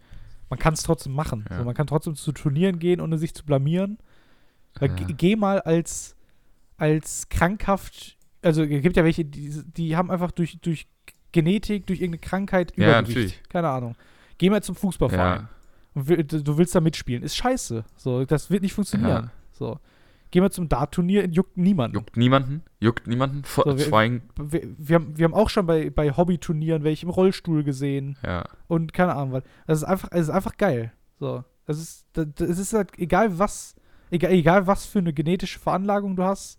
[0.50, 1.44] man kann es trotzdem machen.
[1.50, 1.58] Ja.
[1.58, 3.98] So, man kann trotzdem zu Turnieren gehen, ohne sich zu blamieren.
[4.80, 4.86] Ja.
[4.88, 6.14] ge- Geh mal als,
[6.76, 10.86] als krankhaft, also es gibt ja welche, die, die haben einfach durch, durch
[11.32, 13.16] Genetik, durch irgendeine Krankheit Ja, Übergewicht.
[13.16, 13.42] natürlich.
[13.48, 13.94] Keine Ahnung.
[14.38, 15.42] Geh mal zum Fußballverein.
[15.42, 15.48] Ja.
[15.94, 17.22] Und du willst da mitspielen.
[17.22, 17.84] Ist scheiße.
[17.96, 19.24] So, das wird nicht funktionieren.
[19.26, 19.30] Ja.
[19.52, 19.78] So.
[20.32, 21.94] Geh mal zum Dart-Turnier, juckt niemanden.
[21.96, 22.62] Juckt niemanden?
[22.80, 23.44] Juckt niemanden?
[23.44, 23.86] Vor, So, wir-
[24.36, 28.18] Wir, wir, haben, wir haben auch schon bei, bei Hobbyturnieren welche im Rollstuhl gesehen.
[28.24, 28.44] ja.
[28.66, 29.44] und keine Ahnung was.
[29.66, 30.92] Das ist einfach, es ist einfach geil.
[31.20, 33.76] So, das ist, das, das ist halt egal was,
[34.10, 36.58] egal, egal was für eine genetische Veranlagung du hast,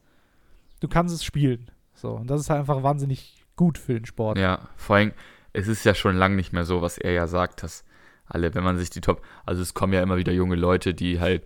[0.80, 1.70] du kannst es spielen.
[1.96, 4.38] So, und das ist halt einfach wahnsinnig gut für den Sport.
[4.38, 5.12] Ja, vor allem,
[5.52, 7.84] es ist ja schon lange nicht mehr so, was er ja sagt, dass
[8.26, 11.20] alle, wenn man sich die Top, also es kommen ja immer wieder junge Leute, die
[11.20, 11.44] halt,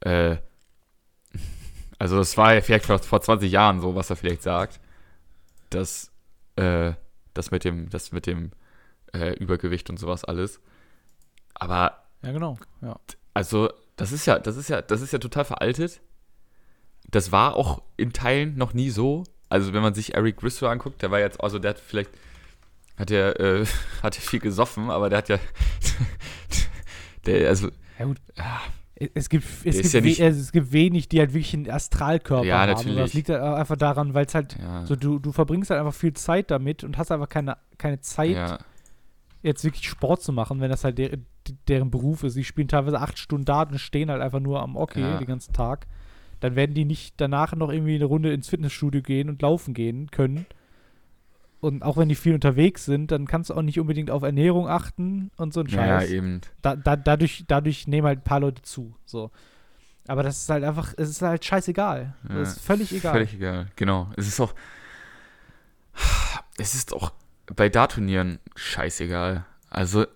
[0.00, 0.36] äh,
[1.98, 4.80] also es war ja vielleicht vor, vor 20 Jahren so, was er vielleicht sagt,
[5.70, 6.12] dass,
[6.56, 6.92] äh,
[7.34, 8.52] das mit dem, das mit dem
[9.12, 10.60] äh, Übergewicht und sowas alles.
[11.54, 12.58] Aber Ja, genau.
[12.82, 12.98] Ja.
[13.34, 16.00] also, das ist ja, das ist ja, das ist ja total veraltet.
[17.10, 19.24] Das war auch in Teilen noch nie so.
[19.48, 22.10] Also, wenn man sich Eric Griswold anguckt, der war jetzt, also der hat vielleicht,
[22.96, 23.66] hat er, äh,
[24.02, 25.38] hat er viel gesoffen, aber der hat ja,
[27.26, 28.18] der, also, ja gut.
[29.14, 32.60] Es gibt, es, gibt ja nicht- es gibt wenig, die halt wirklich einen Astralkörper Ja,
[32.62, 32.72] haben.
[32.72, 32.96] natürlich.
[32.98, 35.94] Das liegt halt einfach daran, weil es halt ja, so, du, du verbringst halt einfach
[35.94, 38.58] viel Zeit damit und hast einfach keine, keine Zeit, ja,
[39.42, 41.10] jetzt wirklich Sport zu machen, wenn das halt der,
[41.68, 42.36] deren Beruf ist.
[42.36, 45.18] Die spielen teilweise acht Stunden da und stehen halt einfach nur am Hockey Ja.
[45.18, 45.86] den ganzen Tag.
[46.40, 50.10] Dann werden die nicht danach noch irgendwie eine Runde ins Fitnessstudio gehen und laufen gehen
[50.10, 50.44] können.
[51.60, 54.68] Und auch wenn die viel unterwegs sind, dann kannst du auch nicht unbedingt auf Ernährung
[54.68, 56.10] achten und so ein ja, Scheiß.
[56.10, 56.40] eben.
[56.62, 58.94] da, da, dadurch, dadurch nehmen halt ein paar Leute zu.
[59.04, 59.32] So.
[60.06, 62.14] Aber das ist halt einfach, es ist halt scheißegal.
[62.28, 63.12] Ja, das ist völlig egal.
[63.12, 64.10] Völlig egal, genau.
[64.16, 64.54] Es ist auch,
[66.58, 67.12] es ist auch
[67.54, 69.44] bei Dartturnieren scheißegal.
[69.68, 70.06] Also,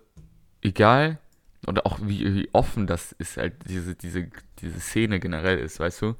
[0.62, 1.18] egal,
[1.66, 4.28] und auch wie, wie offen das ist, halt diese, diese,
[4.60, 6.14] diese Szene generell ist, weißt du?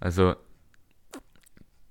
[0.00, 0.36] Also,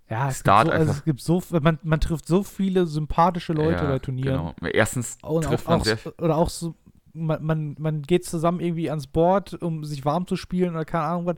[0.09, 3.53] Ja, es Start gibt, so, also es gibt so, man, man trifft so viele sympathische
[3.53, 4.53] Leute ja, bei Turnieren.
[4.59, 4.71] Genau.
[4.71, 6.75] Erstens Und trifft auch, man auch, sehr oder auch so,
[7.13, 11.05] man, man, man geht zusammen irgendwie ans Board, um sich warm zu spielen oder keine
[11.05, 11.37] Ahnung was,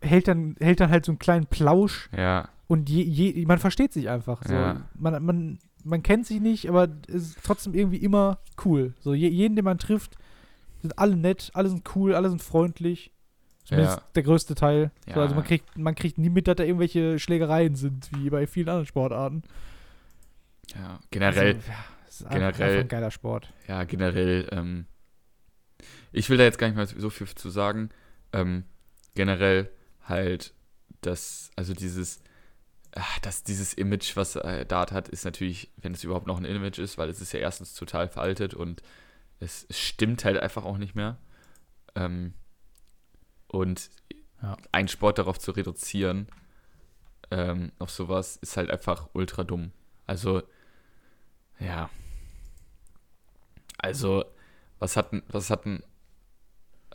[0.00, 3.92] hält dann, hält dann halt so einen kleinen Plausch Ja, und je, je, man versteht
[3.92, 4.44] sich einfach.
[4.44, 4.54] So.
[4.54, 4.82] Ja.
[4.94, 8.94] Man, man, man kennt sich nicht, aber es ist trotzdem irgendwie immer cool.
[9.00, 10.16] So, je, jeden, den man trifft,
[10.80, 13.10] sind alle nett, alle sind cool, alle sind freundlich.
[13.64, 14.04] Zumindest Ja.
[14.14, 14.90] der größte Teil.
[15.06, 15.16] So, Ja.
[15.22, 18.68] also man kriegt, man kriegt nie mit, dass da irgendwelche Schlägereien sind, wie bei vielen
[18.68, 19.42] anderen Sportarten.
[20.74, 20.98] ja.
[21.10, 23.52] Generell, Also, ja, ist generell- einfach, ein geiler Sport.
[23.68, 24.86] ja, generell, ähm,
[26.12, 27.90] ich will da jetzt gar nicht mehr so viel zu sagen.
[28.32, 28.64] Ähm,
[29.14, 29.70] generell
[30.02, 30.54] halt,
[31.02, 32.20] das, also dieses,
[32.94, 36.44] ah, das, dieses Image, was äh, Dart hat, ist natürlich, wenn es überhaupt noch ein
[36.44, 38.82] Image ist, weil es ist ja erstens total veraltet und
[39.38, 41.16] es, es stimmt halt einfach auch nicht mehr.
[41.94, 42.34] Ähm,
[43.50, 43.90] und
[44.42, 44.56] Ja.
[44.72, 46.26] einen Sport darauf zu reduzieren,
[47.30, 49.72] ähm, auf sowas, ist halt einfach ultra dumm.
[50.06, 50.42] Also,
[51.58, 51.90] ja.
[53.78, 54.24] Also,
[54.78, 55.82] was hatten, was hatten,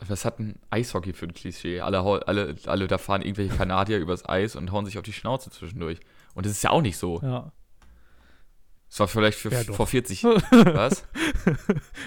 [0.00, 1.80] was hatten Eishockey für ein Klischee?
[1.80, 5.50] Alle, alle, alle da fahren irgendwelche Kanadier übers Eis und hauen sich auf die Schnauze
[5.50, 6.00] zwischendurch.
[6.34, 7.20] Und das ist ja auch nicht so.
[7.22, 7.52] Ja.
[8.88, 10.24] Es war vielleicht für, Ja, vor 40.
[10.24, 11.06] Was?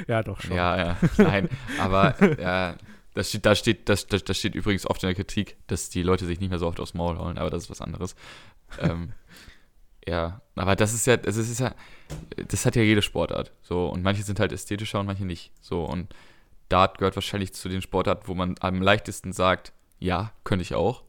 [0.07, 0.55] ja, doch schon.
[0.55, 0.97] Ja, ja.
[1.17, 1.49] Nein,
[1.80, 2.76] aber ja,
[3.14, 6.03] das steht, da steht, das, das, das steht übrigens oft in der Kritik, dass die
[6.03, 8.15] Leute sich nicht mehr so oft aufs Maul hauen, aber das ist was anderes.
[8.80, 9.14] ähm,
[10.07, 11.76] ja, aber das ist ja, das ist ja,
[12.48, 13.52] das hat ja jede Sportart.
[13.61, 15.52] So, und manche sind halt ästhetischer und manche nicht.
[15.61, 16.14] So, und
[16.69, 21.03] Dart gehört wahrscheinlich zu den Sportarten, wo man am leichtesten sagt, ja, könnte ich auch.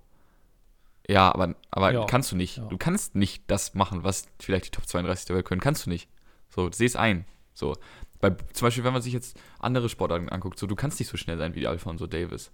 [1.08, 2.04] Ja, aber, aber Ja.
[2.06, 2.58] kannst du nicht.
[2.58, 2.64] Ja.
[2.64, 5.60] Du kannst nicht das machen, was vielleicht die Top 32 der Welt können.
[5.60, 6.08] Kannst du nicht.
[6.48, 7.24] So, seh es ein.
[7.54, 7.76] So.
[8.20, 11.16] Bei, zum Beispiel, wenn man sich jetzt andere Sportarten anguckt, so, du kannst nicht so
[11.16, 12.50] schnell sein wie Alfonso Davis.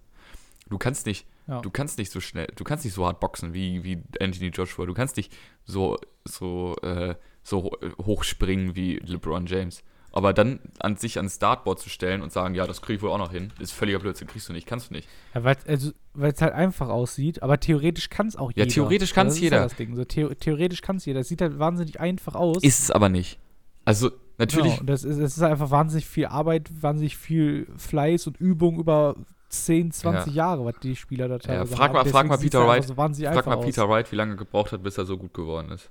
[0.69, 1.61] Du kannst nicht, Ja.
[1.61, 4.85] du kannst nicht so schnell, du kannst nicht so hart boxen wie, wie Anthony Joshua.
[4.85, 5.33] Du kannst nicht
[5.65, 9.83] so, so, äh, so ho- hoch springen wie LeBron James.
[10.11, 13.11] Aber dann an sich ans Startboard zu stellen und sagen, ja, das krieg ich wohl
[13.11, 15.07] auch noch hin, ist völliger Blödsinn, kriegst du nicht, kannst du nicht.
[15.35, 18.73] Ja, weil also, es halt einfach aussieht, aber theoretisch kann es auch Ja, jeder.
[18.73, 19.57] theoretisch kann's das ist jeder.
[19.57, 19.95] Ja das Ding.
[19.95, 21.19] So, theo theoretisch kann es jeder.
[21.19, 22.63] Es sieht halt wahnsinnig einfach aus.
[22.63, 23.37] Ist es aber nicht.
[23.85, 28.37] Also, natürlich, Genau, das ist, es ist einfach wahnsinnig viel Arbeit, wahnsinnig viel Fleiß und
[28.39, 29.15] Übung über
[29.49, 32.83] 10, 20 Jahre, was die Spieler da teilweise frag mal- frag mal Peter Wright.
[32.85, 33.65] So frag mal aus.
[33.65, 35.89] Peter Wright, wie lange er gebraucht hat, bis er so gut geworden ist.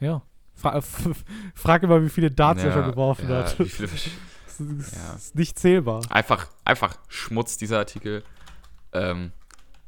[0.00, 0.22] Ja.
[0.54, 0.80] Fra
[1.54, 3.50] frag immer, wie viele Darts er Ja, schon geworfen ja, hat.
[3.50, 3.68] Viele
[4.58, 5.14] Das ist, Ja.
[5.14, 6.02] ist nicht zählbar.
[6.10, 8.24] einfach, einfach Schmutz, dieser Artikel.
[8.92, 9.30] Ähm,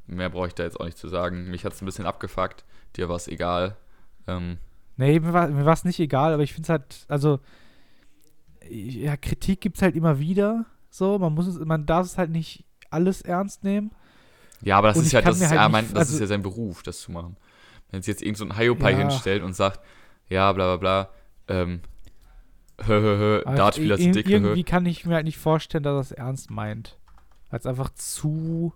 [0.06, 1.50] mehr brauche ich da jetzt auch nicht zu sagen.
[1.50, 2.64] Mich hat es ein bisschen abgefuckt.
[2.96, 3.76] Dir war es egal.
[4.28, 4.58] Ähm,
[5.00, 7.40] Nee, mir war es nicht egal, aber ich finde es halt, also,
[8.68, 10.66] ja, Kritik gibt es halt immer wieder.
[10.90, 13.92] So, man muss es, man darf es halt nicht alles ernst nehmen.
[14.60, 16.26] ja, aber das Und ist ja, das ist, halt ja, mein, das also- ist ja
[16.26, 17.36] sein Beruf, das zu machen.
[17.90, 18.98] Wenn jetzt jetzt irgend so ein Hyopai Ja.
[18.98, 19.80] hinstellt und sagt,
[20.28, 21.06] ja, bla bla
[21.46, 21.80] bla, ähm,
[22.86, 24.36] hö, hö, hö, Dartspieler sind dick, hö, hö.
[24.38, 26.98] Irgendwie kann ich mir halt nicht vorstellen, dass er es ernst meint.
[27.48, 28.74] Weil es einfach zu.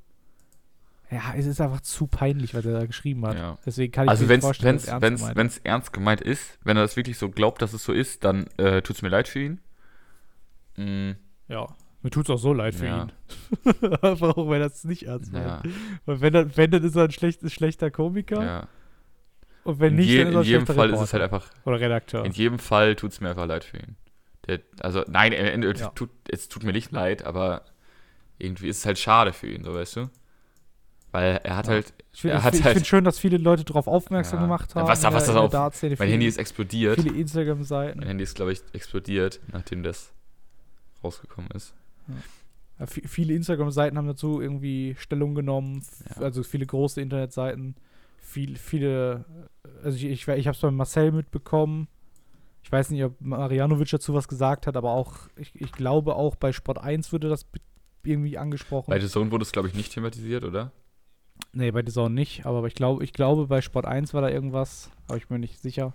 [1.10, 3.36] Ja, es ist einfach zu peinlich, was er da geschrieben hat.
[3.36, 3.58] Ja.
[3.64, 5.36] Deswegen kann ich Also mir wenn es vorstellen, dass er ernst meint.
[5.36, 8.46] wenn's ernst gemeint ist, wenn er das wirklich so glaubt, dass es so ist, dann
[8.56, 9.60] äh, tut es mir leid für ihn.
[10.76, 11.12] Mm,
[11.48, 11.68] Ja,
[12.02, 13.04] mir tut es auch so leid für Ja.
[13.04, 13.12] ihn.
[14.02, 15.46] Einfach auch, wenn er es nicht ernst meint.
[15.46, 15.62] ja,
[16.06, 18.42] Weil wenn, er, wenn, dann ist er ein schlecht, schlechter Komiker.
[18.44, 18.68] ja.
[19.62, 21.14] Und wenn In, nicht, je, dann ist er in ein jedem schlechter Fall ist es
[21.14, 21.34] Reporter.
[21.34, 22.24] halt einfach Oder Redakteur.
[22.26, 23.96] In jedem Fall tut es mir einfach leid für ihn.
[24.46, 27.62] Der, also, nein, äh, äh, tut, es tut mir nicht leid, aber
[28.38, 30.10] irgendwie ist es halt schade für ihn, so weißt du?
[31.14, 31.74] Weil er hat Ja.
[31.74, 34.46] halt, Ich finde hat find, halt- schön, dass viele Leute darauf aufmerksam Ja.
[34.46, 34.88] gemacht haben.
[34.88, 35.90] was was der- das auf- Dartszene.
[35.92, 37.00] mein Viele- Handy ist explodiert.
[37.00, 38.00] Viele Instagram-Seiten.
[38.00, 40.12] Mein Handy ist, glaube ich, explodiert, nachdem das
[41.04, 41.72] rausgekommen ist.
[42.80, 45.84] Ja, vi- viele Instagram-Seiten haben dazu irgendwie Stellung genommen,
[46.16, 47.76] also viele große Internetseiten,
[48.20, 49.24] viel, viele,
[49.84, 51.86] also ich, ich, ich habe es bei Marcel mitbekommen.
[52.64, 56.34] Ich weiß nicht, ob Marianovic dazu was gesagt hat, aber auch, ich, ich glaube auch
[56.34, 57.46] bei Sport 1 wurde das
[58.02, 58.90] irgendwie angesprochen.
[58.90, 60.72] Bei The Zone wurde es, glaube ich, nicht thematisiert, oder?
[61.52, 64.28] Nee, bei The Zone nicht, aber ich glaube, ich glaube, bei Sport 1 war da
[64.28, 65.92] irgendwas, aber ich bin mir nicht sicher.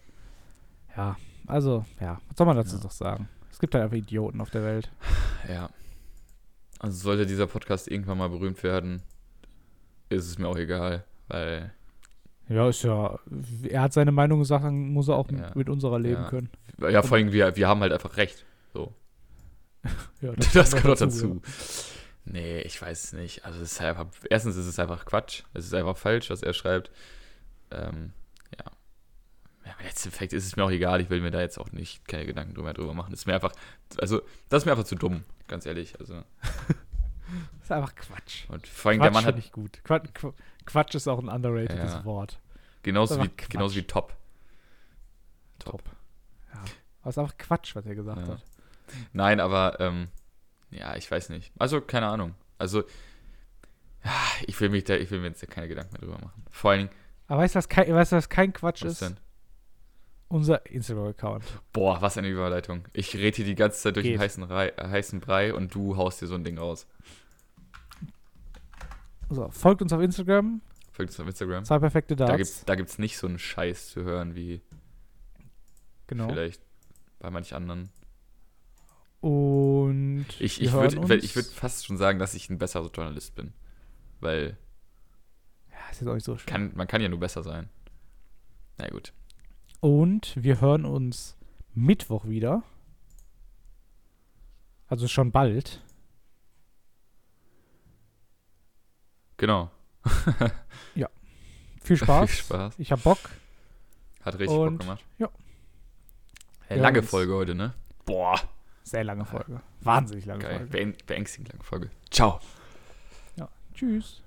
[0.96, 1.18] Ja,
[1.48, 2.84] also, ja, was soll man dazu Ja.
[2.84, 3.28] noch sagen?
[3.52, 4.92] Es gibt halt einfach Idioten auf der Welt.
[5.50, 5.70] Ja.
[6.80, 9.02] Also sollte dieser Podcast irgendwann mal berühmt werden,
[10.10, 11.74] ist es mir auch egal, weil
[12.48, 13.20] Ja, ist ja,
[13.68, 15.52] er hat seine Meinung gesagt, dann muss er auch Ja.
[15.56, 16.30] mit, unserer leben Ja.
[16.30, 16.50] können.
[16.90, 18.46] ja, vor allem wir, wir haben halt einfach recht.
[18.74, 18.94] So.
[20.22, 21.42] Ja, Das, kommt gehört noch dazu.
[22.32, 23.44] Nee, ich weiß es nicht.
[23.46, 25.44] Also es ist einfach, erstens ist es einfach Quatsch.
[25.54, 26.92] Es ist einfach falsch, was er schreibt.
[27.72, 28.14] Ähm,
[28.58, 28.66] ja.
[29.66, 32.08] Ja, Im Endeffekt ist es mir auch egal, ich will mir da jetzt auch nicht
[32.08, 33.12] keine Gedanken drüber, drüber machen.
[33.12, 33.52] Das ist mir einfach,
[34.00, 36.00] also, das ist mir einfach zu dumm, ganz ehrlich.
[36.00, 36.76] Also, Das
[37.64, 38.46] ist einfach Quatsch.
[38.50, 39.84] und vor allem Quatsch der Mann hat ich gut.
[39.84, 40.34] Quatsch, Qu-
[40.66, 42.06] Quatsch ist auch ein underratedes Ja.
[42.06, 42.40] Wort.
[42.84, 43.92] genauso wie, genauso wie Quatsch.
[43.92, 44.18] top.
[45.60, 45.84] Top.
[46.54, 46.60] Ja.
[47.02, 48.34] Aber es ist einfach Quatsch, was er gesagt Ja.
[48.34, 48.44] hat.
[49.14, 50.08] Nein, aber, ähm,
[50.72, 51.52] ja, ich weiß nicht.
[51.58, 52.36] Also, keine Ahnung.
[52.58, 52.84] Also,
[54.48, 56.44] ich will mich da, ich will mir jetzt keine Gedanken mehr drüber machen.
[56.50, 56.90] Vor allem,
[57.28, 59.02] Aber weißt du, was kein, weißt du, was kein Quatsch was ist?
[59.02, 59.18] denn?
[60.30, 61.44] Unser Instagram-Account.
[61.74, 62.88] Boah, was eine Überleitung.
[62.94, 64.22] Ich rede hier die ganze Zeit durch den Geht.
[64.22, 66.86] heißen, Rei, äh, heißen Brei und du haust dir so ein Ding raus.
[69.30, 70.62] So, folgt uns auf Instagram.
[70.92, 71.66] Folgt uns auf Instagram.
[71.66, 72.32] Zwei perfekte Darts.
[72.32, 74.62] Da gibt's, da gibt's nicht so einen Scheiß zu hören wie
[76.06, 76.30] genau.
[76.30, 76.62] vielleicht
[77.20, 77.90] bei manch anderen.
[79.22, 83.54] Und Ich, ich würde würd fast schon sagen, dass ich ein besserer Journalist bin.
[84.22, 84.58] Weil
[85.72, 86.46] Ja, ist jetzt auch nicht so schön.
[86.48, 87.70] kann, man kann ja nur besser sein.
[88.78, 89.14] Na gut.
[89.82, 91.38] Und wir hören uns
[91.74, 92.64] Mittwoch wieder.
[94.88, 95.82] Also schon bald.
[99.38, 99.70] Genau.
[101.82, 102.30] Viel Spaß.
[102.30, 102.74] Viel Spaß.
[102.78, 103.18] Ich hab Bock.
[104.22, 105.04] Hat richtig Und, Bock gemacht.
[105.18, 105.30] ja.
[106.68, 107.02] Hey, lange.
[107.02, 107.74] Folge heute, ne?
[108.06, 108.40] Boah.
[108.84, 109.62] Sehr lange Folge.
[109.82, 110.58] Wahnsinnig lange Geil.
[110.58, 110.78] Folge.
[110.78, 111.90] Beäng- Beängstigend lange Folge.
[112.10, 112.40] Ciao.
[113.36, 113.48] Ja.
[113.74, 114.22] Tschüss.